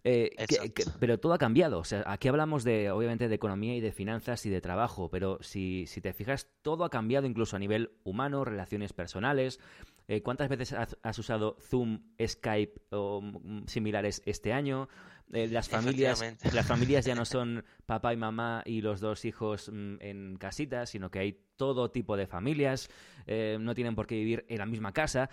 eh, 0.05 0.31
que- 0.37 0.45
Exacto. 0.45 0.73
que- 0.75 0.85
pero 1.01 1.19
todo 1.19 1.33
ha 1.33 1.39
cambiado. 1.39 1.79
O 1.79 1.85
sea, 1.85 2.05
aquí 2.07 2.29
hablamos 2.29 2.63
de, 2.63 2.91
obviamente, 2.91 3.27
de 3.29 3.35
economía 3.35 3.75
y 3.75 3.81
de 3.81 3.91
finanzas 3.93 4.45
y 4.45 4.51
de 4.51 4.61
trabajo, 4.61 5.09
pero 5.11 5.39
si, 5.41 5.87
si 5.87 6.03
te 6.03 6.13
fijas, 6.13 6.47
todo 6.61 6.85
ha 6.85 6.91
cambiado 6.91 7.27
incluso 7.27 7.57
a 7.57 7.59
nivel 7.59 7.91
humano, 8.05 8.45
relaciones 8.45 8.93
personales. 8.93 9.61
Eh, 10.09 10.23
¿Cuántas 10.23 10.49
veces 10.49 10.73
has, 10.73 10.97
has 11.03 11.19
usado 11.19 11.57
Zoom, 11.61 12.01
Skype 12.21 12.81
o 12.91 13.21
mm, 13.21 13.67
similares 13.67 14.23
este 14.25 14.55
año? 14.55 14.89
Eh, 15.33 15.47
las 15.49 15.69
familias, 15.69 16.25
las 16.55 16.67
familias 16.67 17.05
ya 17.05 17.15
no 17.15 17.25
son 17.27 17.63
papá 17.85 18.15
y 18.15 18.17
mamá 18.17 18.63
y 18.65 18.81
los 18.81 19.01
dos 19.01 19.27
hijos 19.27 19.71
mm, 19.71 19.97
en 20.01 20.37
casita, 20.39 20.87
sino 20.87 21.11
que 21.11 21.19
hay 21.19 21.41
todo 21.57 21.91
tipo 21.91 22.17
de 22.17 22.27
familias, 22.27 22.89
eh, 23.27 23.59
no 23.61 23.75
tienen 23.75 23.95
por 23.95 24.07
qué 24.07 24.15
vivir 24.15 24.47
en 24.49 24.59
la 24.59 24.67
misma 24.67 24.93
casa. 24.93 25.29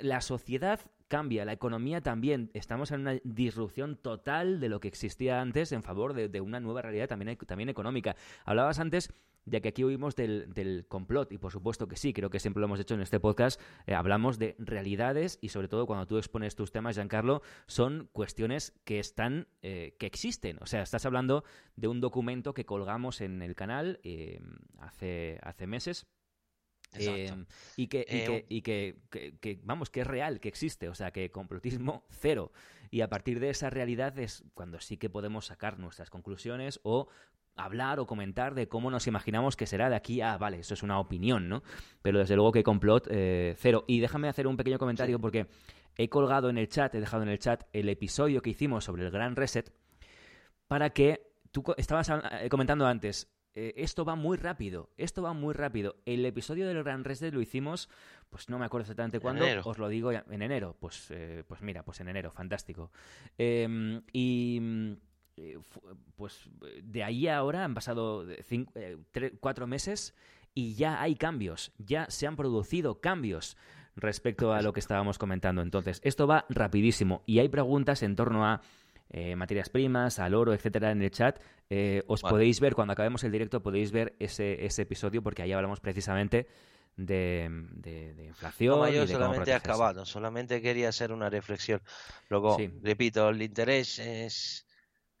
La 0.00 0.22
sociedad 0.22 0.80
cambia, 1.08 1.44
la 1.44 1.52
economía 1.52 2.00
también. 2.00 2.50
Estamos 2.54 2.92
en 2.92 3.00
una 3.00 3.18
disrupción 3.24 3.96
total 3.96 4.60
de 4.60 4.70
lo 4.70 4.80
que 4.80 4.88
existía 4.88 5.40
antes 5.40 5.72
en 5.72 5.82
favor 5.82 6.14
de, 6.14 6.28
de 6.28 6.40
una 6.40 6.60
nueva 6.60 6.80
realidad 6.80 7.08
también, 7.08 7.36
también 7.36 7.68
económica. 7.68 8.16
Hablabas 8.46 8.78
antes 8.78 9.12
de 9.46 9.60
que 9.60 9.68
aquí 9.68 9.82
oímos 9.84 10.16
del, 10.16 10.52
del 10.54 10.86
complot, 10.88 11.32
y 11.32 11.38
por 11.38 11.52
supuesto 11.52 11.86
que 11.88 11.96
sí, 11.96 12.12
creo 12.12 12.30
que 12.30 12.40
siempre 12.40 12.60
lo 12.60 12.66
hemos 12.66 12.80
hecho 12.80 12.94
en 12.94 13.00
este 13.02 13.20
podcast, 13.20 13.60
eh, 13.86 13.94
hablamos 13.94 14.38
de 14.38 14.56
realidades 14.58 15.38
y 15.40 15.50
sobre 15.50 15.68
todo 15.68 15.86
cuando 15.86 16.06
tú 16.06 16.16
expones 16.18 16.54
tus 16.54 16.72
temas, 16.72 16.96
Giancarlo, 16.96 17.42
son 17.66 18.08
cuestiones 18.12 18.72
que 18.84 18.98
están, 18.98 19.48
eh, 19.62 19.96
que 19.98 20.06
existen. 20.06 20.58
O 20.62 20.66
sea, 20.66 20.82
estás 20.82 21.04
hablando 21.06 21.44
de 21.76 21.88
un 21.88 22.00
documento 22.00 22.54
que 22.54 22.64
colgamos 22.64 23.20
en 23.20 23.42
el 23.42 23.54
canal 23.54 24.00
eh, 24.02 24.40
hace, 24.78 25.38
hace 25.42 25.66
meses 25.66 26.06
Exacto. 26.96 27.42
Eh, 27.42 27.46
y 27.76 27.86
que, 27.88 28.00
y 28.00 28.04
que- 28.04 28.46
y 28.48 28.62
que- 28.62 28.96
que- 29.10 29.38
que, 29.38 29.60
vamos, 29.64 29.90
que 29.90 30.02
es 30.02 30.06
real, 30.06 30.38
que 30.38 30.48
existe, 30.48 30.88
o 30.88 30.94
sea, 30.94 31.10
que 31.10 31.30
complotismo 31.32 32.04
cero. 32.10 32.52
Y 32.90 33.00
a 33.00 33.08
partir 33.08 33.40
de 33.40 33.50
esa 33.50 33.68
realidad 33.68 34.16
es 34.20 34.44
cuando 34.54 34.78
sí 34.78 34.96
que 34.96 35.10
podemos 35.10 35.46
sacar 35.46 35.80
nuestras 35.80 36.08
conclusiones 36.10 36.78
o 36.84 37.08
hablar 37.56 38.00
o 38.00 38.06
comentar 38.06 38.54
de 38.54 38.68
cómo 38.68 38.90
nos 38.90 39.06
imaginamos 39.06 39.56
que 39.56 39.66
será 39.66 39.88
de 39.88 39.96
aquí 39.96 40.20
a, 40.20 40.36
vale, 40.38 40.58
eso 40.60 40.74
es 40.74 40.82
una 40.82 40.98
opinión, 40.98 41.48
¿no? 41.48 41.62
Pero 42.02 42.18
desde 42.18 42.34
luego 42.36 42.52
que 42.52 42.62
complot 42.62 43.06
eh, 43.10 43.54
cero. 43.58 43.84
Y 43.86 44.00
déjame 44.00 44.28
hacer 44.28 44.46
un 44.46 44.56
pequeño 44.56 44.78
comentario 44.78 45.18
porque 45.20 45.46
he 45.96 46.08
colgado 46.08 46.50
en 46.50 46.58
el 46.58 46.68
chat, 46.68 46.94
he 46.94 47.00
dejado 47.00 47.22
en 47.22 47.28
el 47.28 47.38
chat 47.38 47.64
el 47.72 47.88
episodio 47.88 48.42
que 48.42 48.50
hicimos 48.50 48.84
sobre 48.84 49.04
el 49.04 49.10
Gran 49.10 49.36
Reset 49.36 49.72
para 50.66 50.90
que 50.90 51.30
tú 51.52 51.62
estabas 51.76 52.10
eh, 52.10 52.48
comentando 52.48 52.86
antes, 52.86 53.30
eh, 53.54 53.72
esto 53.76 54.04
va 54.04 54.16
muy 54.16 54.36
rápido, 54.36 54.90
esto 54.96 55.22
va 55.22 55.32
muy 55.32 55.54
rápido. 55.54 55.94
El 56.04 56.26
episodio 56.26 56.66
del 56.66 56.82
Gran 56.82 57.04
Reset 57.04 57.32
lo 57.32 57.40
hicimos, 57.40 57.88
pues 58.28 58.48
no 58.48 58.58
me 58.58 58.64
acuerdo 58.66 58.82
exactamente 58.82 59.20
cuándo, 59.20 59.44
enero. 59.44 59.62
os 59.64 59.78
lo 59.78 59.88
digo 59.88 60.10
ya- 60.10 60.24
en 60.28 60.42
enero. 60.42 60.76
Pues, 60.80 61.08
eh, 61.12 61.44
pues 61.46 61.62
mira, 61.62 61.84
pues 61.84 62.00
en 62.00 62.08
enero, 62.08 62.32
fantástico. 62.32 62.90
Eh, 63.38 64.00
y 64.12 64.96
pues 66.16 66.48
de 66.82 67.02
ahí 67.04 67.26
a 67.28 67.36
ahora 67.38 67.64
han 67.64 67.74
pasado 67.74 68.24
cinco- 68.44 68.72
eh, 68.76 68.96
tre- 69.12 69.32
cuatro 69.40 69.66
meses 69.66 70.14
y 70.54 70.74
ya 70.74 71.00
hay 71.02 71.16
cambios, 71.16 71.72
ya 71.78 72.06
se 72.08 72.26
han 72.26 72.36
producido 72.36 73.00
cambios 73.00 73.56
respecto 73.96 74.52
a 74.52 74.62
lo 74.62 74.72
que 74.72 74.80
estábamos 74.80 75.18
comentando. 75.18 75.62
Entonces, 75.62 76.00
esto 76.04 76.26
va 76.26 76.46
rapidísimo 76.48 77.22
y 77.26 77.38
hay 77.40 77.48
preguntas 77.48 78.02
en 78.02 78.14
torno 78.16 78.46
a 78.46 78.60
eh, 79.10 79.36
materias 79.36 79.68
primas, 79.68 80.18
al 80.18 80.34
oro, 80.34 80.52
etcétera, 80.54 80.90
en 80.90 81.02
el 81.02 81.10
chat. 81.10 81.38
Eh, 81.70 82.02
os 82.06 82.22
Vale. 82.22 82.32
podéis 82.32 82.60
ver, 82.60 82.74
cuando 82.74 82.92
acabemos 82.92 83.22
el 83.24 83.30
directo, 83.32 83.62
podéis 83.62 83.92
ver 83.92 84.14
ese, 84.18 84.64
ese 84.64 84.82
episodio 84.82 85.22
porque 85.22 85.42
ahí 85.42 85.52
hablamos 85.52 85.80
precisamente 85.80 86.48
de, 86.96 87.48
de- 87.72 88.14
de 88.14 88.24
inflación. 88.26 88.74
No, 88.76 88.80
ma 88.80 88.90
y 88.90 88.94
yo 88.94 89.02
de 89.02 89.08
solamente 89.12 89.52
acabado, 89.52 90.04
solamente 90.04 90.60
quería 90.62 90.88
hacer 90.88 91.12
una 91.12 91.28
reflexión. 91.30 91.80
Luego, 92.28 92.56
Sí. 92.56 92.70
repito, 92.82 93.28
el 93.28 93.42
interés 93.42 93.98
es 93.98 94.66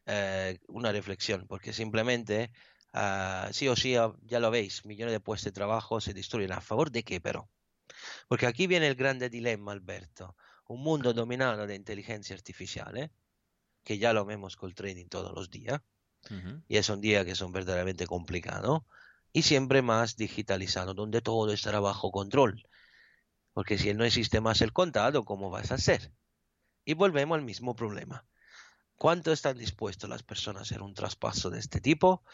eh, 0.06 0.58
una 0.68 0.92
reflexión, 0.92 1.46
porque 1.46 1.72
simplemente, 1.72 2.50
ah, 2.92 3.48
sí 3.52 3.68
o 3.68 3.76
sí, 3.76 3.96
ah, 3.96 4.12
ya 4.22 4.40
lo 4.40 4.50
veis, 4.50 4.84
millones 4.84 5.12
de 5.12 5.20
puestos 5.20 5.46
de 5.46 5.52
trabajo 5.52 6.00
se 6.00 6.14
destruyen. 6.14 6.52
¿A 6.52 6.60
favor 6.60 6.90
de 6.90 7.02
qué, 7.02 7.20
pero? 7.20 7.48
Porque 8.28 8.46
aquí 8.46 8.66
viene 8.66 8.88
el 8.88 8.94
grande 8.94 9.28
dilema, 9.28 9.72
Alberto. 9.72 10.36
Un 10.66 10.82
mundo 10.82 11.12
dominado 11.12 11.66
de 11.66 11.74
inteligencia 11.74 12.34
artificial, 12.34 12.96
¿eh? 12.96 13.10
que 13.82 13.98
ya 13.98 14.12
lo 14.12 14.24
vemos 14.24 14.56
con 14.56 14.70
el 14.70 14.74
trading 14.74 15.06
todos 15.06 15.32
los 15.32 15.50
días, 15.50 15.80
Ujú. 16.30 16.62
y 16.68 16.82
son 16.82 17.00
días 17.00 17.24
que 17.24 17.34
son 17.34 17.52
verdaderamente 17.52 18.06
complicados, 18.06 18.80
y 19.32 19.42
siempre 19.42 19.82
más 19.82 20.16
digitalizado, 20.16 20.94
donde 20.94 21.20
todo 21.20 21.52
estará 21.52 21.80
bajo 21.80 22.10
control. 22.10 22.62
Porque 23.52 23.78
si 23.78 23.92
no 23.94 24.04
existe 24.04 24.40
más 24.40 24.62
el 24.62 24.72
contado, 24.72 25.24
¿cómo 25.24 25.50
vas 25.50 25.70
a 25.70 25.74
hacer? 25.74 26.12
Y 26.84 26.94
volvemos 26.94 27.36
al 27.36 27.44
mismo 27.44 27.76
problema. 27.76 28.26
¿Cuánto 28.96 29.32
están 29.32 29.58
dispuestos 29.58 30.08
las 30.08 30.22
personas 30.22 30.60
a 30.60 30.62
hacer 30.62 30.82
un 30.82 30.94
traspaso 30.94 31.50
de 31.50 31.58
este 31.58 31.80
tipo? 31.80 32.24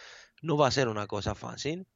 No 0.43 0.57
va 0.57 0.69
a 0.69 0.71
ser 0.71 0.89
una 0.89 1.07
cosa 1.07 1.35
fácil, 1.35 1.87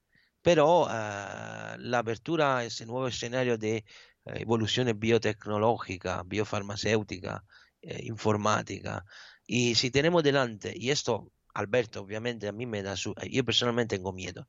pero 0.42 0.86
ah, 0.88 1.76
la 1.78 1.98
apertura 2.00 2.58
a 2.58 2.64
ese 2.64 2.86
nuevo 2.86 3.06
escenario 3.08 3.56
de 3.58 3.76
eh, 3.78 3.84
evolución 4.24 4.92
biotecnológica, 4.98 6.22
biofarmacéutica, 6.24 7.44
eh, 7.82 8.00
informática, 8.04 9.04
y 9.46 9.74
si 9.74 9.90
tenemos 9.90 10.22
delante, 10.22 10.72
y 10.74 10.90
esto, 10.90 11.30
Alberto, 11.54 12.00
obviamente 12.02 12.48
a 12.48 12.52
mí 12.52 12.66
me 12.66 12.82
da 12.82 12.96
su... 12.96 13.14
Yo 13.30 13.44
personalmente 13.44 13.96
tengo 13.96 14.12
miedo, 14.12 14.48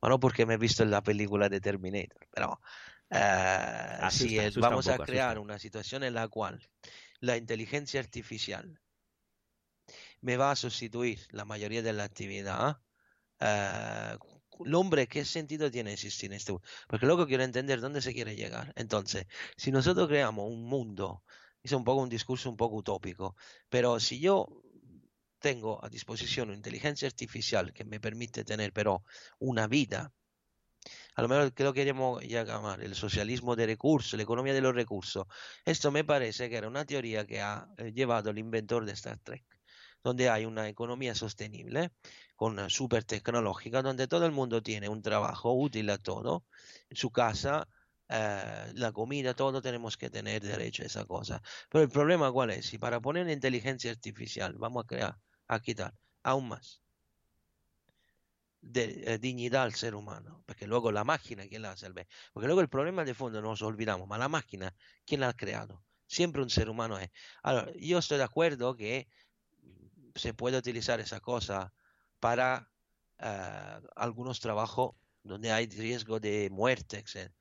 pero 0.00 0.10
no 0.12 0.20
porque 0.20 0.46
me 0.46 0.54
he 0.54 0.58
visto 0.58 0.82
en 0.84 0.90
la 0.90 1.02
película 1.02 1.48
de 1.48 1.60
Terminator, 1.60 2.26
pero 2.30 2.60
Asusta, 3.10 4.10
si 4.10 4.38
un 4.38 4.60
vamos 4.60 4.86
poco, 4.86 5.02
a 5.02 5.06
crear 5.06 5.36
asusta. 5.36 5.40
una 5.40 5.58
situación 5.58 6.04
en 6.04 6.14
la 6.14 6.28
cual 6.28 6.68
la 7.20 7.36
inteligencia 7.36 8.00
artificial 8.00 8.80
me 10.20 10.36
va 10.36 10.50
a 10.50 10.56
sustituir 10.56 11.26
la 11.30 11.44
mayoría 11.44 11.82
de 11.82 11.92
la 11.92 12.04
actividad, 12.04 12.78
eh, 13.40 14.16
el 14.64 14.74
hombre, 14.74 15.06
¿qué 15.08 15.24
sentido 15.24 15.70
tiene 15.70 15.92
existir 15.92 16.30
en 16.30 16.36
este? 16.36 16.54
Porque 16.88 17.06
luego 17.06 17.26
quiero 17.26 17.44
entender 17.44 17.80
dónde 17.80 18.02
se 18.02 18.12
quiere 18.12 18.36
llegar. 18.36 18.72
Entonces, 18.76 19.26
si 19.56 19.70
nosotros 19.70 20.08
creamos 20.08 20.50
un 20.50 20.64
mundo, 20.64 21.24
es 21.62 21.72
un 21.72 21.84
poco 21.84 22.02
un 22.02 22.08
discurso 22.08 22.50
un 22.50 22.56
poco 22.56 22.76
utópico, 22.76 23.36
pero 23.68 24.00
si 24.00 24.20
yo 24.20 24.46
tengo 25.38 25.82
a 25.84 25.88
disposición 25.88 26.48
una 26.48 26.56
inteligencia 26.56 27.08
artificial 27.08 27.72
que 27.72 27.84
me 27.84 28.00
permite 28.00 28.44
tener 28.44 28.72
pero 28.72 29.04
una 29.38 29.66
vida, 29.66 30.12
a 31.14 31.22
lo 31.22 31.28
mejor 31.28 31.52
que 31.54 31.64
lo 31.64 31.72
queremos 31.72 32.22
llamar 32.22 32.82
el 32.82 32.94
socialismo 32.94 33.56
de 33.56 33.66
recursos, 33.66 34.14
la 34.14 34.22
economía 34.22 34.54
de 34.54 34.60
los 34.60 34.74
recursos, 34.74 35.26
esto 35.64 35.90
me 35.90 36.04
parece 36.04 36.48
que 36.50 36.56
era 36.56 36.68
una 36.68 36.84
teoría 36.84 37.26
que 37.26 37.40
ha 37.40 37.68
eh, 37.78 37.92
llevado 37.92 38.30
el 38.30 38.38
inventor 38.38 38.84
de 38.84 38.92
Star 38.92 39.18
Trek 39.18 39.59
donde 40.02 40.30
hay 40.30 40.44
una 40.46 40.68
economía 40.68 41.14
sostenible, 41.14 41.92
con 42.36 42.52
una 42.52 42.70
super 42.70 43.04
tecnológica, 43.04 43.82
donde 43.82 44.08
todo 44.08 44.26
el 44.26 44.32
mundo 44.32 44.62
tiene 44.62 44.88
un 44.88 45.02
trabajo 45.02 45.52
útil 45.52 45.90
a 45.90 45.98
todo, 45.98 46.44
su 46.90 47.10
casa, 47.10 47.68
eh, 48.08 48.72
la 48.74 48.92
comida, 48.92 49.34
todo 49.34 49.62
tenemos 49.62 49.96
que 49.96 50.10
tener 50.10 50.42
derecho 50.42 50.82
a 50.82 50.86
esa 50.86 51.04
cosa. 51.04 51.42
Pero 51.68 51.84
el 51.84 51.90
problema 51.90 52.32
cuál 52.32 52.50
es? 52.50 52.66
Si 52.66 52.78
para 52.78 53.00
poner 53.00 53.24
una 53.24 53.32
inteligencia 53.32 53.90
artificial 53.90 54.54
vamos 54.58 54.84
a 54.84 54.86
crear, 54.86 55.18
a 55.48 55.60
quitar 55.60 55.94
aún 56.22 56.48
más 56.48 56.80
eh, 58.62 59.18
dignidad 59.18 59.62
al 59.62 59.74
ser 59.74 59.94
humano, 59.94 60.42
porque 60.44 60.66
luego 60.66 60.92
la 60.92 61.02
máquina, 61.02 61.46
¿quién 61.48 61.62
la 61.62 61.72
hace? 61.72 61.88
Porque 62.32 62.46
luego 62.46 62.60
el 62.60 62.68
problema 62.68 63.04
de 63.04 63.14
fondo 63.14 63.40
no 63.40 63.48
nos 63.48 63.62
olvidamos, 63.62 64.06
ma 64.06 64.18
la 64.18 64.28
máquina, 64.28 64.74
¿quién 65.06 65.20
la 65.20 65.28
ha 65.28 65.32
creado? 65.34 65.82
Siempre 66.06 66.42
un 66.42 66.50
ser 66.50 66.68
humano 66.68 66.98
es. 66.98 67.10
Ahora, 67.42 67.72
yo 67.78 67.98
estoy 67.98 68.18
de 68.18 68.24
acuerdo 68.24 68.76
que 68.76 69.08
se 70.14 70.34
puede 70.34 70.58
utilizar 70.58 71.00
esa 71.00 71.20
cosa 71.20 71.72
para 72.20 72.70
eh, 73.18 73.80
algunos 73.96 74.40
trabajos 74.40 74.94
donde 75.22 75.52
hay 75.52 75.66
riesgo 75.66 76.20
de 76.20 76.48
muerte, 76.50 76.98
etc. 76.98 77.32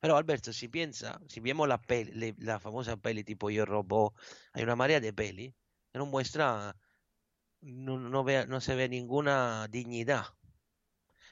Pero 0.00 0.16
Alberto, 0.16 0.52
si 0.52 0.68
piensa, 0.68 1.20
si 1.28 1.40
vemos 1.40 1.68
la 1.68 2.60
famosa 2.60 2.96
peli 2.96 3.24
tipo 3.24 3.50
Yo 3.50 3.64
Robot, 3.66 4.14
hay 4.52 4.62
una 4.62 4.76
marea 4.76 5.00
de 5.00 5.12
peli 5.12 5.54
que 5.92 5.98
no 5.98 6.06
muestra, 6.06 6.76
no, 7.60 7.98
no, 7.98 8.60
se 8.60 8.74
ve 8.76 8.88
ninguna 8.88 9.66
dignidad 9.68 10.26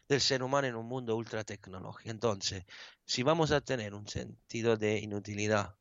del 0.09 0.21
ser 0.21 0.43
humano 0.43 0.67
en 0.67 0.77
un 0.77 0.87
mundo 0.87 1.17
ultra 1.17 1.45
tecnológico. 1.45 2.11
Entonces, 2.11 2.65
si 3.05 3.23
vamos 3.23 3.53
a 3.53 3.61
tener 3.61 3.95
un 3.95 4.09
sentido 4.09 4.77
de 4.77 4.99
inutilidad, 4.99 5.77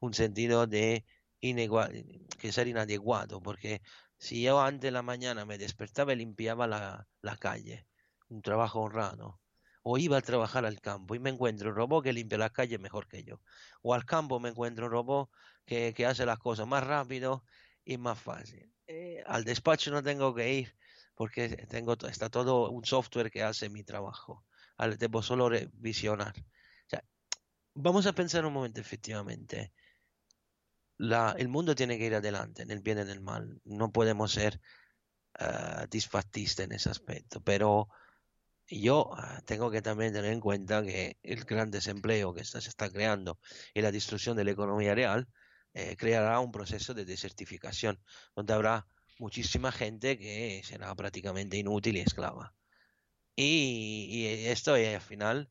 un 0.00 0.14
sentido 0.14 0.66
de 0.66 1.04
que 1.40 2.52
ser 2.52 2.66
inadecuado, 2.68 3.40
porque 3.40 3.82
si 4.18 4.42
yo 4.42 4.60
antes 4.60 4.82
de 4.82 4.90
la 4.90 5.02
mañana 5.02 5.44
me 5.44 5.58
despertaba 5.58 6.12
y 6.12 6.16
limpiaba 6.16 6.66
la, 6.66 7.08
la 7.22 7.36
calle, 7.36 7.86
un 8.28 8.42
trabajo 8.42 8.80
honrado, 8.80 9.40
o 9.82 9.98
iba 9.98 10.18
a 10.18 10.22
trabajar 10.22 10.64
al 10.66 10.80
campo 10.80 11.14
y 11.14 11.18
me 11.18 11.30
encuentro 11.30 11.70
un 11.70 11.76
robot 11.76 12.04
que 12.04 12.12
limpia 12.12 12.38
la 12.38 12.50
calle 12.50 12.78
mejor 12.78 13.08
que 13.08 13.24
yo, 13.24 13.40
o 13.82 13.94
al 13.94 14.04
campo 14.04 14.40
me 14.40 14.48
encuentro 14.48 14.86
un 14.86 14.92
robot 14.92 15.30
que, 15.64 15.94
que 15.94 16.06
hace 16.06 16.26
las 16.26 16.38
cosas 16.38 16.66
más 16.66 16.84
rápido 16.84 17.44
y 17.84 17.98
más 17.98 18.18
fácil. 18.18 18.72
Eh, 18.88 19.22
al 19.26 19.44
despacho 19.44 19.90
no 19.90 20.02
tengo 20.02 20.34
que 20.34 20.52
ir 20.52 20.76
porque 21.14 21.48
tengo, 21.68 21.94
está 22.08 22.28
todo 22.28 22.70
un 22.70 22.84
software 22.84 23.30
que 23.30 23.42
hace 23.42 23.68
mi 23.70 23.82
trabajo. 23.82 24.44
Al, 24.76 24.98
debo 24.98 25.22
solo 25.22 25.48
revisionar. 25.48 26.34
Vamos 27.74 28.06
a 28.06 28.14
pensar 28.14 28.44
un 28.46 28.54
momento 28.54 28.80
efectivamente 28.80 29.72
la- 30.98 31.34
el 31.38 31.48
mundo 31.48 31.74
tiene 31.74 31.98
que 31.98 32.06
ir 32.06 32.14
adelante 32.14 32.62
en 32.62 32.70
el 32.70 32.80
bien 32.80 32.98
y 32.98 33.02
en 33.02 33.10
el 33.10 33.20
mal. 33.20 33.60
No 33.64 33.92
podemos 33.92 34.32
ser 34.32 34.60
disfatistas 35.90 36.64
en 36.64 36.72
ese 36.72 36.90
aspecto. 36.90 37.40
Pero 37.42 37.88
yo 38.68 39.10
eh, 39.18 39.42
tengo 39.44 39.70
que 39.70 39.82
también 39.82 40.12
tener 40.12 40.32
en 40.32 40.40
cuenta 40.40 40.82
que 40.82 41.18
el 41.22 41.44
gran 41.44 41.70
desempleo 41.70 42.34
que 42.34 42.40
está- 42.42 42.60
se 42.60 42.68
está 42.70 42.90
creando 42.90 43.38
y 43.74 43.82
la 43.82 43.92
destrucción 43.92 44.36
de 44.36 44.44
la 44.44 44.52
economía 44.52 44.94
real 44.94 45.28
eh, 45.74 45.96
creará 45.96 46.40
un 46.40 46.50
proceso 46.52 46.94
de 46.94 47.04
desertificación, 47.04 48.02
donde 48.34 48.54
habrá 48.54 48.88
muchísima 49.18 49.70
gente 49.72 50.18
que 50.18 50.62
será 50.64 50.94
prácticamente 50.94 51.58
inútil 51.58 51.96
y 51.96 52.00
esclava. 52.00 52.54
Y, 53.36 54.08
y 54.10 54.26
esto 54.48 54.74
es 54.76 54.94
al 54.94 55.02
final 55.02 55.50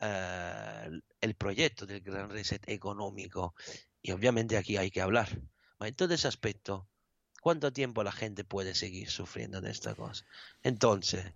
eh, 0.00 0.90
el 1.20 1.34
proyecto 1.36 1.86
del 1.86 2.00
gran 2.00 2.30
reset 2.30 2.68
económico. 2.68 3.54
Y 4.04 4.12
obviamente 4.12 4.58
aquí 4.58 4.76
hay 4.76 4.90
que 4.90 5.00
hablar. 5.00 5.40
En 5.80 5.94
todo 5.94 6.12
ese 6.12 6.28
aspecto, 6.28 6.86
¿cuánto 7.40 7.72
tiempo 7.72 8.04
la 8.04 8.12
gente 8.12 8.44
puede 8.44 8.74
seguir 8.74 9.08
sufriendo 9.10 9.62
de 9.62 9.70
esta 9.70 9.94
cosa? 9.94 10.26
Entonces, 10.62 11.32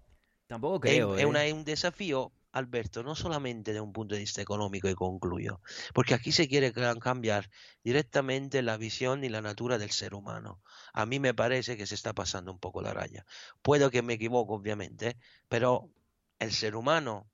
Tampoco 0.46 0.80
creo. 0.80 1.14
es 1.16 1.22
¿eh? 1.22 1.26
una- 1.26 1.46
es 1.46 1.54
un 1.54 1.64
desafío, 1.64 2.30
Alberto, 2.52 3.02
no 3.02 3.14
solamente 3.14 3.72
de 3.72 3.80
un 3.80 3.94
punto 3.94 4.14
de 4.14 4.20
vista 4.20 4.42
económico 4.42 4.86
y 4.88 4.94
concluyo, 4.94 5.62
porque 5.94 6.12
aquí 6.12 6.30
se 6.30 6.46
quiere 6.46 6.72
ca- 6.74 6.94
cambiar 6.96 7.48
directamente 7.82 8.60
la 8.62 8.76
visión 8.76 9.24
y 9.24 9.30
la 9.30 9.40
natura 9.40 9.78
del 9.78 9.90
ser 9.90 10.12
humano. 10.14 10.62
A 10.92 11.06
mí 11.06 11.20
me 11.20 11.32
parece 11.32 11.78
que 11.78 11.86
se 11.86 11.94
está 11.94 12.12
pasando 12.14 12.52
un 12.52 12.58
poco 12.58 12.82
la 12.82 12.92
raya. 12.92 13.24
Puedo 13.62 13.90
que 13.90 14.02
me 14.02 14.14
equivoco, 14.14 14.54
obviamente, 14.54 15.16
pero 15.48 15.90
el 16.38 16.52
ser 16.52 16.76
humano 16.76 17.30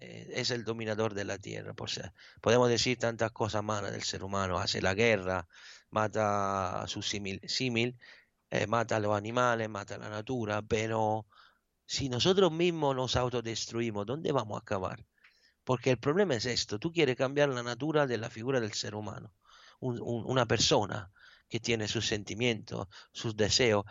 eh, 0.00 0.28
es 0.34 0.50
el 0.50 0.64
dominador 0.64 1.14
de 1.14 1.24
la 1.24 1.38
tierra. 1.38 1.74
Por 1.74 1.90
ser- 1.90 2.12
podemos 2.40 2.68
decir 2.68 2.98
tantas 2.98 3.32
cosas 3.32 3.62
malas 3.64 3.92
del 3.92 4.02
ser 4.02 4.24
humano, 4.24 4.58
hace 4.58 4.80
la 4.82 4.94
guerra, 4.94 5.48
mata 5.90 6.82
a 6.82 6.88
su 6.88 7.02
símil, 7.02 7.98
eh, 8.50 8.66
mata 8.66 8.96
a 8.96 9.00
los 9.00 9.16
animales, 9.16 9.68
mata 9.68 9.96
a 9.96 9.98
la 9.98 10.08
natura, 10.10 10.62
pero 10.62 11.26
si 11.86 12.08
nosotros 12.08 12.52
mismos 12.52 12.96
nos 12.96 13.16
autodestruimos, 13.16 14.06
¿dónde 14.06 14.32
vamos 14.32 14.56
a 14.58 14.62
acabar? 14.62 15.06
Porque 15.64 15.90
el 15.90 15.98
problema 15.98 16.34
es 16.36 16.46
esto, 16.46 16.78
tú 16.78 16.92
quieres 16.92 17.16
cambiar 17.16 17.50
la 17.50 17.62
natura 17.62 18.06
de 18.06 18.18
la 18.18 18.30
figura 18.30 18.60
del 18.60 18.72
ser 18.72 18.94
humano, 18.94 19.34
un- 19.80 20.00
un- 20.00 20.24
una 20.26 20.46
persona 20.46 21.12
que 21.48 21.60
tiene 21.60 21.88
sus 21.88 22.06
sentimientos, 22.06 22.88
sus 23.12 23.36
deseos. 23.36 23.84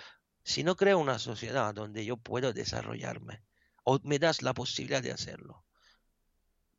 Si 0.43 0.63
no 0.63 0.75
creo 0.75 0.99
una 0.99 1.19
sociedad 1.19 1.73
donde 1.75 2.05
yo 2.05 2.17
puedo 2.17 2.53
desarrollarme, 2.53 3.43
o 3.83 3.99
me 4.03 4.19
das 4.19 4.41
la 4.41 4.53
posibilidad 4.53 5.03
de 5.03 5.11
hacerlo, 5.11 5.65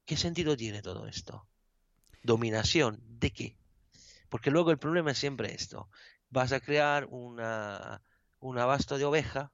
¿qué 0.08 0.16
sentido 0.16 0.56
tiene 0.56 0.80
todo 0.80 1.06
esto? 1.06 1.46
¿Dominación? 2.22 2.98
¿De 3.20 3.30
qué? 3.30 3.58
Porque 4.30 4.50
luego 4.50 4.70
el 4.70 4.78
problema 4.78 5.10
es 5.10 5.18
siempre 5.18 5.54
esto. 5.54 5.90
Vas 6.30 6.52
a 6.52 6.60
crear 6.60 7.06
una, 7.10 8.02
un 8.40 8.58
abasto 8.58 8.96
de 8.96 9.04
oveja, 9.04 9.52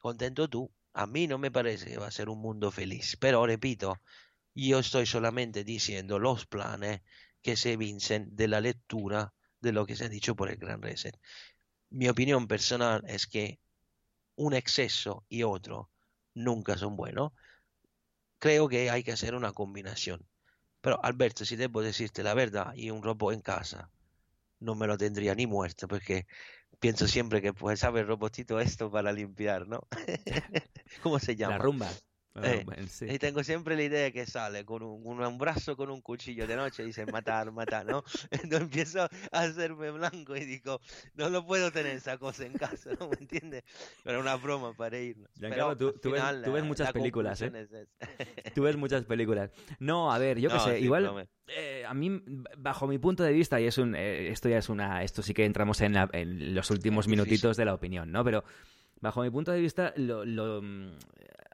contento 0.00 0.48
tú. 0.48 0.72
A 0.92 1.08
mí 1.08 1.26
no 1.26 1.38
me 1.38 1.50
parece 1.50 1.86
que 1.86 1.98
va 1.98 2.06
a 2.06 2.12
ser 2.12 2.28
un 2.28 2.40
mundo 2.40 2.70
feliz. 2.70 3.16
Pero 3.18 3.44
repito, 3.44 4.00
yo 4.54 4.78
estoy 4.78 5.04
solamente 5.04 5.64
diciendo 5.64 6.20
los 6.20 6.46
planes 6.46 7.02
que 7.42 7.56
se 7.56 7.76
vincen 7.76 8.36
de 8.36 8.46
la 8.46 8.60
lectura 8.60 9.34
de 9.60 9.72
lo 9.72 9.84
que 9.84 9.96
se 9.96 10.04
ha 10.04 10.08
dicho 10.08 10.36
por 10.36 10.48
el 10.48 10.58
Gran 10.58 10.80
Reset. 10.80 11.18
Mi 11.90 12.08
opinión 12.08 12.46
personal 12.46 13.02
es 13.08 13.26
que 13.26 13.58
un 14.36 14.54
exceso 14.54 15.24
y 15.28 15.42
otro 15.42 15.90
nunca 16.34 16.78
son 16.78 16.94
buenos. 16.94 17.32
Creo 18.44 18.68
que 18.68 18.90
hay 18.90 19.02
que 19.02 19.12
hacer 19.12 19.34
una 19.34 19.52
combinación. 19.52 20.28
Pero 20.82 21.02
Alberto, 21.02 21.46
si 21.46 21.56
debo 21.56 21.80
decirte 21.80 22.22
la 22.22 22.34
verdad, 22.34 22.74
y 22.74 22.90
un 22.90 23.02
robot 23.02 23.32
en 23.32 23.40
casa 23.40 23.90
no 24.60 24.74
me 24.74 24.86
lo 24.86 24.98
tendría 24.98 25.34
ni 25.34 25.46
muerto, 25.46 25.88
porque 25.88 26.26
pienso 26.78 27.08
siempre 27.08 27.40
que 27.40 27.54
pues 27.54 27.80
sabe 27.80 28.00
el 28.00 28.06
robotito 28.06 28.60
esto 28.60 28.90
para 28.90 29.12
limpiar, 29.12 29.66
¿no? 29.66 29.88
¿Cómo 31.02 31.18
se 31.20 31.36
llama? 31.36 31.56
La 31.56 31.64
rumba. 31.64 31.90
Eh, 32.42 32.64
sí. 32.88 33.06
Y 33.08 33.18
tengo 33.20 33.44
siempre 33.44 33.76
la 33.76 33.82
idea 33.84 34.10
que 34.10 34.26
sale 34.26 34.64
con 34.64 34.82
un, 34.82 35.00
un- 35.06 35.20
un 35.24 35.38
brazo 35.38 35.76
con 35.76 35.88
un 35.90 36.00
cuchillo 36.00 36.46
de 36.48 36.56
noche 36.56 36.82
y 36.82 36.86
dice 36.86 37.06
matar, 37.06 37.52
matar, 37.52 37.86
¿no? 37.86 38.02
Entonces 38.30 38.60
empiezo 38.62 39.02
a 39.02 39.08
hacerme 39.30 39.92
blanco 39.92 40.34
y 40.36 40.44
digo, 40.44 40.80
no 41.14 41.28
lo 41.28 41.46
puedo 41.46 41.70
tener 41.70 41.96
esa 41.96 42.18
cosa 42.18 42.44
en 42.44 42.54
casa, 42.54 42.90
¿no 42.98 43.08
me 43.08 43.16
entiendes? 43.20 43.62
Pero 44.02 44.20
una 44.20 44.34
broma 44.36 44.74
para 44.74 44.98
irnos. 44.98 45.30
Pero 45.38 45.76
tú- 45.76 45.92
tú 45.92 46.10
ves- 46.10 46.20
tú 46.44 46.50
muchas 46.64 46.86
la 46.88 46.92
películas, 46.92 47.40
¿eh? 47.42 47.52
es. 47.54 47.88
Tú 48.54 48.62
ves 48.62 48.76
muchas 48.76 49.04
películas. 49.04 49.50
No, 49.78 50.12
a 50.12 50.18
ver, 50.18 50.38
yo 50.40 50.48
qué 50.50 50.56
sé, 50.60 50.78
sí, 50.78 50.84
igual 50.84 51.28
eh, 51.46 51.84
a 51.86 51.94
mí, 51.94 52.20
bajo 52.58 52.86
mi 52.88 52.98
punto 52.98 53.22
de 53.22 53.32
vista, 53.32 53.60
y 53.60 53.66
es 53.66 53.78
un, 53.78 53.94
eh, 53.94 54.28
esto 54.30 54.48
ya 54.48 54.58
es 54.58 54.68
una, 54.68 55.02
esto 55.04 55.22
sí 55.22 55.34
que 55.34 55.44
entramos 55.44 55.80
en, 55.82 55.92
la- 55.94 56.08
en 56.12 56.54
los 56.54 56.70
últimos 56.70 57.06
minutitos 57.06 57.56
de 57.56 57.64
la 57.64 57.74
opinión, 57.74 58.10
¿no? 58.10 58.24
Pero 58.24 58.42
bajo 59.00 59.22
mi 59.22 59.30
punto 59.30 59.52
de 59.52 59.60
vista, 59.60 59.92
lo, 59.96 60.24
lo, 60.24 60.62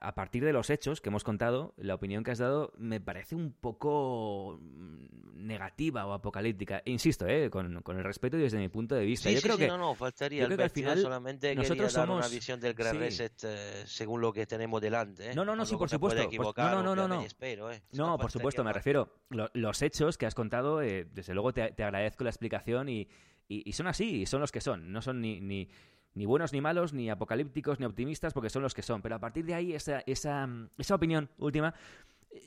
a 0.00 0.14
partir 0.14 0.44
de 0.44 0.52
los 0.52 0.70
hechos 0.70 1.00
que 1.00 1.10
hemos 1.10 1.24
contado, 1.24 1.74
la 1.76 1.94
opinión 1.94 2.24
que 2.24 2.30
has 2.30 2.38
dado 2.38 2.72
me 2.78 3.00
parece 3.00 3.34
un 3.34 3.52
poco 3.52 4.58
mm, 4.60 5.46
negativa 5.46 6.06
o 6.06 6.12
apocalíptica. 6.12 6.82
Insisto, 6.86 7.26
eh, 7.26 7.50
con, 7.50 7.82
con 7.82 7.98
el 7.98 8.04
respeto 8.04 8.36
y 8.36 8.40
desde 8.40 8.58
mi 8.58 8.68
punto 8.68 8.94
de 8.94 9.04
vista. 9.04 9.28
Sí, 9.28 9.34
yo 9.34 9.40
sí, 9.40 9.44
creo 9.46 9.56
sí, 9.56 9.62
que 9.62 9.68
no, 9.68 9.78
no, 9.78 9.94
faltaría. 9.94 10.40
yo 10.40 10.46
creo 10.46 10.56
que 10.58 10.62
al 10.64 10.70
final 10.70 10.98
solamente 11.00 11.54
nosotros 11.54 11.92
dar 11.92 12.06
somos- 12.06 12.18
una 12.26 12.28
visión 12.28 12.60
del 12.60 12.74
Gran. 12.74 12.98
Reset 12.98 13.32
eh, 13.44 13.82
según 13.86 14.20
lo 14.20 14.32
que 14.32 14.46
tenemos 14.46 14.80
delante. 14.80 15.30
¿eh? 15.30 15.34
No, 15.34 15.44
no, 15.44 15.54
no, 15.54 15.64
sí, 15.66 15.76
por 15.76 15.88
supuesto, 15.88 16.28
por- 16.30 16.56
no, 16.58 16.82
no, 16.82 16.94
no, 16.96 17.08
no, 17.08 17.22
espero, 17.22 17.70
¿eh? 17.70 17.82
No, 17.92 18.16
por 18.18 18.30
supuesto, 18.30 18.64
me 18.64 18.72
refiero. 18.72 19.08
Lo- 19.30 19.50
los 19.54 19.82
hechos 19.82 20.16
que 20.18 20.26
has 20.26 20.34
contado, 20.34 20.82
eh, 20.82 21.06
desde 21.12 21.34
luego 21.34 21.52
te, 21.52 21.72
te 21.72 21.84
agradezco 21.84 22.24
la 22.24 22.30
explicación 22.30 22.88
y, 22.88 23.08
y- 23.48 23.68
y 23.68 23.72
son 23.72 23.86
así, 23.86 24.22
y 24.22 24.26
son 24.26 24.40
los 24.40 24.52
que 24.52 24.60
son. 24.60 24.92
No 24.92 25.02
son 25.02 25.20
ni, 25.20 25.40
ni, 25.40 25.68
ni 26.14 26.26
buenos 26.26 26.52
ni 26.52 26.60
malos, 26.60 26.92
ni 26.92 27.08
apocalípticos, 27.10 27.78
ni 27.80 27.86
optimistas, 27.86 28.32
porque 28.32 28.50
son 28.50 28.62
los 28.62 28.74
que 28.74 28.82
son. 28.82 29.02
Pero 29.02 29.14
a 29.14 29.18
partir 29.20 29.44
de 29.44 29.54
ahí, 29.54 29.72
esa, 29.74 30.00
esa, 30.06 30.48
esa 30.78 30.94
opinión 30.94 31.30
última, 31.38 31.74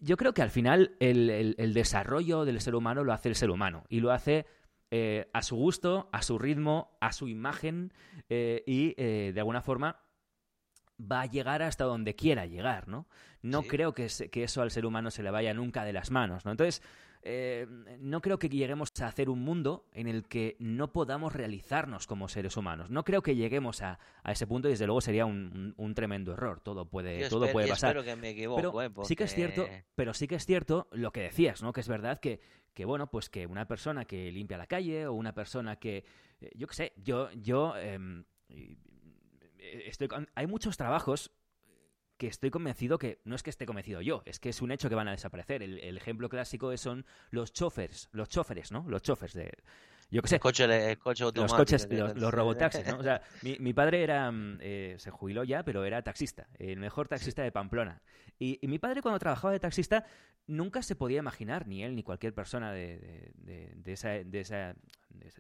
yo 0.01 0.18
creo 0.18 0.34
que 0.34 0.41
al 0.41 0.49
final 0.49 0.95
el, 0.99 1.30
el- 1.30 1.55
el 1.57 1.74
desarrollo 1.74 2.45
del 2.45 2.61
ser 2.61 2.76
humano 2.76 3.03
lo 3.03 3.14
hace 3.14 3.30
el 3.30 3.36
ser 3.36 3.49
humano 3.49 3.84
y 3.89 3.99
lo 3.99 4.11
hace 4.11 4.45
eh, 4.91 5.30
a 5.34 5.41
su 5.41 5.55
gusto, 5.55 6.09
a 6.11 6.22
su 6.22 6.38
ritmo, 6.38 6.97
a 7.01 7.11
su 7.14 7.28
imagen 7.28 7.91
eh, 8.30 8.64
y 8.68 8.93
eh, 8.97 9.32
de 9.34 9.39
alguna 9.39 9.61
forma 9.61 9.97
va 10.99 11.22
a 11.22 11.26
llegar 11.26 11.61
hasta 11.64 11.86
donde 11.86 12.16
quiera 12.16 12.45
llegar, 12.45 12.88
¿no? 12.88 13.07
No 13.41 13.61
Sí. 13.64 13.68
creo 13.70 13.93
que, 13.93 14.07
que 14.32 14.43
eso 14.43 14.61
al 14.61 14.72
ser 14.72 14.86
humano 14.86 15.09
se 15.11 15.24
le 15.24 15.32
vaya 15.32 15.53
nunca 15.53 15.84
de 15.84 15.91
las 15.93 16.11
manos, 16.11 16.45
¿no? 16.45 16.51
Entonces, 16.51 16.82
eh, 17.26 17.65
no 17.99 18.21
creo 18.21 18.38
que 18.38 18.49
lleguemos 18.49 18.91
a 19.01 19.07
hacer 19.07 19.30
un 19.30 19.39
mundo 19.41 19.86
en 19.93 20.07
el 20.07 20.28
que 20.28 20.57
no 20.59 20.91
podamos 20.91 21.34
realizarnos 21.34 22.05
como 22.05 22.28
seres 22.28 22.57
humanos. 22.57 22.89
No 22.89 23.03
creo 23.05 23.21
que 23.21 23.36
lleguemos 23.36 23.82
a, 23.82 23.97
a 24.24 24.32
ese 24.34 24.45
punto 24.45 24.67
y 24.67 24.71
desde 24.71 24.86
luego 24.88 24.99
sería 25.01 25.26
un, 25.26 25.51
un- 25.55 25.74
un 25.78 25.95
tremendo 25.95 26.34
error. 26.34 26.59
Todo 26.59 26.86
puede, 26.89 27.21
Yo 27.21 27.30
todo 27.30 27.45
espero- 27.45 27.53
puede 27.53 27.67
pasar. 27.69 27.95
espero 27.97 28.03
que 28.03 28.15
me 28.21 28.30
equivoco, 28.32 28.71
Pero 28.74 28.82
¿eh? 28.82 28.91
sí 29.05 29.15
que 29.15 29.24
es 29.24 29.34
cierto, 29.34 29.65
pero 29.95 30.13
sí 30.13 30.28
que 30.28 30.36
es 30.36 30.45
cierto 30.45 30.88
lo 30.91 31.11
que 31.11 31.21
decías, 31.21 31.63
¿no? 31.63 31.71
Que 31.74 31.80
es 31.82 31.88
verdad 31.88 32.19
que, 32.19 32.41
que 32.74 32.86
bueno, 32.86 33.07
pues 33.09 33.30
que 33.30 33.45
una 33.47 33.67
persona 33.67 34.05
que 34.05 34.32
limpia 34.32 34.57
la 34.57 34.67
calle 34.67 35.07
o 35.07 35.13
una 35.13 35.34
persona 35.34 35.78
que, 35.78 36.03
eh, 36.41 36.51
yo 36.55 36.67
qué 36.67 36.74
sé, 36.74 36.93
yo, 36.97 37.32
yo, 37.32 37.76
em, 37.78 38.26
eh, 38.49 38.76
estoy, 39.86 40.09
hay 40.36 40.47
muchos 40.47 40.78
trabajos 40.78 41.32
que 42.24 42.30
estoy 42.30 42.51
convencido 42.51 42.97
que 42.97 43.19
no 43.26 43.36
es 43.36 43.43
que 43.43 43.49
esté 43.49 43.65
convencido 43.65 43.99
yo, 43.99 44.21
es 44.26 44.39
que 44.39 44.47
es 44.47 44.61
un 44.61 44.71
hecho 44.71 44.88
que 44.88 44.95
van 44.95 45.09
a 45.09 45.11
desaparecer. 45.11 45.61
El, 45.61 45.78
el 45.80 45.97
ejemplo 45.97 46.30
clásico 46.30 46.71
es- 46.71 46.80
son 46.80 47.05
los 47.32 47.51
chofers, 47.51 48.07
los 48.13 48.30
choferes, 48.30 48.71
¿no? 48.71 48.86
Los 48.88 49.01
chofers 49.01 49.34
de, 49.34 49.51
yo 50.09 50.21
qué 50.21 50.30
sé, 50.30 50.36
El 50.36 50.41
coche, 50.41 50.63
el 50.91 50.97
coche 50.97 51.24
los 51.26 51.34
automático. 51.36 51.57
coches, 51.57 51.88
los, 51.91 52.15
no 52.15 52.21
los 52.21 52.30
sé. 52.30 52.36
robotaxis, 52.38 52.88
¿no? 52.88 52.97
O 52.97 53.03
sea, 53.03 53.21
mi, 53.41 53.57
mi 53.59 53.74
padre 53.74 54.03
era, 54.03 54.32
mm, 54.32 54.57
eh, 54.61 54.95
se 54.99 55.11
jubiló 55.11 55.43
ya, 55.43 55.63
pero 55.63 55.84
era 55.84 56.01
taxista, 56.01 56.47
el 56.59 56.80
mejor 56.80 57.09
taxista 57.09 57.43
de 57.43 57.51
Pamplona. 57.51 58.01
Y, 58.39 58.57
y 58.61 58.67
mi 58.69 58.80
padre 58.80 59.01
cuando 59.01 59.19
trabajaba 59.19 59.51
de 59.51 59.59
taxista 59.59 60.05
nunca 60.47 60.82
se 60.82 60.95
podía 60.95 61.19
imaginar, 61.19 61.67
ni 61.67 61.84
él 61.84 61.93
ni 61.93 62.03
cualquier 62.03 62.34
persona 62.34 62.71
de, 62.71 62.99
de, 62.99 63.32
de- 63.36 63.74
de 63.76 63.91
esa, 63.91 64.09
de 64.09 64.39
esa, 64.39 64.76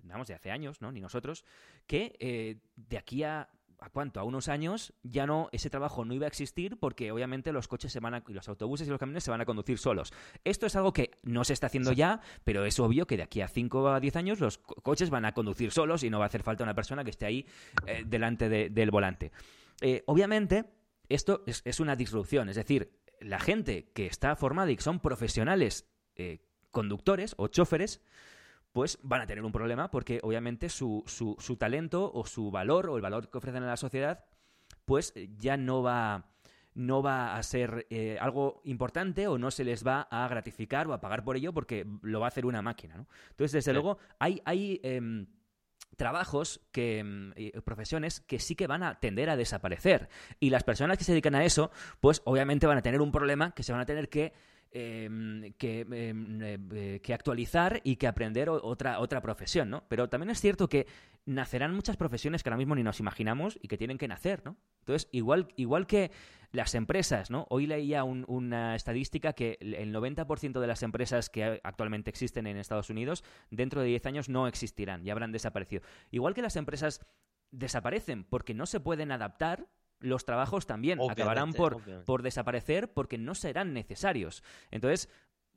vamos, 0.03 0.27
de 0.27 0.33
hace 0.33 0.51
años, 0.51 0.81
¿no? 0.81 0.91
Ni 0.91 0.99
nosotros, 0.99 1.45
que 1.87 2.15
eh, 2.19 2.57
de 2.75 2.97
aquí 2.97 3.23
a 3.23 3.47
¿A 3.85 3.89
cuánto? 3.89 4.21
A 4.21 4.23
unos 4.23 4.47
años 4.47 4.93
ya 5.03 5.27
no, 5.27 5.49
ese 5.51 5.69
trabajo 5.69 6.05
no 6.05 6.13
iba 6.13 6.23
a 6.23 6.29
existir 6.29 6.77
porque 6.79 7.11
obviamente 7.11 7.51
los 7.51 7.67
coches 7.67 7.91
se 7.91 7.99
van 7.99 8.13
a, 8.13 8.23
los 8.27 8.47
autobuses 8.47 8.87
y 8.87 8.89
los 8.89 8.97
camiones 8.97 9.25
se 9.25 9.31
van 9.31 9.41
a 9.41 9.45
conducir 9.45 9.77
solos. 9.77 10.13
Esto 10.45 10.65
es 10.67 10.77
algo 10.77 10.93
que 10.93 11.11
no 11.23 11.43
se 11.43 11.51
está 11.51 11.67
haciendo 11.67 11.91
ya, 11.91 12.21
pero 12.45 12.63
es 12.63 12.79
obvio 12.79 13.05
que 13.05 13.17
de 13.17 13.23
aquí 13.23 13.41
a 13.41 13.49
5 13.49 13.89
a 13.89 13.99
10 13.99 14.15
años 14.15 14.39
los 14.39 14.57
co- 14.57 14.75
coches 14.75 15.09
van 15.09 15.25
a 15.25 15.33
conducir 15.33 15.71
solos 15.71 16.01
y 16.03 16.09
no 16.09 16.17
va 16.19 16.23
a 16.23 16.27
hacer 16.27 16.43
falta 16.43 16.63
una 16.63 16.73
persona 16.73 17.03
que 17.03 17.09
esté 17.09 17.25
ahí 17.25 17.45
eh, 17.85 18.03
delante 18.07 18.47
de- 18.47 18.69
del 18.69 18.89
volante. 18.89 19.33
Eh, 19.81 20.03
obviamente, 20.07 20.63
esto 21.09 21.43
es, 21.45 21.61
es 21.65 21.81
una 21.81 21.97
disrupción, 21.97 22.47
es 22.47 22.55
decir, 22.55 22.89
la 23.19 23.39
gente 23.41 23.91
que 23.93 24.05
está 24.05 24.37
formada 24.37 24.71
y 24.71 24.77
que 24.77 24.81
son 24.81 25.01
profesionales 25.01 25.89
eh, 26.15 26.39
conductores 26.71 27.35
o 27.37 27.49
choferes, 27.49 28.01
pues 28.73 28.97
van 29.03 29.21
a 29.21 29.27
tener 29.27 29.45
un 29.45 29.51
problema 29.51 29.89
porque 29.89 30.19
obviamente 30.23 30.67
su, 30.67 31.03
su, 31.07 31.35
su 31.39 31.55
talento 31.57 32.11
o 32.13 32.25
su 32.25 32.51
valor 32.51 32.89
o 32.89 32.95
el 32.97 33.01
valor 33.01 33.29
que 33.29 33.37
ofrecen 33.37 33.63
a 33.63 33.67
la 33.67 33.77
sociedad, 33.77 34.25
pues 34.85 35.13
eh, 35.15 35.29
ya 35.37 35.55
no 35.57 35.83
va, 35.83 36.25
no 36.73 37.01
va 37.03 37.35
a 37.37 37.43
ser 37.43 37.85
eh, 37.91 38.17
algo 38.19 38.61
importante 38.65 39.27
o 39.27 39.37
no 39.37 39.51
se 39.51 39.63
les 39.63 39.85
va 39.85 40.01
a 40.09 40.27
gratificar 40.27 40.87
o 40.87 40.93
a 40.93 40.99
pagar 40.99 41.23
por 41.23 41.37
ello 41.37 41.53
porque 41.53 41.85
lo 42.01 42.19
va 42.19 42.25
a 42.25 42.29
hacer 42.29 42.45
una 42.47 42.61
máquina. 42.63 42.97
¿no? 42.97 43.07
Entonces, 43.29 43.51
desde 43.53 43.71
Sí. 43.71 43.73
luego, 43.73 43.99
hay, 44.17 44.41
hay 44.43 44.81
em, 44.83 45.27
trabajos 45.95 46.59
que 46.71 46.99
em, 46.99 47.31
y 47.37 47.51
profesiones 47.61 48.21
que 48.21 48.39
sí 48.39 48.55
que 48.55 48.65
van 48.65 48.81
a 48.81 48.99
tender 48.99 49.29
a 49.29 49.35
desaparecer 49.37 50.09
y 50.39 50.49
las 50.49 50.63
personas 50.63 50.97
que 50.97 51.03
se 51.03 51.11
dedican 51.11 51.35
a 51.35 51.45
eso 51.45 51.69
pues 51.99 52.23
obviamente 52.25 52.65
van 52.65 52.79
a 52.79 52.81
tener 52.81 53.01
un 53.01 53.11
problema 53.11 53.53
que 53.53 53.61
se 53.61 53.71
van 53.71 53.81
a 53.81 53.85
tener 53.85 54.09
que 54.09 54.33
em, 54.73 55.53
que, 55.53 55.81
em, 55.81 56.39
eh, 56.41 56.99
que 57.01 57.13
actualizar 57.13 57.79
y 57.83 57.95
que 57.95 58.07
aprender 58.07 58.49
otra, 58.49 58.99
otra 58.99 59.21
profesión, 59.21 59.69
¿no? 59.69 59.83
Pero 59.87 60.09
también 60.09 60.29
es 60.31 60.41
cierto 60.41 60.67
que 60.67 60.87
nacerán 61.25 61.73
muchas 61.73 61.95
profesiones 61.95 62.43
que 62.43 62.49
ahora 62.49 62.57
mismo 62.57 62.75
ni 62.75 62.83
nos 62.83 62.99
imaginamos 62.99 63.57
y 63.61 63.67
que 63.67 63.77
tienen 63.77 63.97
que 63.97 64.07
nacer, 64.07 64.41
¿no? 64.43 64.57
Entonces, 64.79 65.07
igual, 65.11 65.47
igual 65.55 65.87
que 65.87 66.11
las 66.51 66.75
empresas, 66.75 67.31
¿no? 67.31 67.45
Hoy 67.49 67.65
leía 67.67 68.03
un- 68.03 68.25
una 68.27 68.75
estadística 68.75 69.33
que 69.33 69.57
el 69.61 69.91
90% 69.91 70.59
de 70.59 70.67
las 70.67 70.83
empresas 70.83 71.29
que 71.29 71.61
actualmente 71.63 72.09
existen 72.09 72.45
en 72.47 72.57
Estados 72.57 72.89
Unidos, 72.89 73.23
dentro 73.49 73.81
de 73.81 73.87
10 73.87 74.05
años 74.05 74.27
no 74.27 74.47
existirán, 74.47 75.03
ya 75.03 75.13
habrán 75.13 75.31
desaparecido. 75.31 75.81
Igual 76.11 76.33
que 76.33 76.41
las 76.41 76.55
empresas 76.57 76.99
desaparecen 77.51 78.23
porque 78.23 78.53
no 78.53 78.65
se 78.65 78.79
pueden 78.79 79.11
adaptar, 79.11 79.67
los 80.03 80.25
trabajos 80.25 80.65
también 80.67 80.99
Obviamente, 80.99 81.21
acabarán 81.23 81.53
por, 81.53 81.73
obviamente. 81.75 82.05
por 82.05 82.21
desaparecer 82.21 82.91
porque 82.93 83.17
no 83.17 83.33
serán 83.35 83.73
necesarios. 83.73 84.43
Entonces, 84.71 85.09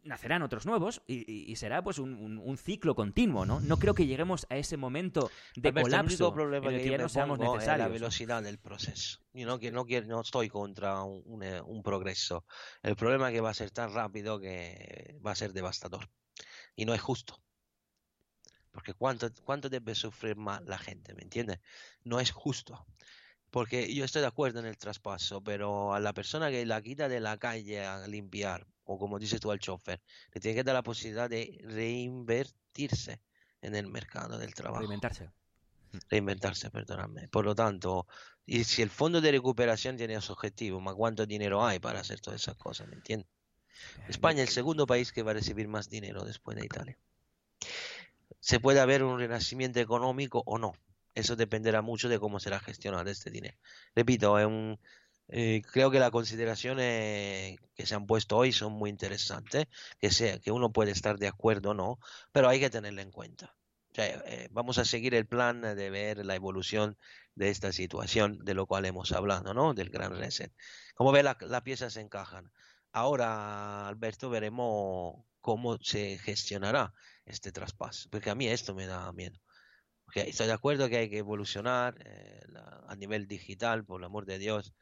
nacerán 0.02 0.42
otros 0.42 0.66
nuevos 0.66 1.02
y, 1.08 1.56
será 1.56 1.82
pues 1.82 1.98
un, 1.98 2.14
un- 2.14 2.38
un 2.38 2.56
ciclo 2.58 2.94
continuo, 2.94 3.44
¿no? 3.44 3.58
No 3.60 3.76
creo 3.76 3.92
que 3.92 4.06
lleguemos 4.06 4.46
a 4.50 4.56
ese 4.56 4.76
momento 4.76 5.30
de 5.56 5.70
el 5.70 5.74
colapso 5.74 6.26
único 6.28 6.32
problema 6.34 6.68
en 6.68 6.74
el 6.76 6.82
que 6.82 6.90
ya 6.90 6.98
no 6.98 7.08
seamos 7.08 7.40
es 7.40 7.44
la 7.44 7.52
necesarios. 7.54 7.90
velocidad 7.90 8.42
del 8.42 8.58
proceso. 8.58 9.18
No, 9.32 9.58
que 9.58 9.72
no, 9.72 9.84
quiero, 9.84 10.06
no 10.06 10.20
estoy 10.20 10.48
contra 10.48 11.02
un, 11.02 11.42
eh, 11.42 11.60
un 11.60 11.82
progreso. 11.82 12.44
El 12.84 12.94
problema 12.94 13.28
es 13.30 13.34
que 13.34 13.40
va 13.40 13.50
a 13.50 13.54
ser 13.54 13.72
tan 13.72 13.92
rápido 13.92 14.38
que 14.38 15.18
va 15.26 15.32
a 15.32 15.34
ser 15.34 15.52
devastador. 15.52 16.08
Y 16.76 16.84
no 16.84 16.94
es 16.94 17.00
justo. 17.00 17.42
Porque 18.70 18.94
cuánto, 18.94 19.28
cuánto 19.44 19.68
debe 19.68 19.94
sufrir 19.96 20.36
más 20.36 20.62
la 20.66 20.78
gente, 20.78 21.14
¿me 21.14 21.22
entiendes? 21.22 21.58
No 22.04 22.20
es 22.20 22.30
justo. 22.30 22.86
Porque 23.50 23.92
yo 23.94 24.04
estoy 24.04 24.20
de 24.20 24.28
acuerdo 24.28 24.60
en 24.60 24.66
el 24.66 24.76
traspaso, 24.76 25.42
pero 25.42 25.94
a 25.94 26.00
la 26.00 26.12
persona 26.12 26.50
que 26.50 26.66
la 26.66 26.82
quita 26.82 27.08
de 27.08 27.20
la 27.20 27.38
calle 27.38 27.84
a 27.84 28.06
limpiar, 28.06 28.66
o 28.84 28.98
como 28.98 29.18
dices 29.18 29.40
tú 29.40 29.50
al 29.50 29.58
chofer, 29.58 30.00
le 30.32 30.40
tiene 30.40 30.54
que 30.56 30.64
dar 30.64 30.74
la 30.74 30.82
posibilidad 30.82 31.30
de 31.30 31.58
reinvertirse 31.64 33.20
en 33.62 33.74
el 33.74 33.86
mercado 33.86 34.38
del 34.38 34.54
trabajo 34.54 34.80
Reinventarse. 34.80 35.30
reinventarse, 36.10 36.70
perdóname. 36.70 37.28
Por 37.28 37.44
lo 37.44 37.54
tanto, 37.54 38.06
y 38.44 38.64
si 38.64 38.82
el 38.82 38.90
fondo 38.90 39.20
de 39.20 39.32
recuperación 39.32 39.96
tiene 39.96 40.20
su 40.20 40.32
objetivo, 40.32 40.80
¿más 40.80 40.94
cuánto 40.94 41.26
dinero 41.26 41.64
hay 41.64 41.78
para 41.78 42.00
hacer 42.00 42.20
todas 42.20 42.40
esas 42.42 42.56
cosas? 42.56 42.88
¿Me 42.88 42.94
entiendes? 42.94 43.28
España 44.08 44.42
es 44.42 44.48
el 44.48 44.54
segundo 44.54 44.86
país 44.86 45.12
que 45.12 45.22
va 45.22 45.32
a 45.32 45.34
recibir 45.34 45.68
más 45.68 45.88
dinero 45.88 46.24
después 46.24 46.56
de 46.56 46.64
Italia. 46.64 46.98
Se 48.40 48.60
puede 48.60 48.80
haber 48.80 49.02
un 49.02 49.18
renacimiento 49.18 49.80
económico 49.80 50.42
o 50.46 50.58
no. 50.58 50.74
Eso 51.16 51.34
dependerá 51.36 51.82
mucho 51.82 52.08
de 52.08 52.20
cómo 52.20 52.38
será 52.40 52.60
gestionado 52.60 53.10
este 53.10 53.30
dinero. 53.30 53.58
Repito, 53.96 54.38
eh, 55.28 55.62
creo 55.72 55.90
que 55.90 55.98
las 55.98 56.10
consideraciones 56.10 57.58
que 57.74 57.86
se 57.86 57.94
han 57.94 58.06
puesto 58.06 58.36
hoy 58.36 58.52
son 58.52 58.72
muy 58.74 58.90
interesantes, 58.90 59.66
que, 59.98 60.10
sea, 60.10 60.38
que 60.38 60.52
uno 60.52 60.72
puede 60.72 60.92
estar 60.92 61.18
de 61.18 61.28
acuerdo 61.28 61.70
o 61.70 61.74
no, 61.74 61.98
pero 62.32 62.48
hay 62.48 62.60
que 62.60 62.70
tenerlo 62.70 63.00
en 63.02 63.10
cuenta. 63.10 63.56
Eh, 63.98 64.48
vamos 64.52 64.78
a 64.78 64.84
seguir 64.84 65.14
el 65.14 65.26
plan 65.26 65.62
de 65.62 65.90
ver 65.90 66.24
la 66.24 66.34
evolución 66.34 66.98
de 67.34 67.48
esta 67.50 67.72
situación, 67.72 68.38
de 68.44 68.54
lo 68.54 68.66
cual 68.66 68.84
hemos 68.84 69.10
hablado, 69.12 69.54
¿no? 69.54 69.72
Del 69.74 69.88
gran 69.90 70.16
reset. 70.16 70.52
Como 70.94 71.12
ve, 71.12 71.22
la- 71.22 71.38
las 71.40 71.62
piezas 71.62 71.94
se 71.94 72.00
encajan. 72.02 72.52
Ahora, 72.92 73.88
Alberto, 73.88 74.28
veremos 74.30 75.24
cómo 75.40 75.78
se 75.78 76.18
gestionará 76.18 76.92
este 77.24 77.52
traspaso, 77.52 78.08
porque 78.10 78.30
a 78.30 78.34
mí 78.34 78.48
esto 78.48 78.74
me 78.74 78.86
da 78.86 79.12
miedo. 79.12 79.38
Estoy 80.14 80.46
de 80.46 80.52
acuerdo 80.52 80.88
que 80.88 80.96
hay 80.96 81.10
que 81.10 81.18
evolucionar 81.18 81.96
eh, 82.04 82.40
a 82.88 82.96
nivel 82.96 83.26
digital, 83.26 83.84
por 83.84 84.00
el 84.00 84.04
amor 84.06 84.24
de 84.26 84.38
Dios. 84.38 84.72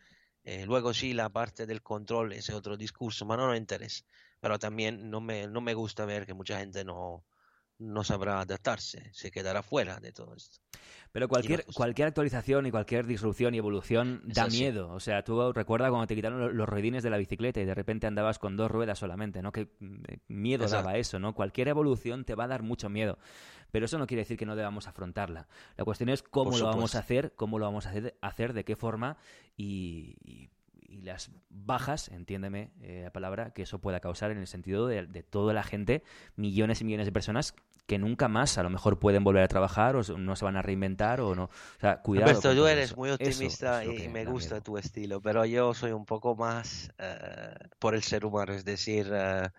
Eh, 0.45 0.67
luego 0.67 0.95
sí, 0.95 1.15
la 1.15 1.31
parte 1.31 1.67
del 1.67 1.83
control 1.83 2.33
es 2.33 2.51
otro 2.51 2.77
discurso, 2.77 3.27
pero 3.27 3.43
no 3.43 3.49
nos 3.49 3.57
interesa. 3.59 4.05
Pero 4.41 4.59
también 4.59 5.11
no 5.11 5.21
me, 5.21 5.47
no 5.49 5.61
me 5.61 5.75
gusta 5.75 6.05
ver 6.05 6.27
que 6.27 6.35
mucha 6.35 6.59
gente 6.59 6.85
no, 6.85 7.25
no 7.79 8.05
sabrá 8.05 8.41
adaptarse, 8.41 9.11
se 9.13 9.31
quedará 9.31 9.63
fuera 9.63 9.99
de 10.01 10.13
todo 10.13 10.35
esto. 10.35 10.59
Pero 11.13 11.29
cualquier, 11.29 11.65
cualquier 11.67 12.09
actualización 12.09 12.67
y 12.67 12.73
cualquier 12.73 13.07
disrupción 13.07 13.55
y 13.55 13.59
evolución 13.59 14.23
da 14.25 14.45
así. 14.45 14.59
miedo. 14.63 14.91
O 14.91 14.99
sea, 14.99 15.23
tú 15.23 15.53
recuerda 15.53 15.89
cuando 15.89 16.09
te 16.09 16.17
quitaron 16.17 16.41
lo- 16.41 16.53
los 16.53 16.69
ruedines 16.69 17.05
de 17.05 17.11
la 17.11 17.19
bicicleta 17.19 17.61
y 17.61 17.65
de 17.65 17.75
repente 17.75 18.09
andabas 18.09 18.41
con 18.41 18.57
dos 18.57 18.69
ruedas 18.71 18.99
solamente, 18.99 19.41
¿no? 19.41 19.53
Qué 19.53 19.69
mm, 19.79 20.03
miedo 20.27 20.65
Exacto. 20.65 20.89
daba 20.89 20.99
eso, 20.99 21.21
¿no? 21.21 21.33
Cualquier 21.35 21.69
evolución 21.69 22.25
te 22.25 22.35
va 22.35 22.45
a 22.45 22.49
dar 22.49 22.63
mucho 22.65 22.89
miedo. 22.89 23.19
Pero 23.71 23.87
eso 23.87 23.97
no 23.99 24.07
quiere 24.09 24.23
decir 24.23 24.37
que 24.37 24.47
no 24.47 24.57
debamos 24.57 24.89
afrontarla. 24.89 25.47
La 25.77 25.85
cuestión 25.85 26.09
es 26.09 26.23
cómo 26.25 26.59
lo 26.59 26.67
vamos 26.67 26.95
a 26.97 26.99
hacer, 27.01 27.33
cómo 27.37 27.59
lo 27.61 27.65
vamos 27.67 27.87
a 27.87 27.91
hacer, 27.91 28.17
hacer 28.21 28.53
de 28.53 28.65
qué 28.65 28.75
forma 28.75 29.17
y, 29.57 30.17
y- 30.25 30.51
y 30.95 31.03
las 31.03 31.31
bajas, 31.51 32.09
entiéndeme 32.09 32.71
eh, 32.81 33.03
la 33.05 33.13
palabra, 33.13 33.51
que 33.51 33.63
eso 33.63 33.81
pueda 33.81 34.01
causar 34.01 34.31
en 34.31 34.39
el 34.39 34.47
sentido 34.47 34.87
de, 34.87 35.07
de 35.07 35.23
toda 35.23 35.53
la 35.53 35.65
gente, 35.65 36.03
millones 36.37 36.81
y 36.81 36.85
millones 36.85 37.07
de 37.07 37.13
personas 37.13 37.55
que 37.87 37.99
nunca 37.99 38.29
más 38.29 38.57
a 38.57 38.63
lo 38.63 38.71
mejor 38.71 38.99
pueden 38.99 39.25
volver 39.25 39.43
a 39.43 39.49
trabajar 39.49 39.97
o 39.97 40.03
no 40.17 40.37
se 40.37 40.45
van 40.45 40.57
a 40.57 40.63
reinventar 40.63 41.21
o 41.21 41.35
no. 41.35 41.45
O 41.45 41.81
sea, 41.81 42.01
cuidado. 42.01 42.31
Alberto, 42.31 42.55
tú 42.55 42.67
eres 42.67 42.87
eso. 42.87 42.97
muy 42.97 43.11
optimista 43.11 43.85
y 43.85 44.09
me 44.09 44.25
gusta 44.25 44.55
miedo. 44.55 44.63
tu 44.63 44.79
estilo, 44.79 45.21
pero 45.21 45.45
yo 45.45 45.75
soy 45.75 45.93
un 45.93 46.07
poco 46.07 46.35
más 46.35 46.91
eh, 46.99 47.55
por 47.79 47.95
el 47.95 48.03
ser 48.03 48.25
humano, 48.25 48.55
es 48.55 48.65
decir, 48.65 49.11
eh, 49.13 49.51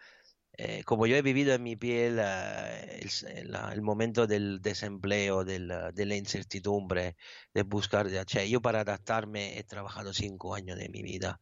eh, 0.57 0.83
como 0.85 1.07
yo 1.07 1.15
he 1.15 1.21
vivido 1.21 1.53
en 1.53 1.63
mi 1.63 1.75
piel 1.75 2.19
eh, 2.21 2.99
el, 3.01 3.07
s- 3.07 3.43
la- 3.45 3.71
el 3.73 3.81
momento 3.81 4.27
del 4.27 4.61
desempleo, 4.61 5.43
del, 5.45 5.71
de 5.93 6.05
la 6.05 6.15
incertidumbre, 6.15 7.15
de 7.53 7.63
buscar, 7.63 8.09
de, 8.09 8.49
yo 8.49 8.61
para 8.61 8.81
adaptarme 8.81 9.57
he 9.59 9.63
trabajado 9.63 10.13
cinco 10.13 10.55
años 10.55 10.77
de 10.77 10.89
mi 10.89 11.01
vida. 11.03 11.39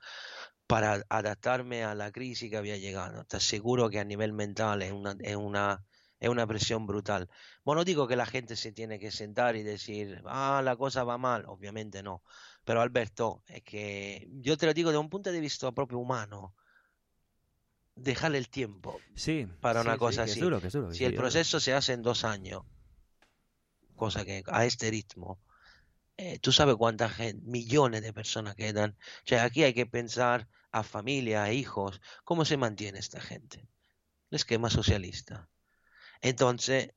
Para 0.67 1.03
adaptarme 1.09 1.83
a 1.83 1.93
la 1.95 2.11
crisis 2.11 2.49
que 2.49 2.57
había 2.57 2.77
llegado, 2.77 3.25
te 3.25 3.37
aseguro 3.37 3.89
que 3.89 3.99
a 3.99 4.05
nivel 4.05 4.33
mental 4.33 4.81
es 4.81 4.91
una, 4.91 5.15
es 5.21 5.35
una, 5.35 5.83
es 6.19 6.29
una 6.29 6.47
presión 6.47 6.87
brutal. 6.87 7.29
Bueno, 7.63 7.81
no 7.81 7.85
digo 7.85 8.07
que 8.07 8.15
la 8.15 8.25
gente 8.25 8.55
se 8.55 8.71
tiene 8.71 8.97
que 8.99 9.11
sentar 9.11 9.55
y 9.55 9.63
decir, 9.63 10.21
ah, 10.25 10.61
la 10.63 10.75
cosa 10.77 11.03
va 11.03 11.17
mal, 11.17 11.45
obviamente 11.47 12.01
no. 12.03 12.23
Pero 12.63 12.81
Alberto, 12.81 13.43
es 13.47 13.61
que 13.63 14.27
yo 14.41 14.57
te 14.57 14.65
lo 14.65 14.73
digo 14.73 14.91
de 14.91 14.97
un 14.97 15.09
punto 15.09 15.31
de 15.31 15.39
vista 15.41 15.71
propio 15.71 15.99
humano, 15.99 16.55
dejarle 17.95 18.37
el 18.37 18.49
tiempo 18.49 19.05
Sí, 19.15 19.47
para 19.59 19.81
sí, 19.81 19.81
una 19.81 19.97
sí, 19.97 19.97
cosa 19.97 20.23
que 20.23 20.35
así. 20.35 20.39
Duro, 20.39 20.61
que 20.61 20.69
duro, 20.69 20.89
que 20.89 20.95
Si 20.95 21.05
el 21.05 21.13
sí, 21.13 21.15
proceso 21.15 21.59
se 21.59 21.73
hace 21.73 21.93
en 21.93 22.03
dos 22.03 22.23
años, 22.25 22.63
cosa 23.95 24.25
que 24.27 24.43
a 24.47 24.65
este 24.65 24.89
ritmo, 24.91 25.29
eh, 26.17 26.39
tú 26.39 26.51
sabes 26.51 26.75
cuánta 26.77 27.09
gente, 27.09 27.43
millones 27.45 28.01
de 28.03 28.13
personas 28.13 28.55
quedan. 28.55 28.91
O 29.25 29.27
sea, 29.29 29.43
aquí 29.45 29.63
hay 29.63 29.73
que 29.73 29.85
pensar 29.87 30.49
a 30.71 30.83
familia, 30.83 31.43
a 31.43 31.53
hijos, 31.53 32.01
cómo 32.23 32.45
se 32.45 32.57
mantiene 32.57 32.99
esta 32.99 33.21
gente. 33.21 33.69
El 34.31 34.37
esquema 34.37 34.69
socialista. 34.71 35.49
Entonces, 36.21 36.91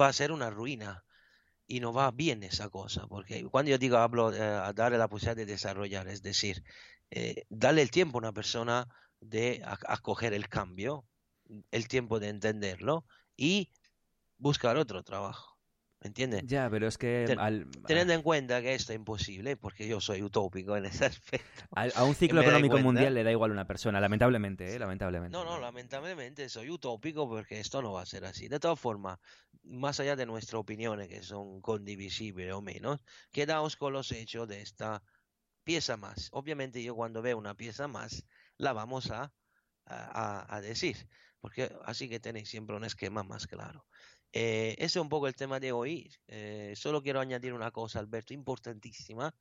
va 0.00 0.08
a 0.08 0.12
ser 0.12 0.32
una 0.32 0.50
ruina 0.50 1.04
y 1.66 1.80
no 1.80 1.92
va 1.92 2.10
bien 2.10 2.42
esa 2.44 2.68
cosa, 2.70 3.06
porque 3.08 3.44
cuando 3.46 3.70
yo 3.72 3.78
digo 3.78 3.98
hablo 3.98 4.32
eh, 4.34 4.42
a 4.42 4.72
darle 4.74 4.98
la 4.98 5.08
posibilidad 5.08 5.36
de 5.36 5.46
desarrollar, 5.46 6.08
es 6.08 6.22
decir, 6.22 6.64
eh, 7.10 7.46
darle 7.50 7.82
el 7.82 7.90
tiempo 7.90 8.18
a 8.18 8.20
una 8.20 8.32
persona 8.32 8.88
de 9.22 9.62
acoger 9.64 10.32
el 10.34 10.48
cambio, 10.48 11.04
el 11.70 11.88
tiempo 11.88 12.20
de 12.20 12.28
entenderlo 12.28 13.06
y 13.36 13.70
buscar 14.38 14.76
otro 14.76 15.02
trabajo. 15.02 15.58
¿Me 16.00 16.08
entiendes? 16.08 16.44
Ya, 16.48 16.68
pero 16.68 16.88
es 16.88 16.98
que 16.98 17.24
Ten- 17.28 17.38
al, 17.38 17.66
Teniendo 17.86 18.12
en 18.12 18.22
cuenta 18.22 18.60
que 18.60 18.74
esto 18.74 18.92
es 18.92 18.96
imposible, 18.98 19.56
porque 19.56 19.86
yo 19.86 20.00
soy 20.00 20.22
utópico 20.22 20.76
en 20.76 20.86
ese 20.86 21.04
aspecto. 21.06 21.64
a, 21.76 21.84
a 21.94 22.04
un 22.04 22.14
ciclo 22.14 22.40
económico 22.40 22.72
cuenta. 22.72 22.88
mundial 22.88 23.14
le 23.14 23.22
da 23.22 23.30
igual 23.30 23.52
una 23.52 23.66
persona, 23.66 24.00
lamentablemente, 24.00 24.74
¿eh? 24.74 24.78
Lamentablemente. 24.80 25.36
No, 25.36 25.44
no, 25.44 25.60
lamentablemente 25.60 26.48
soy 26.48 26.70
utópico 26.70 27.28
porque 27.28 27.60
esto 27.60 27.80
no 27.82 27.92
va 27.92 28.02
a 28.02 28.06
ser 28.06 28.24
así. 28.24 28.48
De 28.48 28.58
todas 28.58 28.80
formas, 28.80 29.18
más 29.62 30.00
allá 30.00 30.16
de 30.16 30.26
nuestras 30.26 30.58
opiniones 30.58 31.06
que 31.08 31.22
son 31.22 31.60
condivisibles 31.60 32.52
o 32.52 32.60
menos, 32.60 33.00
quedaos 33.30 33.76
con 33.76 33.92
los 33.92 34.10
hechos 34.10 34.48
de 34.48 34.60
esta 34.60 35.02
pieza 35.64 35.96
más. 35.96 36.28
Obviamente 36.32 36.82
yo 36.82 36.94
cuando 36.96 37.22
veo 37.22 37.38
una 37.38 37.54
pieza 37.54 37.86
más, 37.88 38.26
la 38.62 38.72
vamos 38.72 39.10
a, 39.10 39.34
a, 39.86 40.56
a 40.56 40.60
decir, 40.60 41.08
porque 41.40 41.74
así 41.84 42.08
que 42.08 42.20
tenéis 42.20 42.48
siempre 42.48 42.76
un 42.76 42.84
esquema 42.84 43.22
más 43.24 43.46
claro. 43.46 43.86
Eh, 44.32 44.74
ese 44.78 44.98
es 44.98 45.02
un 45.02 45.08
poco 45.08 45.26
el 45.26 45.34
tema 45.36 45.60
de 45.60 45.72
hoy. 45.72 46.10
Eh, 46.28 46.74
solo 46.76 47.02
quiero 47.02 47.20
añadir 47.20 47.52
una 47.54 47.70
cosa, 47.72 47.98
Alberto, 47.98 48.34
importantísima. 48.34 49.34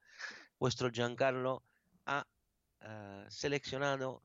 Vuestro 0.59 0.89
Giancarlo 0.91 1.65
ha 2.05 2.27
eh, 2.81 3.25
seleccionado 3.29 4.23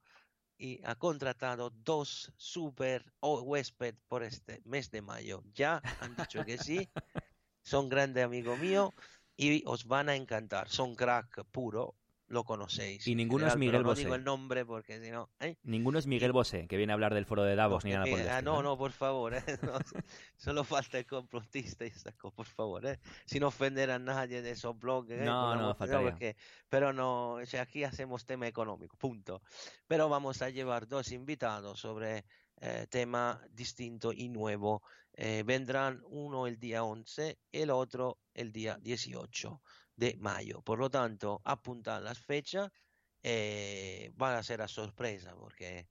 y 0.58 0.80
ha 0.84 0.96
contratado 0.96 1.70
dos 1.70 2.32
super 2.38 3.12
o- 3.20 3.42
huésped 3.42 3.96
por 4.08 4.22
este 4.22 4.62
mes 4.64 4.90
de 4.90 5.02
mayo. 5.02 5.42
Ya 5.54 5.82
han 5.98 6.14
dicho 6.16 6.44
que 6.44 6.58
sí, 6.58 6.90
son 7.62 7.88
grandes 7.88 8.24
amigos 8.24 8.58
míos 8.58 8.92
y 9.36 9.62
os 9.66 9.86
van 9.86 10.08
a 10.08 10.16
encantar. 10.16 10.68
Son 10.70 10.94
crack 10.96 11.44
puro, 11.52 11.96
lo 12.28 12.44
conocéis. 12.44 13.06
Y 13.06 13.14
ninguno 13.14 13.46
es 13.46 13.56
Miguel 13.56 13.72
pero 13.74 13.82
no 13.84 13.88
Bosé. 13.90 14.02
digo 14.02 14.14
el 14.14 14.24
nombre 14.24 14.64
porque 14.64 15.00
si 15.00 15.10
no... 15.10 15.30
¿eh? 15.40 15.56
Ninguno 15.62 15.98
es 15.98 16.06
Miguel 16.06 16.32
Bosé, 16.32 16.66
que 16.66 16.76
viene 16.76 16.92
a 16.92 16.94
hablar 16.94 17.14
del 17.14 17.24
foro 17.24 17.44
de 17.44 17.54
Davos 17.54 17.84
ni 17.84 17.90
No, 17.92 17.98
nada 17.98 18.10
por 18.10 18.18
el 18.20 18.26
eh, 18.26 18.30
estilo, 18.30 18.52
no, 18.52 18.62
no, 18.62 18.76
por 18.78 18.92
favor, 18.92 19.34
eh, 19.34 19.42
no, 19.62 19.78
solo 20.36 20.64
falta 20.64 20.98
el 20.98 21.06
complotista 21.06 21.84
y 21.84 21.88
esas 21.88 22.14
cosas, 22.16 22.34
por 22.36 22.46
favor, 22.46 22.84
eh, 22.86 22.98
sin 23.26 23.44
ofender 23.44 23.90
a 23.90 23.98
nadie 23.98 24.42
de 24.42 24.50
esos 24.52 24.76
blogs, 24.78 25.08
No, 25.10 25.54
no, 25.54 25.74
faltaría. 25.74 26.10
porque- 26.10 26.36
pero 26.68 26.92
no, 26.92 27.34
o 27.34 27.46
sea, 27.46 27.62
aquí 27.62 27.84
hacemos 27.84 28.26
tema 28.26 28.48
económico, 28.48 28.96
punto. 28.96 29.42
Pero 29.86 30.08
vamos 30.08 30.42
a 30.42 30.50
llevar 30.50 30.88
dos 30.88 31.12
invitados 31.12 31.78
sobre 31.80 32.24
tema 32.88 33.40
distinto 33.50 34.12
y 34.12 34.28
nuevo. 34.30 34.82
Vendrán 35.44 36.00
uno 36.06 36.46
el 36.46 36.58
día 36.58 36.82
11, 36.84 37.38
el 37.52 37.70
otro 37.70 38.18
el 38.34 38.50
día 38.52 38.78
18 38.80 39.60
de 39.96 40.16
mayo. 40.18 40.62
Por 40.62 40.78
lo 40.78 40.90
tanto, 40.90 41.40
apuntad 41.44 42.02
las 42.02 42.18
fechas, 42.18 42.70
eh, 43.22 44.12
van 44.14 44.34
a 44.36 44.42
ser 44.42 44.62
a 44.62 44.68
sorpresa, 44.68 45.34
porque 45.36 45.88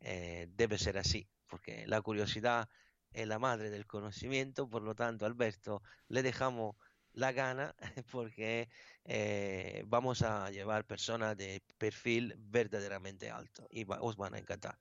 eh, 0.00 0.46
debe 0.50 0.78
ser 0.78 0.98
así, 0.98 1.28
porque 1.46 1.86
la 1.86 2.00
curiosidad 2.02 2.68
es 3.12 3.26
la 3.26 3.38
madre 3.38 3.70
del 3.70 3.86
conocimiento, 3.86 4.68
por 4.68 4.82
lo 4.82 4.94
tanto, 4.94 5.26
Alberto, 5.26 5.82
le 6.08 6.22
dejamos 6.22 6.76
la 7.12 7.32
gana 7.32 7.74
porque 8.12 8.68
eh, 9.04 9.82
vamos 9.86 10.22
a 10.22 10.50
llevar 10.50 10.86
personas 10.86 11.36
de 11.36 11.62
perfil 11.78 12.34
verdaderamente 12.38 13.30
alto 13.30 13.66
y 13.70 13.84
va- 13.84 14.00
os 14.02 14.16
van 14.16 14.34
a 14.34 14.38
encantar. 14.38 14.78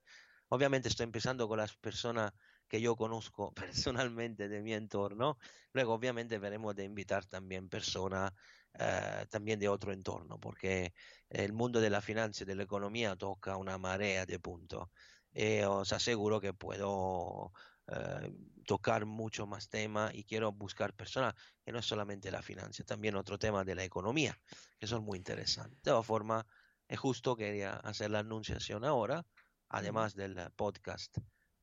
Obviamente 0.49 0.87
estoy 0.89 1.03
empezando 1.05 1.47
con 1.47 1.57
las 1.57 1.75
personas 1.77 2.31
que 2.67 2.81
yo 2.81 2.95
conozco 2.95 3.53
personalmente 3.55 4.47
de 4.49 4.61
mi 4.61 4.73
entorno. 4.73 5.37
Luego, 5.73 5.93
obviamente, 5.93 6.37
veremos 6.39 6.75
de 6.75 6.83
invitar 6.85 7.25
también 7.25 7.69
personas 7.69 8.31
eh, 8.79 9.25
también 9.29 9.59
de 9.59 9.69
otro 9.69 9.91
entorno, 9.91 10.39
porque 10.39 10.93
el 11.29 11.53
mundo 11.53 11.81
de 11.81 11.89
la 11.89 12.01
finanza 12.01 12.43
y 12.43 12.47
de 12.47 12.55
la 12.55 12.63
economía 12.63 13.15
toca 13.15 13.57
una 13.57 13.77
marea 13.77 14.25
de 14.25 14.39
puntos. 14.39 14.89
Y 15.33 15.61
os 15.61 15.93
aseguro 15.93 16.39
que 16.39 16.53
puedo 16.53 17.51
eh, 17.87 18.31
tocar 18.65 19.05
mucho 19.05 19.47
más 19.47 19.69
temas 19.69 20.13
y 20.13 20.23
quiero 20.23 20.51
buscar 20.51 20.93
personas 20.93 21.33
que 21.63 21.71
no 21.71 21.79
es 21.79 21.85
solamente 21.85 22.31
la 22.31 22.41
finanza, 22.41 22.83
también 22.83 23.15
otro 23.15 23.37
tema 23.39 23.63
de 23.63 23.75
la 23.75 23.83
economía, 23.83 24.37
que 24.79 24.87
son 24.87 25.03
muy 25.03 25.17
interesantes. 25.17 25.79
De 25.81 25.91
todas 25.91 26.05
formas, 26.05 26.45
es 26.87 26.99
justo 26.99 27.35
quería 27.35 27.73
hacer 27.77 28.11
la 28.11 28.19
anunciación 28.19 28.83
ahora, 28.83 29.25
además 29.69 30.15
del 30.15 30.35
podcast 30.55 31.17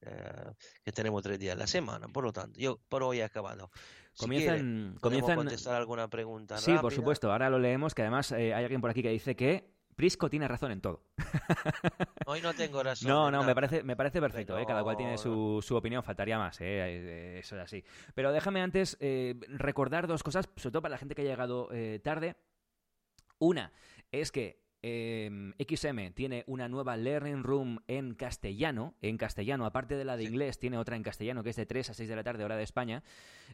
eh, 0.06 0.52
que 0.82 0.92
tenemos 0.92 1.22
tres 1.22 1.38
días 1.38 1.56
a 1.56 1.58
la 1.58 1.66
semana. 1.66 2.08
Por 2.08 2.24
lo 2.24 2.32
tanto, 2.32 2.58
yo 2.58 2.78
por 2.88 3.02
hoy 3.02 3.20
he 3.20 3.24
acabado. 3.24 3.70
Si 4.12 4.20
Comienzan, 4.24 4.56
quiere, 4.56 4.72
¿podemos 4.72 5.00
comienzan... 5.00 5.36
contestar 5.36 5.74
alguna 5.74 6.08
pregunta 6.08 6.58
Sí, 6.58 6.74
por 6.80 6.92
supuesto. 6.92 7.32
Ahora 7.32 7.50
lo 7.50 7.58
leemos, 7.58 7.94
que 7.94 8.02
además 8.02 8.32
eh, 8.32 8.54
hay 8.54 8.64
alguien 8.64 8.80
por 8.80 8.90
aquí 8.90 9.02
que 9.02 9.10
dice 9.10 9.34
que 9.34 9.74
Prisco 9.96 10.28
tiene 10.28 10.46
razón 10.46 10.72
en 10.72 10.80
todo. 10.80 11.02
Hoy 12.26 12.40
no 12.40 12.54
tengo 12.54 12.82
razón. 12.82 13.08
No, 13.08 13.30
no, 13.30 13.42
me 13.42 13.54
parece, 13.54 13.82
me 13.82 13.96
parece 13.96 14.20
perfecto, 14.20 14.58
¿eh? 14.58 14.64
cada 14.66 14.82
cual 14.82 14.96
tiene 14.96 15.18
su, 15.18 15.60
su 15.62 15.76
opinión, 15.76 16.02
faltaría 16.02 16.38
más, 16.38 16.60
eso 16.60 17.56
es 17.56 17.62
así. 17.62 17.84
Pero 18.14 18.32
déjame 18.32 18.60
antes 18.60 18.96
eh, 19.00 19.34
recordar 19.48 20.06
dos 20.06 20.22
cosas, 20.22 20.48
sobre 20.56 20.72
todo 20.72 20.82
para 20.82 20.92
la 20.92 20.98
gente 20.98 21.14
que 21.14 21.22
ha 21.22 21.24
llegado 21.24 21.68
tarde. 22.02 22.36
Una 23.38 23.72
es 24.10 24.30
que 24.30 24.63
eh, 24.86 25.52
XM 25.58 26.12
tiene 26.12 26.44
una 26.46 26.68
nueva 26.68 26.96
Learning 26.98 27.42
Room 27.42 27.78
en 27.88 28.14
castellano, 28.14 28.94
en 29.00 29.16
castellano, 29.16 29.64
aparte 29.64 29.96
de 29.96 30.04
la 30.04 30.16
de 30.18 30.24
Sí. 30.24 30.28
inglés, 30.28 30.58
tiene 30.58 30.76
otra 30.76 30.94
en 30.96 31.02
castellano 31.02 31.42
que 31.42 31.50
es 31.50 31.56
de 31.56 31.64
3 31.64 31.88
a 31.88 31.94
6 31.94 32.06
de 32.08 32.16
la 32.16 32.22
tarde, 32.22 32.44
hora 32.44 32.56
de 32.56 32.62
España, 32.64 33.02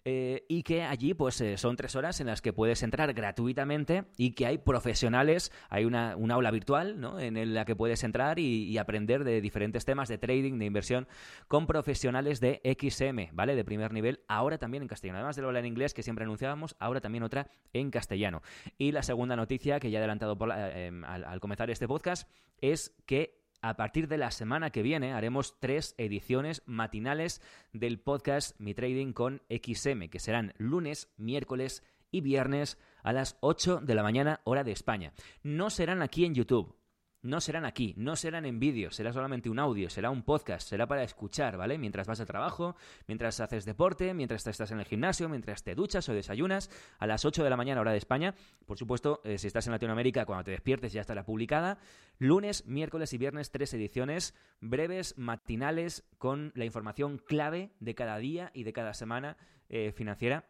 eh, 0.05 0.45
y 0.49 0.65
que 0.65 0.83
allí 0.83 1.15
pues 1.15 1.41
eh, 1.41 1.57
son 1.57 1.77
tres 1.77 1.95
horas 1.95 2.21
en 2.21 2.27
las 2.27 2.43
que 2.43 2.53
puedes 2.53 2.83
entrar 2.83 3.13
gratuitamente 3.15 4.05
y 4.17 4.33
que 4.33 4.47
hay 4.47 4.59
profesionales, 4.59 5.53
hay 5.69 5.85
una, 5.85 6.17
una 6.17 6.35
aula 6.35 6.51
virtual 6.51 7.01
¿no? 7.01 7.21
en 7.21 7.55
la 7.55 7.65
que 7.65 7.77
puedes 7.77 8.03
entrar 8.03 8.39
y, 8.39 8.65
y 8.65 8.79
aprender 8.79 9.23
de 9.25 9.41
diferentes 9.41 9.85
temas 9.85 10.09
de 10.09 10.19
trading, 10.19 10.59
de 10.59 10.65
inversión, 10.65 11.07
con 11.49 11.67
profesionales 11.67 12.41
de 12.41 12.61
XM, 12.65 13.29
¿vale? 13.33 13.55
De 13.55 13.65
primer 13.65 13.93
nivel, 13.93 14.21
ahora 14.27 14.59
también 14.59 14.83
en 14.83 14.89
castellano. 14.89 15.19
Además 15.19 15.37
de 15.37 15.43
la 15.43 15.49
aula 15.49 15.61
en 15.61 15.67
inglés 15.67 15.95
que 15.95 16.03
siempre 16.03 16.25
anunciábamos, 16.25 16.75
ahora 16.81 17.01
también 17.01 17.23
otra 17.23 17.47
en 17.73 17.91
castellano. 17.91 18.43
Y 18.79 18.93
la 18.93 19.03
segunda 19.03 19.37
noticia 19.37 19.79
que 19.81 19.91
ya 19.91 19.99
he 19.99 20.01
adelantado 20.01 20.37
por 20.37 20.49
la- 20.49 20.77
em, 20.79 21.05
al, 21.25 21.41
comenzar 21.41 21.71
este 21.71 21.89
podcast 21.89 22.29
es 22.61 22.95
que 23.07 23.41
a 23.63 23.77
partir 23.77 24.09
de 24.09 24.19
la 24.19 24.31
semana 24.31 24.71
que 24.71 24.83
viene 24.83 25.13
haremos 25.13 25.59
tres 25.61 25.95
ediciones 25.99 26.63
matinales 26.67 27.43
del 27.73 27.99
podcast 28.01 28.59
Mi 28.59 28.75
Trading 28.75 29.13
con 29.13 29.43
XM, 29.51 30.09
que 30.09 30.19
serán 30.19 30.55
lunes, 30.57 31.13
miércoles 31.17 31.83
y 32.11 32.23
viernes 32.23 32.79
a 33.03 33.13
las 33.13 33.37
8 33.41 33.81
de 33.83 33.95
la 33.95 34.03
mañana 34.03 34.41
hora 34.45 34.65
de 34.65 34.73
España. 34.73 35.13
No 35.43 35.71
serán 35.71 36.03
aquí 36.03 36.25
en 36.25 36.35
YouTube. 36.35 36.75
No 37.23 37.43
serán 37.43 37.67
aquí, 37.67 37.93
no 37.99 38.17
serán 38.17 38.47
en 38.47 38.59
vídeo, 38.59 38.91
será 38.91 39.13
solamente 39.13 39.51
un 39.51 39.59
audio, 39.59 39.91
será 39.91 40.09
un 40.09 40.23
podcast, 40.23 40.67
será 40.67 40.87
para 40.87 41.03
escuchar, 41.03 41.59
¿vale? 41.59 41.77
Mientras 41.77 42.07
vas 42.07 42.19
al 42.21 42.27
trabajo, 42.27 42.77
mientras 43.07 43.41
haces 43.41 43.67
deporte, 43.67 44.15
mientras 44.15 44.47
estás 44.47 44.71
en 44.71 44.79
el 44.79 44.87
gimnasio, 44.87 45.29
mientras 45.29 45.63
te 45.63 45.75
duchas 45.75 46.09
o 46.09 46.15
desayunas, 46.15 46.71
a 46.99 47.07
las 47.07 47.27
8 47.27 47.45
de 47.45 47.51
la 47.51 47.59
mañana 47.59 47.83
hora 47.83 47.93
de 47.93 47.99
España. 47.99 48.35
Por 48.65 48.79
supuesto, 48.79 49.21
eh, 49.25 49.37
si 49.37 49.49
estás 49.49 49.67
en 49.67 49.73
Latinoamérica, 49.73 50.25
cuando 50.25 50.45
te 50.45 50.53
despiertes 50.53 50.95
ya 50.95 51.03
estará 51.03 51.23
publicada. 51.27 51.77
Lunes, 52.19 52.65
miércoles 52.67 53.13
y 53.13 53.19
viernes, 53.19 53.51
tres 53.51 53.75
ediciones 53.75 54.35
breves, 54.61 55.19
matinales, 55.19 56.05
con 56.17 56.53
la 56.55 56.65
información 56.65 57.19
clave 57.19 57.73
de 57.81 57.95
cada 57.95 58.17
día 58.17 58.51
y 58.55 58.65
de 58.65 58.73
cada 58.73 58.95
semana 58.95 59.37
eh, 59.69 59.93
financiera 59.93 60.49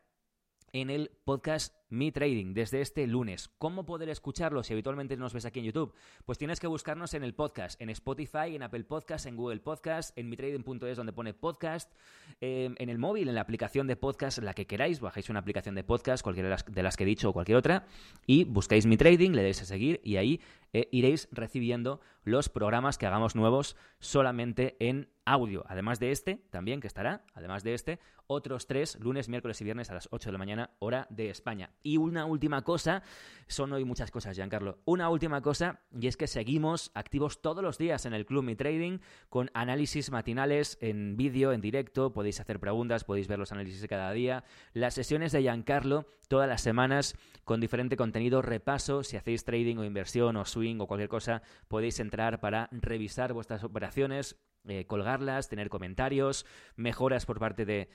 en 0.73 0.91
el 0.91 1.11
podcast 1.25 1.75
Mi 1.91 2.13
Trading 2.13 2.55
desde 2.55 2.81
este 2.81 3.07
lunes. 3.07 3.51
¿Cómo 3.59 3.85
poder 3.85 4.09
escucharlo 4.09 4.63
si 4.63 4.73
habitualmente 4.73 5.17
nos 5.17 5.35
ves 5.35 5.45
aquí 5.45 5.59
en 5.59 5.67
YouTube? 5.67 5.93
Pues 6.25 6.39
tienes 6.39 6.61
que 6.61 6.67
buscarnos 6.67 7.15
en 7.15 7.25
el 7.25 7.35
podcast, 7.35 7.81
en 7.81 7.91
Spotify, 7.91 8.55
en 8.55 8.63
Apple 8.63 8.85
Podcast, 8.85 9.27
en 9.27 9.37
Google 9.37 9.61
Podcast, 9.61 10.17
en 10.17 10.29
mitrading.es 10.29 10.97
donde 10.97 11.13
pone 11.13 11.35
podcast, 11.35 11.93
eh, 12.41 12.73
en 12.79 12.89
el 12.89 12.99
móvil, 12.99 13.29
en 13.29 13.35
la 13.35 13.41
aplicación 13.41 13.87
de 13.87 13.97
podcast, 13.97 14.39
la 14.39 14.55
que 14.55 14.67
queráis, 14.67 15.01
bajáis 15.01 15.29
una 15.29 15.41
aplicación 15.41 15.75
de 15.75 15.85
podcast, 15.85 16.23
cualquiera 16.23 16.49
de 16.49 16.83
las, 16.83 16.95
de 16.95 16.97
que 16.97 17.05
he 17.05 17.07
dicho 17.07 17.29
o 17.29 17.33
cualquier 17.33 17.59
otra, 17.59 17.87
y 18.27 18.45
buscáis 18.45 18.87
Mi 18.87 18.97
Trading, 18.97 19.33
le 19.33 19.43
dais 19.43 19.61
a 19.61 19.65
seguir 19.65 20.01
y 20.05 20.17
ahí 20.17 20.41
eh, 20.73 20.89
iréis 20.93 21.29
recibiendo 21.33 22.01
los 22.23 22.49
programas 22.49 22.99
que 22.99 23.07
hagamos 23.07 23.35
nuevos 23.35 23.77
solamente 23.99 24.77
en 24.79 25.09
audio. 25.33 25.65
Además 25.69 26.01
de 26.01 26.11
este, 26.11 26.37
también 26.51 26.81
que 26.81 26.87
estará, 26.87 27.25
además 27.35 27.63
de 27.63 27.75
este, 27.75 27.99
otros 28.27 28.67
tres, 28.67 28.99
lunes, 29.01 29.29
miércoles 29.29 29.61
y 29.61 29.65
viernes 29.65 29.91
a 29.91 29.95
las 29.95 30.09
8 30.11 30.29
de 30.29 30.33
la 30.33 30.39
mañana, 30.39 30.71
hora 30.79 31.07
de 31.11 31.31
España. 31.31 31.71
Y 31.83 31.97
una 31.97 32.27
última 32.27 32.63
cosa, 32.63 33.03
son 33.47 33.73
hoy 33.73 33.85
muchas 33.85 34.11
cosas, 34.11 34.37
Giancarlo. 34.37 34.79
Una 34.85 35.09
última 35.09 35.41
cosa, 35.41 35.81
y 35.99 36.07
es 36.07 36.17
que 36.17 36.27
seguimos 36.27 36.91
activos 36.95 37.43
todos 37.43 37.63
los 37.63 37.79
días 37.79 38.07
en 38.07 38.15
el 38.15 38.27
Club 38.27 38.45
Mi 38.45 38.57
Trading 38.57 38.99
con 39.29 39.51
análisis 39.55 40.11
matinales 40.11 40.79
en 40.81 41.17
vídeo, 41.17 41.53
en 41.53 41.61
directo. 41.61 42.13
Podéis 42.13 42.41
hacer 42.41 42.61
preguntas, 42.61 43.05
podéis 43.05 43.29
ver 43.29 43.39
los 43.39 43.53
análisis 43.53 43.81
de 43.81 43.89
cada 43.89 44.13
día. 44.13 44.45
Las 44.73 44.95
sesiones 44.95 45.33
de 45.33 45.43
Giancarlo 45.43 46.07
todas 46.31 46.49
las 46.49 46.61
semanas 46.61 47.17
con 47.45 47.61
diferente 47.61 47.97
contenido, 47.97 48.41
repaso. 48.41 49.03
Si 49.03 49.17
hacéis 49.17 49.45
trading 49.45 49.79
o 49.79 49.85
inversión 49.85 50.37
o 50.37 50.45
swing 50.45 50.79
o 50.79 50.87
cualquier 50.87 51.09
cosa, 51.09 51.43
podéis 51.67 51.99
entrar 51.99 52.39
para 52.39 52.69
revisar 52.71 53.33
vuestras 53.33 53.65
operaciones 53.65 54.37
eh, 54.69 54.85
colgarlas, 54.85 55.49
tener 55.49 55.71
comentarios, 55.71 56.45
mejoras 56.77 57.27
por 57.27 57.39
parte 57.39 57.65
de, 57.65 57.89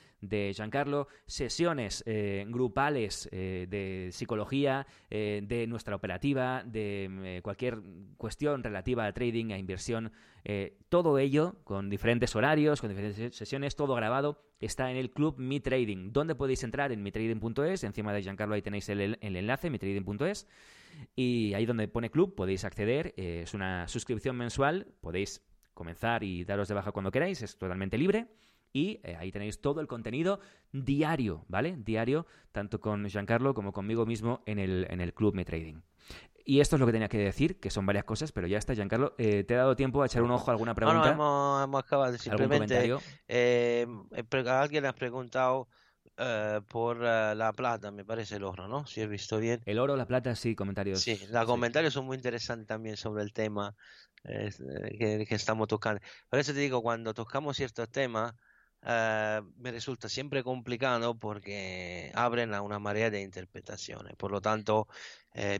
Giancarlo, 0.53 1.07
sesiones 1.27 2.03
eh, 2.07 2.45
grupales 2.47 3.29
eh, 3.31 3.67
de 3.69 4.09
psicología, 4.11 4.87
de 5.09 5.65
nuestra 5.67 5.95
operativa, 5.95 6.63
de 6.65 7.09
eh, 7.37 7.41
cualquier 7.43 7.79
cuestión 8.17 8.63
relativa 8.63 9.05
a 9.05 9.13
trading, 9.13 9.51
a 9.51 9.57
inversión, 9.57 10.11
todo 10.89 11.17
ello 11.17 11.55
con 11.63 11.89
diferentes 11.89 12.35
horarios, 12.35 12.79
con 12.79 12.89
diferentes 12.89 13.35
sesiones, 13.35 13.75
todo 13.75 13.95
grabado, 13.95 14.43
está 14.59 14.91
en 14.91 14.97
el 14.97 15.09
club 15.11 15.39
Mi 15.39 15.59
Trading. 15.59 16.11
¿Dónde 16.11 16.35
podéis 16.35 16.63
entrar? 16.63 16.91
En 16.91 17.01
mitrading.es, 17.01 17.83
encima 17.83 18.13
de 18.13 18.21
Giancarlo 18.21 18.53
ahí 18.53 18.61
tenéis 18.61 18.87
el, 18.89 19.17
el 19.19 19.35
enlace, 19.35 19.71
mitrading.es, 19.71 20.47
y 21.15 21.53
ahí 21.55 21.65
donde 21.65 21.87
pone 21.87 22.11
club 22.11 22.35
podéis 22.35 22.63
acceder, 22.63 23.13
es 23.17 23.55
una 23.55 23.87
suscripción 23.87 24.35
mensual, 24.35 24.87
podéis 25.01 25.41
comenzar 25.75 26.23
y 26.23 26.43
daros 26.43 26.67
de 26.67 26.73
baja 26.73 26.91
cuando 26.91 27.11
queráis, 27.11 27.43
es 27.43 27.55
totalmente 27.59 27.99
libre. 27.99 28.27
Y 28.73 28.99
eh, 29.03 29.15
ahí 29.17 29.31
tenéis 29.31 29.61
todo 29.61 29.79
el 29.79 29.87
contenido 29.87 30.39
diario, 30.73 31.45
¿vale? 31.47 31.77
Diario, 31.77 32.25
tanto 32.51 32.81
con 32.81 33.05
Giancarlo 33.07 33.53
como 33.53 33.71
conmigo 33.71 34.05
mismo 34.07 34.41
en 34.47 34.57
el, 34.59 34.87
en 34.89 34.99
el 34.99 35.13
Club 35.13 35.35
Me 35.35 35.45
Trading. 35.45 35.81
Y 36.43 36.59
esto 36.59 36.75
es 36.75 36.79
lo 36.79 36.85
que 36.85 36.91
tenía 36.91 37.07
que 37.07 37.17
decir, 37.17 37.59
que 37.59 37.69
son 37.69 37.85
varias 37.85 38.03
cosas, 38.03 38.31
pero 38.31 38.47
ya 38.47 38.57
está, 38.57 38.73
Giancarlo. 38.75 39.15
Eh, 39.17 39.43
¿Te 39.45 39.53
he 39.53 39.57
dado 39.57 39.75
tiempo 39.75 40.03
a 40.03 40.07
echar 40.07 40.23
un 40.23 40.31
ojo 40.31 40.51
a 40.51 40.53
alguna 40.53 40.75
pregunta? 40.75 41.07
no, 41.07 41.11
hemos, 41.13 41.63
hemos 41.63 41.83
acabado. 41.83 42.05
¿Algún 42.07 42.19
Simplemente 42.19 42.75
comentario? 42.75 43.01
eh, 43.27 43.87
alguien 44.47 44.85
ha 44.85 44.93
preguntado 44.93 45.67
eh, 46.17 46.61
por 46.67 46.97
eh, 47.03 47.35
la 47.35 47.51
plata, 47.53 47.91
me 47.91 48.05
parece 48.05 48.37
el 48.37 48.43
oro, 48.43 48.67
¿no? 48.67 48.85
Si 48.85 49.01
he 49.01 49.07
visto 49.07 49.37
bien. 49.37 49.61
El 49.65 49.79
oro, 49.79 49.95
la 49.95 50.05
plata, 50.05 50.35
sí, 50.35 50.55
comentarios. 50.55 51.01
Sí, 51.01 51.19
los 51.29 51.45
comentarios 51.45 51.93
son 51.93 52.05
muy 52.05 52.15
interesantes 52.15 52.67
también 52.67 52.97
sobre 52.97 53.23
el 53.23 53.33
tema 53.33 53.75
eh, 54.23 54.51
que, 54.97 55.25
que 55.27 55.35
estamos 55.35 55.67
tocando. 55.67 56.01
Por 56.29 56.39
eso 56.39 56.53
te 56.53 56.59
digo, 56.59 56.81
cuando 56.81 57.13
tocamos 57.13 57.57
ciertos 57.57 57.89
temas, 57.89 58.33
eh, 58.83 59.41
me 59.57 59.71
resulta 59.71 60.07
siempre 60.07 60.43
complicado 60.43 61.17
porque 61.17 62.11
abren 62.15 62.53
a 62.53 62.61
una 62.61 62.79
marea 62.79 63.09
de 63.09 63.21
interpretaciones. 63.21 64.15
Por 64.15 64.31
lo 64.31 64.41
tanto, 64.41 64.87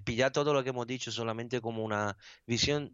pillar 0.06 0.32
todo 0.32 0.54
lo 0.54 0.64
que 0.64 0.70
hemos 0.70 0.88
dicho 0.88 1.12
solamente 1.12 1.60
como 1.60 1.84
una 1.84 2.16
visión 2.46 2.94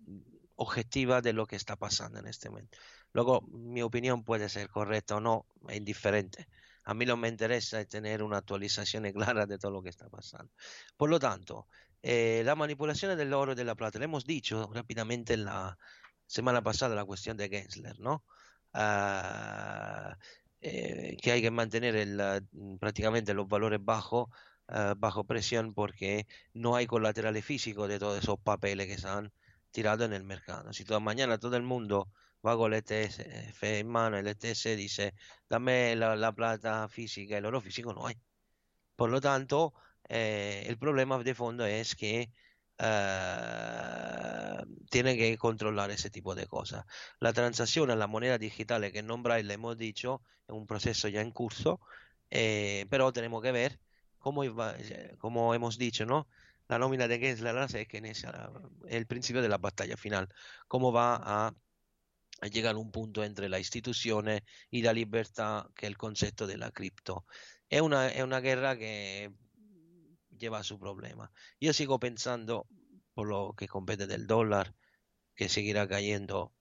objetiva 0.55 1.22
de 1.22 1.34
lo 1.34 1.45
que 1.45 1.55
está 1.55 1.76
pasando 1.76 2.20
en 2.20 2.28
este 2.28 2.49
momento. 2.49 2.78
Luego, 3.14 3.41
mi 3.41 3.82
opinión 3.82 4.24
puede 4.24 4.47
ser 4.49 4.70
correcta 4.70 5.18
o 5.18 5.20
no, 5.20 5.45
es 5.68 5.78
indiferente. 5.78 6.47
A 6.84 6.93
mí 6.93 7.05
lo 7.05 7.15
que 7.15 7.21
me 7.21 7.27
interesa 7.29 7.79
es 7.79 7.88
tener 7.88 8.23
una 8.23 8.38
actualización 8.38 9.03
clara 9.13 9.45
de 9.45 9.57
todo 9.57 9.71
lo 9.71 9.82
que 9.82 9.89
está 9.89 10.09
pasando. 10.09 10.51
Por 10.97 11.09
lo 11.09 11.19
tanto, 11.19 11.67
eh, 12.01 12.41
la 12.45 12.55
manipulación 12.55 13.17
del 13.17 13.34
oro 13.34 13.53
y 13.53 13.55
de 13.55 13.63
la 13.65 13.75
plata, 13.75 13.99
le 13.99 14.05
hemos 14.05 14.25
dicho 14.25 14.69
rápidamente 14.73 15.34
en 15.36 15.45
la 15.45 15.77
semana 16.25 16.61
pasada 16.63 16.95
la 16.95 17.05
cuestión 17.05 17.38
de 17.38 17.49
Gensler, 17.49 17.99
¿no? 17.99 18.23
Ah, 18.73 20.17
eh, 20.61 21.17
que 21.21 21.32
hay 21.32 21.41
que 21.41 21.51
mantener 21.51 21.95
ah, 22.21 22.39
prácticamente 22.79 23.34
los 23.34 23.47
valores 23.47 23.79
bajos, 23.84 24.29
ah, 24.67 24.95
bajo 24.97 25.25
presión, 25.25 25.73
porque 25.73 26.27
no 26.53 26.75
hay 26.75 26.88
colaterales 26.88 27.45
físicos 27.45 27.89
de 27.89 27.99
todos 27.99 28.19
esos 28.19 28.39
papeles 28.39 28.88
que 28.88 28.97
se 28.97 29.07
han 29.07 29.32
tirado 29.71 30.05
en 30.05 30.13
el 30.13 30.23
mercado. 30.23 30.73
Si 30.73 30.86
toda 30.86 30.99
mañana 30.99 31.38
todo 31.39 31.55
el 31.57 31.63
mundo 31.63 32.09
va 32.45 32.57
con 32.57 32.73
el 32.73 32.79
ETS 32.79 33.19
en 33.61 33.87
mano, 33.87 34.17
el 34.17 34.27
ETS 34.27 34.63
dice, 34.77 35.13
dame 35.49 35.95
la, 35.95 36.15
la 36.15 36.31
plata 36.33 36.87
física, 36.89 37.37
el 37.37 37.45
oro 37.45 37.61
físico 37.61 37.93
no 37.93 38.07
hay. 38.07 38.15
Por 38.95 39.09
lo 39.09 39.21
tanto, 39.21 39.73
eh, 40.09 40.65
el 40.67 40.77
problema 40.77 41.17
de 41.19 41.35
fondo 41.35 41.65
es 41.65 41.95
que 41.95 42.31
eh, 42.77 44.57
tiene 44.89 45.17
que 45.17 45.37
controlar 45.37 45.91
ese 45.91 46.09
tipo 46.09 46.35
de 46.35 46.47
cosas. 46.47 46.85
La 47.19 47.33
transacción 47.33 47.91
en 47.91 47.99
la 47.99 48.07
moneda 48.07 48.37
digital 48.37 48.91
que 48.91 48.99
en 48.99 49.07
non 49.07 49.23
braille 49.23 49.53
hemos 49.53 49.77
dicho 49.77 50.21
es 50.47 50.53
un 50.53 50.67
proceso 50.67 51.07
ya 51.07 51.21
en 51.21 51.31
curso, 51.31 51.79
eh, 52.29 52.85
pero 52.89 53.13
tenemos 53.13 53.41
que 53.41 53.51
ver 53.51 53.79
cómo, 54.19 54.43
iba, 54.43 54.75
como 55.19 55.53
hemos 55.53 55.77
dicho, 55.77 56.05
¿no? 56.05 56.27
La 56.67 56.79
nómina 56.79 57.07
de 57.07 57.19
Gensler 57.19 57.69
sé 57.69 57.85
que 57.87 57.97
es 57.99 58.25
el 58.87 59.05
principio 59.07 59.41
de 59.41 59.49
la 59.49 59.57
batalla 59.57 59.97
final, 59.97 60.29
cómo 60.67 60.91
va 60.91 61.19
a, 61.21 61.53
a 62.41 62.47
llegar 62.47 62.75
a 62.75 62.79
un 62.79 62.89
punto 62.89 63.23
entre 63.23 63.47
la 63.49 63.57
instituzione 63.57 64.43
y 64.69 64.81
la 64.81 64.91
libertà 64.91 65.69
che 65.73 65.85
è 65.85 65.89
il 65.89 65.95
concetto 65.95 66.45
della 66.45 66.71
cripto. 66.71 67.25
È 67.67 67.77
una, 67.79 68.09
è 68.11 68.21
una 68.21 68.39
guerra 68.39 68.75
che 68.75 69.31
lleva 70.37 70.63
su 70.63 70.77
problema. 70.77 71.29
Io 71.59 71.71
sigo 71.71 71.99
pensando, 71.99 72.65
por 73.13 73.27
lo 73.27 73.53
que 73.55 73.67
compete 73.67 74.07
del 74.07 74.25
dólar, 74.25 74.73
que 75.35 75.49
seguirá 75.49 75.87
cayendo 75.87 76.53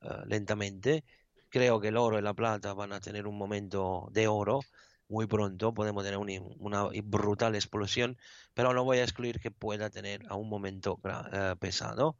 uh, 0.00 0.24
lentamente. 0.26 1.04
Creo 1.50 1.80
que 1.80 1.88
el 1.88 1.96
oro 1.96 2.18
y 2.18 2.22
la 2.22 2.34
plata 2.34 2.72
van 2.72 2.92
a 2.92 3.00
tener 3.00 3.26
un 3.26 3.36
momento 3.36 4.08
de 4.12 4.28
oro 4.28 4.60
muy 5.08 5.26
pronto. 5.26 5.74
Podemos 5.74 6.02
tener 6.02 6.18
un, 6.18 6.56
una 6.58 6.88
brutal 7.04 7.54
explosión, 7.54 8.16
pero 8.54 8.72
no 8.72 8.84
voy 8.84 8.98
a 8.98 9.04
excluir 9.04 9.38
que 9.38 9.50
pueda 9.50 9.90
tener 9.90 10.22
a 10.28 10.34
un 10.34 10.48
momento 10.48 10.98
uh, 11.04 11.56
pesado. 11.58 12.16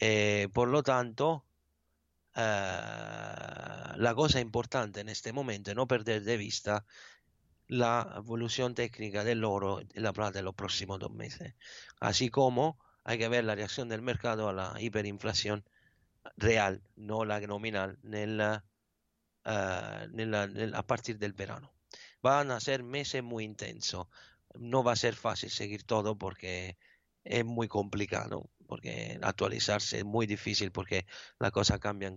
Eh, 0.00 0.48
por 0.52 0.68
lo 0.68 0.82
tanto, 0.82 1.44
uh, 2.36 3.96
la 3.96 4.12
cosa 4.14 4.40
importante 4.40 5.00
en 5.00 5.08
este 5.08 5.32
momento 5.32 5.70
es 5.70 5.76
no 5.76 5.86
perder 5.86 6.22
de 6.22 6.36
vista 6.36 6.84
la 7.68 8.14
evolución 8.16 8.74
técnica 8.74 9.24
del 9.24 9.44
oro 9.44 9.80
y 9.80 10.00
la 10.00 10.12
plata 10.12 10.38
en 10.38 10.44
los 10.44 10.54
próximos 10.54 10.98
dos 10.98 11.12
meses, 11.12 11.54
así 12.00 12.28
como 12.28 12.78
hay 13.04 13.18
que 13.18 13.28
ver 13.28 13.44
la 13.44 13.54
reacción 13.54 13.88
del 13.88 14.02
mercado 14.02 14.48
a 14.48 14.52
la 14.52 14.74
hiperinflación 14.80 15.64
real, 16.36 16.82
no 16.96 17.24
la 17.24 17.40
nominal, 17.40 17.98
nella, 18.02 18.64
uh, 19.44 20.08
nella, 20.10 20.46
nella, 20.46 20.78
a 20.78 20.86
partir 20.86 21.18
del 21.18 21.32
verano. 21.32 21.72
Van 22.22 22.50
a 22.50 22.60
ser 22.60 22.82
meses 22.82 23.22
muy 23.22 23.44
intensos. 23.44 24.06
No 24.54 24.82
va 24.82 24.92
a 24.92 24.96
ser 24.96 25.14
fácil 25.14 25.50
seguir 25.50 25.84
todo 25.84 26.16
porque 26.16 26.78
es 27.24 27.44
muy 27.44 27.68
complicado, 27.68 28.50
porque 28.66 29.18
actualizarse 29.22 29.98
es 29.98 30.04
muy 30.04 30.26
difícil 30.26 30.72
porque 30.72 31.06
las 31.38 31.52
cosas 31.52 31.78
cambian 31.78 32.16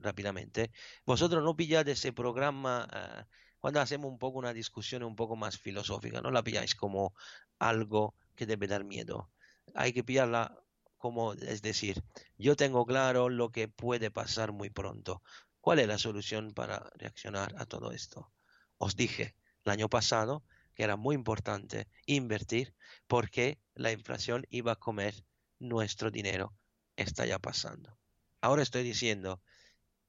rápidamente. 0.00 0.70
Vosotros 1.04 1.42
no 1.42 1.56
pilláis 1.56 1.88
ese 1.88 2.12
programa 2.12 2.88
uh, 2.92 3.24
cuando 3.60 3.80
hacemos 3.80 4.10
un 4.10 4.18
poco 4.18 4.38
una 4.38 4.52
discusión 4.52 5.04
un 5.04 5.14
poco 5.14 5.36
más 5.36 5.56
filosófica, 5.56 6.20
no 6.20 6.32
la 6.32 6.42
pilláis 6.42 6.74
como 6.74 7.14
algo 7.60 8.16
que 8.34 8.44
debe 8.44 8.66
dar 8.66 8.82
miedo. 8.84 9.30
Hay 9.74 9.92
que 9.92 10.02
pillarla 10.02 10.58
como, 10.98 11.34
es 11.34 11.62
decir, 11.62 12.02
yo 12.38 12.56
tengo 12.56 12.84
claro 12.86 13.28
lo 13.28 13.50
que 13.50 13.68
puede 13.68 14.10
pasar 14.10 14.52
muy 14.52 14.70
pronto. 14.70 15.22
¿Cuál 15.60 15.78
es 15.78 15.86
la 15.86 15.98
solución 15.98 16.52
para 16.54 16.90
reaccionar 16.96 17.54
a 17.56 17.66
todo 17.66 17.92
esto? 17.92 18.32
Os 18.78 18.96
dije 18.96 19.36
el 19.64 19.70
año 19.70 19.88
pasado 19.88 20.42
que 20.74 20.82
era 20.82 20.96
muy 20.96 21.14
importante 21.14 21.86
invertir 22.06 22.74
porque 23.06 23.60
la 23.74 23.92
inflación 23.92 24.44
iba 24.50 24.72
a 24.72 24.76
comer 24.76 25.14
nuestro 25.62 26.10
dinero. 26.10 26.52
Está 26.96 27.24
ya 27.24 27.38
pasando. 27.38 27.96
Ahora 28.40 28.62
estoy 28.62 28.82
diciendo 28.82 29.40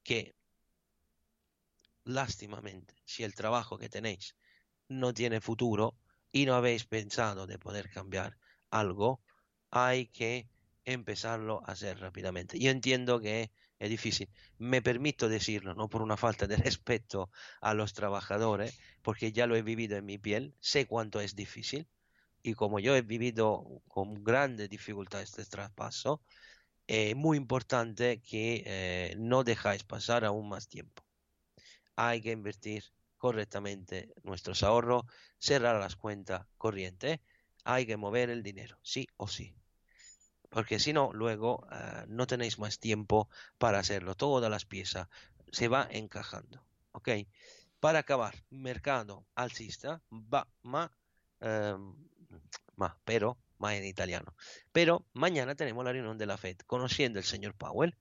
que 0.03 0.35
lástimamente, 2.03 2.95
si 3.05 3.23
el 3.23 3.35
trabajo 3.35 3.77
que 3.77 3.87
tenéis 3.87 4.35
no 4.89 5.13
tiene 5.13 5.39
futuro 5.39 5.95
y 6.31 6.45
no 6.45 6.55
habéis 6.55 6.85
pensado 6.85 7.47
de 7.47 7.59
poder 7.59 7.89
cambiar 7.89 8.37
algo, 8.69 9.21
hay 9.69 10.07
que 10.07 10.49
empezarlo 10.85 11.61
a 11.65 11.73
hacer 11.73 11.99
rápidamente. 11.99 12.59
Yo 12.59 12.71
entiendo 12.71 13.21
que 13.21 13.51
es 13.79 13.89
difícil. 13.89 14.29
Me 14.57 14.81
permito 14.81 15.29
decirlo, 15.29 15.75
no 15.75 15.87
por 15.87 16.01
una 16.01 16.17
falta 16.17 16.47
de 16.47 16.57
respeto 16.57 17.29
a 17.61 17.73
los 17.73 17.93
trabajadores, 17.93 18.77
porque 19.03 19.31
ya 19.31 19.47
lo 19.47 19.55
he 19.55 19.61
vivido 19.61 19.97
en 19.97 20.05
mi 20.05 20.17
piel, 20.17 20.55
sé 20.59 20.87
cuánto 20.87 21.21
es 21.21 21.35
difícil 21.35 21.87
y 22.43 22.53
como 22.53 22.79
yo 22.79 22.95
he 22.95 23.01
vivido 23.01 23.81
con 23.87 24.23
grandes 24.23 24.69
dificultades 24.69 25.29
este 25.29 25.45
traspaso, 25.45 26.21
es 26.87 27.15
muy 27.15 27.37
importante 27.37 28.21
que 28.21 28.63
eh, 28.65 29.15
no 29.17 29.43
dejáis 29.43 29.83
pasar 29.83 30.25
aún 30.25 30.49
más 30.49 30.67
tiempo 30.67 31.03
hay 31.95 32.21
que 32.21 32.31
invertir 32.31 32.83
correctamente 33.17 34.13
nuestros 34.23 34.63
ahorros, 34.63 35.03
cerrar 35.39 35.79
las 35.79 35.95
cuentas 35.95 36.45
corrientes, 36.57 37.19
hay 37.63 37.85
que 37.85 37.97
mover 37.97 38.29
el 38.29 38.43
dinero, 38.43 38.77
sí 38.81 39.07
o 39.17 39.27
sí. 39.27 39.55
Porque 40.49 40.79
si 40.79 40.93
no, 40.93 41.11
luego 41.13 41.65
uh, 41.71 42.05
no 42.07 42.27
tenéis 42.27 42.59
más 42.59 42.79
tiempo 42.79 43.29
para 43.57 43.79
hacerlo. 43.79 44.13
Todas 44.15 44.51
las 44.51 44.65
piezas 44.65 45.07
se 45.51 45.67
va 45.67 45.87
encajando. 45.89 46.63
¿Ok? 46.91 47.09
Para 47.79 47.99
acabar, 47.99 48.35
mercado 48.51 49.25
alcista, 49.33 50.01
va, 50.11 50.47
ma, 50.61 50.91
eh, 52.35 52.39
ma, 52.75 52.97
pero, 53.05 53.37
ma 53.57 53.75
en 53.75 53.85
italiano. 53.85 54.35
Pero 54.71 55.05
mañana 55.13 55.55
tenemos 55.55 55.83
la 55.85 55.91
reunión 55.91 56.17
de 56.17 56.25
la 56.25 56.37
Fed, 56.37 56.57
conociendo 56.65 57.19
el 57.19 57.25
señor 57.25 57.55
Powell, 57.55 57.95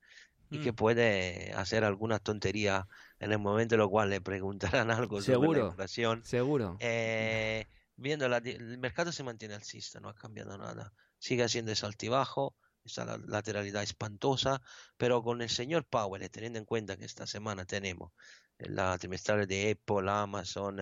y 0.51 0.59
que 0.59 0.73
mm. 0.73 0.77
puede 0.77 1.53
hacer 1.55 1.83
alguna 1.83 2.19
tontería 2.19 2.87
en 3.21 3.33
el 3.33 3.39
momento 3.39 3.75
en 3.75 3.81
lo 3.81 3.89
cual 3.89 4.11
le 4.11 4.21
preguntarán 4.21 4.91
algo 4.91 5.23
seguro, 5.23 5.47
sobre 5.47 5.61
la 5.61 5.69
inflación. 5.69 6.25
Seguro. 6.25 6.77
Eh, 6.81 7.67
viendo 7.97 8.29
la, 8.29 8.39
el 8.39 8.79
mercado 8.79 9.13
se 9.13 9.23
mantiene 9.23 9.55
alcista, 9.55 10.01
no 10.01 10.09
ha 10.11 10.15
cambiado 10.15 10.59
nada. 10.59 10.93
Sigue 11.19 11.45
haciendo 11.45 11.73
ese 11.73 11.87
altibajo, 11.87 12.55
esa 12.85 13.17
lateralidad 13.19 13.83
espantosa, 13.83 14.61
pero 14.97 15.23
con 15.23 15.41
el 15.41 15.49
señor 15.49 15.85
Powell, 15.85 16.29
teniendo 16.31 16.59
en 16.59 16.65
cuenta 16.65 16.97
que 16.97 17.05
esta 17.05 17.27
semana 17.27 17.65
tenemos 17.65 18.13
la 18.59 18.99
trimestral 18.99 19.47
de 19.47 19.71
Apple, 19.73 20.11
Amazon, 20.11 20.79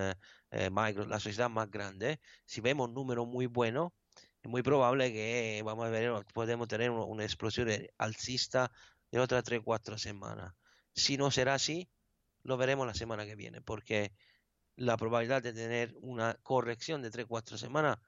eh, 0.51 0.71
eh 0.75 1.07
la 1.07 1.21
sociedad 1.21 1.51
más 1.51 1.71
grande, 1.71 2.21
si 2.45 2.61
vemos 2.61 2.89
un 2.89 2.95
número 2.95 3.27
muy 3.27 3.47
bueno, 3.47 3.95
es 4.43 4.51
muy 4.51 4.63
probable 4.63 5.13
que 5.13 5.63
vamos 5.65 5.87
a 5.87 5.91
ver, 5.91 6.13
podemos 6.33 6.69
tener 6.69 6.91
una 6.91 7.25
explosión 7.25 7.69
alcista 7.99 8.71
de 9.11 9.21
otras 9.21 9.45
3-4 9.45 9.99
semanas. 9.99 10.55
Si 10.95 11.17
no 11.17 11.31
será 11.31 11.55
así, 11.55 11.89
lo 12.43 12.57
veremos 12.57 12.87
la 12.87 12.95
semana 12.95 13.27
que 13.27 13.37
viene, 13.37 13.61
porque 13.61 14.13
la 14.77 14.97
probabilidad 14.97 15.43
de 15.43 15.53
tener 15.53 15.95
una 16.01 16.35
corrección 16.43 17.03
de 17.03 17.11
3-4 17.11 17.59
semanas 17.59 17.99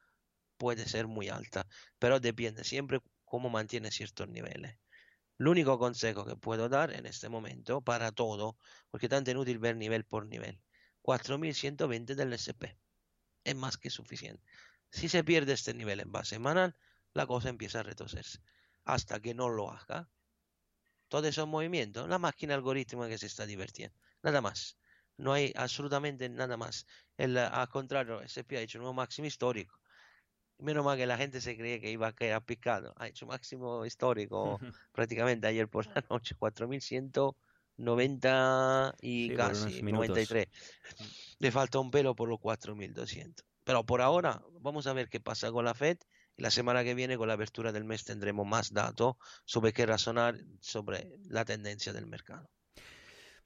puede 0.57 0.86
ser 0.88 1.07
muy 1.07 1.28
alta, 1.28 1.66
pero 1.99 2.20
depende 2.20 2.64
siempre 2.64 3.01
cómo 3.24 3.51
mantiene 3.51 3.90
ciertos 3.90 4.28
niveles. 4.28 4.78
El 5.38 5.49
único 5.49 5.78
consejo 5.78 6.24
que 6.24 6.36
puedo 6.36 6.68
dar 6.68 6.93
en 6.93 7.07
este 7.07 7.28
momento 7.28 7.82
para 7.82 8.12
todo, 8.12 8.57
porque 8.90 9.09
tanto 9.09 9.30
inútil 9.30 9.59
ver 9.59 9.76
nivel 9.76 10.05
por 10.05 10.26
nivel, 10.26 10.61
4120 11.03 12.14
del 12.14 12.32
SP. 12.34 12.74
Es 13.44 13.57
más 13.57 13.76
que 13.76 13.90
suficiente. 13.90 14.42
Si 14.90 15.09
se 15.09 15.24
pierde 15.24 15.53
este 15.53 15.74
nivel 15.74 16.00
en 16.00 16.12
base 16.12 16.36
semanal, 16.36 16.76
la 17.12 17.26
cosa 17.26 17.48
empieza 17.48 17.80
a 17.80 17.82
retrocederse. 17.82 18.38
Hasta 18.84 19.20
que 19.20 19.34
no 19.34 19.48
lo 19.48 19.70
haga, 19.70 20.09
todo 21.09 21.28
esos 21.28 21.46
movimientos, 21.46 22.09
la 22.09 22.18
máquina 22.18 22.55
algorítmica 22.55 23.09
que 23.09 23.18
se 23.18 23.26
está 23.26 23.46
divirtiendo. 23.46 23.94
Nada 24.22 24.40
más. 24.40 24.78
No 25.18 25.34
hay 25.34 25.53
absolutamente 25.57 26.28
nada 26.28 26.57
más. 26.57 26.86
El, 27.16 27.36
al 27.36 27.68
contrario, 27.68 28.22
SP 28.24 28.57
ha 28.57 28.61
hecho 28.62 28.78
un 28.78 28.84
nuevo 28.84 28.94
máximo 28.94 29.26
histórico. 29.26 29.78
Menos 30.59 30.84
mal 30.84 30.96
que 30.96 31.07
la 31.07 31.18
gente 31.18 31.40
se 31.40 31.57
creía 31.57 31.80
que 31.80 31.90
iba 31.90 32.07
a 32.07 32.12
quedar 32.14 32.42
picado. 32.44 32.94
Ha 32.96 33.09
hecho 33.09 33.26
máximo 33.26 33.84
histórico 33.84 34.59
prácticamente 34.92 35.46
ayer 35.46 35.68
por 35.68 35.86
la 35.86 36.03
noche, 36.09 36.34
4190 37.77 38.95
y 39.01 39.29
Sí, 39.29 39.35
casi 39.37 39.62
unos 39.62 39.83
minutos. 39.83 40.09
93. 40.09 40.49
Le 41.39 41.51
falta 41.51 41.79
un 41.79 41.91
pelo 41.91 42.14
por 42.14 42.29
los 42.29 42.39
4200. 42.41 43.45
Pero 43.64 43.85
por 43.85 44.01
ahora, 44.01 44.43
vamos 44.61 44.87
a 44.87 44.93
ver 44.93 45.09
qué 45.09 45.20
pasa 45.20 45.51
con 45.53 45.64
la 45.64 45.75
Fed. 45.75 45.99
La 46.37 46.51
semana 46.51 46.83
que 46.83 46.95
viene, 46.95 47.16
con 47.16 47.29
la 47.29 47.35
apertura 47.35 47.73
del 47.73 47.85
mes, 47.85 48.05
tendremos 48.05 48.47
más 48.47 48.73
datos 48.73 49.16
sobre 49.45 49.73
qué 49.73 49.87
razonar 49.87 50.37
sobre 50.61 51.18
la 51.25 51.45
tendencia 51.45 51.93
del 51.93 52.07
mercado. 52.07 52.51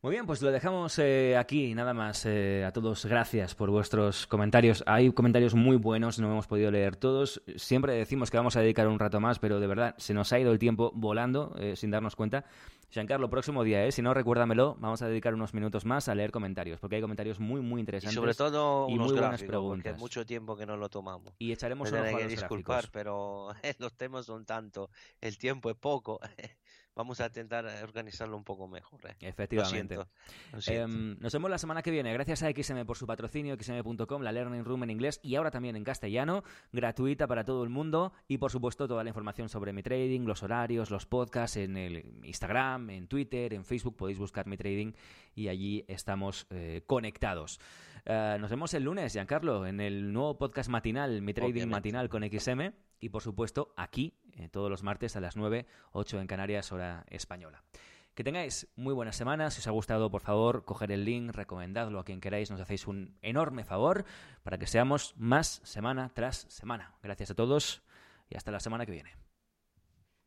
Muy 0.07 0.13
bien, 0.13 0.25
pues 0.25 0.41
lo 0.41 0.53
dejamos 0.53 1.01
eh, 1.01 1.37
aquí, 1.37 1.75
nada 1.75 1.93
más. 1.93 2.27
Eh, 2.27 2.65
a 2.65 2.71
todos, 2.71 3.07
gracias 3.07 3.57
por 3.57 3.71
vuestros 3.71 4.29
comentarios. 4.29 4.85
Hay 4.87 5.11
comentarios 5.11 5.57
muy 5.57 5.79
buenos, 5.79 6.21
no 6.21 6.31
hemos 6.31 6.47
podido 6.47 6.71
leer 6.71 6.95
todos. 6.95 7.43
Siempre 7.57 7.95
decimos 7.95 8.31
que 8.31 8.37
vamos 8.37 8.55
a 8.55 8.61
dedicar 8.61 8.87
un 8.87 9.01
rato 9.01 9.19
más, 9.19 9.41
pero 9.41 9.59
de 9.59 9.67
verdad 9.67 9.97
se 9.99 10.15
nos 10.15 10.33
ha 10.33 10.39
ido 10.39 10.53
el 10.53 10.61
tiempo 10.61 10.93
volando 10.95 11.57
eh, 11.59 11.75
sin 11.75 11.91
darnos 11.91 12.15
cuenta. 12.15 12.45
Giancarlo, 12.89 13.29
próximo 13.29 13.65
día, 13.65 13.85
¿eh? 13.85 13.91
si 13.91 14.01
no, 14.01 14.15
recuérdamelo, 14.15 14.77
vamos 14.79 15.03
a 15.03 15.09
dedicar 15.09 15.35
unos 15.35 15.55
minutos 15.55 15.85
más 15.85 16.09
a 16.09 16.15
leer 16.15 16.31
comentarios, 16.31 16.79
porque 16.79 16.95
hay 16.95 17.03
comentarios 17.03 17.41
muy, 17.41 17.61
muy 17.61 17.81
Y 17.81 17.83
interesantes. 17.83 18.15
sobre 18.15 18.35
todo 18.35 18.89
y 18.89 18.95
unos 18.95 19.09
muy 19.09 19.15
buenas 19.15 19.31
gráficos, 19.41 19.41
porque 19.41 19.49
preguntas. 19.49 19.95
es 19.95 19.99
mucho 19.99 20.25
tiempo 20.25 20.57
que 20.57 20.67
no 20.67 20.77
lo 20.77 20.89
tomamos. 20.89 21.35
Y 21.41 21.51
echaremos 21.51 21.91
un 21.91 21.99
ojo 21.99 22.17
a 22.17 22.21
los 22.21 22.29
disculpar, 22.29 22.77
gráficos. 22.83 22.91
pero 22.93 23.49
los 23.81 23.93
temas 23.95 24.27
son 24.27 24.45
tanto, 24.45 24.89
el 25.21 25.37
tiempo 25.37 25.69
es 25.69 25.77
poco. 25.77 26.21
vamos 26.97 27.21
a 27.21 27.27
intentar 27.27 27.67
organizarlo 27.83 28.37
un 28.37 28.43
poco 28.43 28.67
mejor. 28.67 29.01
¿eh? 29.07 29.15
Efectivamente. 29.21 29.97
Lo 29.97 30.03
siento, 30.03 30.53
lo 30.53 30.61
siento. 30.63 30.85
Em, 30.85 31.17
nos 31.21 31.33
vemos 31.33 31.51
la 31.51 31.59
semana 31.59 31.83
que 31.83 31.91
viene. 31.91 32.13
Gracias 32.13 32.43
a 32.43 32.51
XM 32.51 32.85
por 32.87 32.97
su 32.97 33.07
patrocinio, 33.07 33.55
xm.com, 33.55 34.23
la 34.23 34.33
Learning 34.33 34.65
Room 34.65 34.83
en 34.85 34.91
inglés 34.91 35.21
y 35.23 35.37
ahora 35.37 35.51
también 35.51 35.77
en 35.77 35.85
castellano, 35.85 36.43
gratuita 36.73 37.27
para 37.27 37.45
todo 37.45 37.63
el 37.63 37.69
mundo 37.69 38.13
y 38.27 38.39
por 38.39 38.51
supuesto 38.51 38.89
toda 38.89 39.05
la 39.05 39.11
información 39.11 39.49
sobre 39.49 39.75
mi 39.75 39.83
trading, 39.83 40.23
los 40.23 40.43
horarios, 40.43 40.91
los 40.91 41.07
podcasts 41.07 41.59
en 41.59 41.77
el 41.77 42.25
Instagram, 42.25 42.89
en 42.91 43.07
Twitter, 43.07 43.53
en 43.53 43.65
Facebook, 43.65 43.97
podéis 43.97 44.19
buscar 44.19 44.47
mi 44.47 44.57
trading 44.57 44.93
y 45.35 45.49
allí 45.49 45.85
estamos 45.89 46.47
eh, 46.51 46.83
conectados. 46.87 47.61
Eh, 48.07 48.39
nos 48.41 48.49
vemos 48.49 48.73
el 48.73 48.85
lunes, 48.85 49.13
Giancarlo, 49.13 49.67
en 49.67 49.81
el 49.81 50.13
nuevo 50.13 50.39
podcast 50.39 50.71
matinal, 50.71 51.21
mi 51.21 51.35
trading 51.35 51.53
Obviamente. 51.53 51.77
matinal 51.77 52.09
con 52.09 52.23
XM 52.23 52.73
y 53.07 53.09
por 53.09 53.23
supuesto 53.23 53.73
aquí 53.77 54.15
eh, 54.33 54.49
todos 54.49 54.69
los 54.69 54.83
martes 54.83 55.15
a 55.15 55.21
las 55.21 55.37
9, 55.37 55.65
8 55.93 56.21
en 56.21 56.27
Canarias, 56.27 56.73
hora 56.73 57.07
española. 57.09 57.63
Que 58.17 58.25
tengáis 58.25 58.67
muy 58.75 58.95
buena 58.95 59.13
semana. 59.13 59.51
Si 59.51 59.61
os 59.61 59.67
ha 59.69 59.71
gustado, 59.71 60.11
por 60.11 60.23
favor, 60.23 60.65
coger 60.65 60.91
el 60.91 61.05
link, 61.05 61.31
recomendadlo 61.33 62.01
a 62.01 62.05
quien 62.05 62.21
queráis. 62.21 62.51
Nos 62.51 62.61
hacéis 62.61 62.89
un 62.89 63.17
enorme 63.23 63.63
favor 63.63 64.05
para 64.43 64.59
que 64.59 64.67
seamos 64.67 65.15
más 65.17 65.61
semana 65.63 66.11
tras 66.15 66.47
semana. 66.49 66.95
Gracias 67.01 67.31
a 67.31 67.35
todos 67.35 67.83
y 68.29 68.37
hasta 68.37 68.51
la 68.51 68.59
semana 68.59 68.87
que 68.87 68.93
viene. 68.93 69.26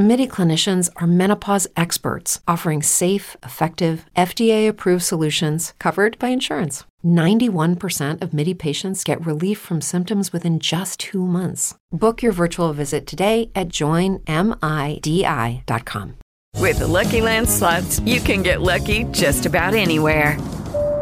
MIDI 0.00 0.26
clinicians 0.26 0.88
are 0.96 1.06
menopause 1.06 1.66
experts, 1.76 2.40
offering 2.48 2.82
safe, 2.82 3.36
effective, 3.44 4.06
FDA 4.16 4.66
approved 4.66 5.02
solutions 5.02 5.74
covered 5.78 6.18
by 6.18 6.28
insurance. 6.28 6.86
91% 7.04 8.22
of 8.22 8.32
MIDI 8.32 8.54
patients 8.54 9.04
get 9.04 9.22
relief 9.26 9.58
from 9.58 9.82
symptoms 9.82 10.32
within 10.32 10.58
just 10.58 11.00
two 11.00 11.26
months. 11.26 11.74
Book 11.92 12.22
your 12.22 12.32
virtual 12.32 12.72
visit 12.72 13.06
today 13.06 13.50
at 13.54 13.68
joinmidi.com. 13.68 14.24
With 16.56 16.78
the 16.78 16.88
Lucky 16.88 17.20
Land 17.20 17.48
slots, 17.50 18.00
you 18.00 18.20
can 18.20 18.42
get 18.42 18.62
lucky 18.62 19.04
just 19.12 19.44
about 19.44 19.74
anywhere. 19.74 20.38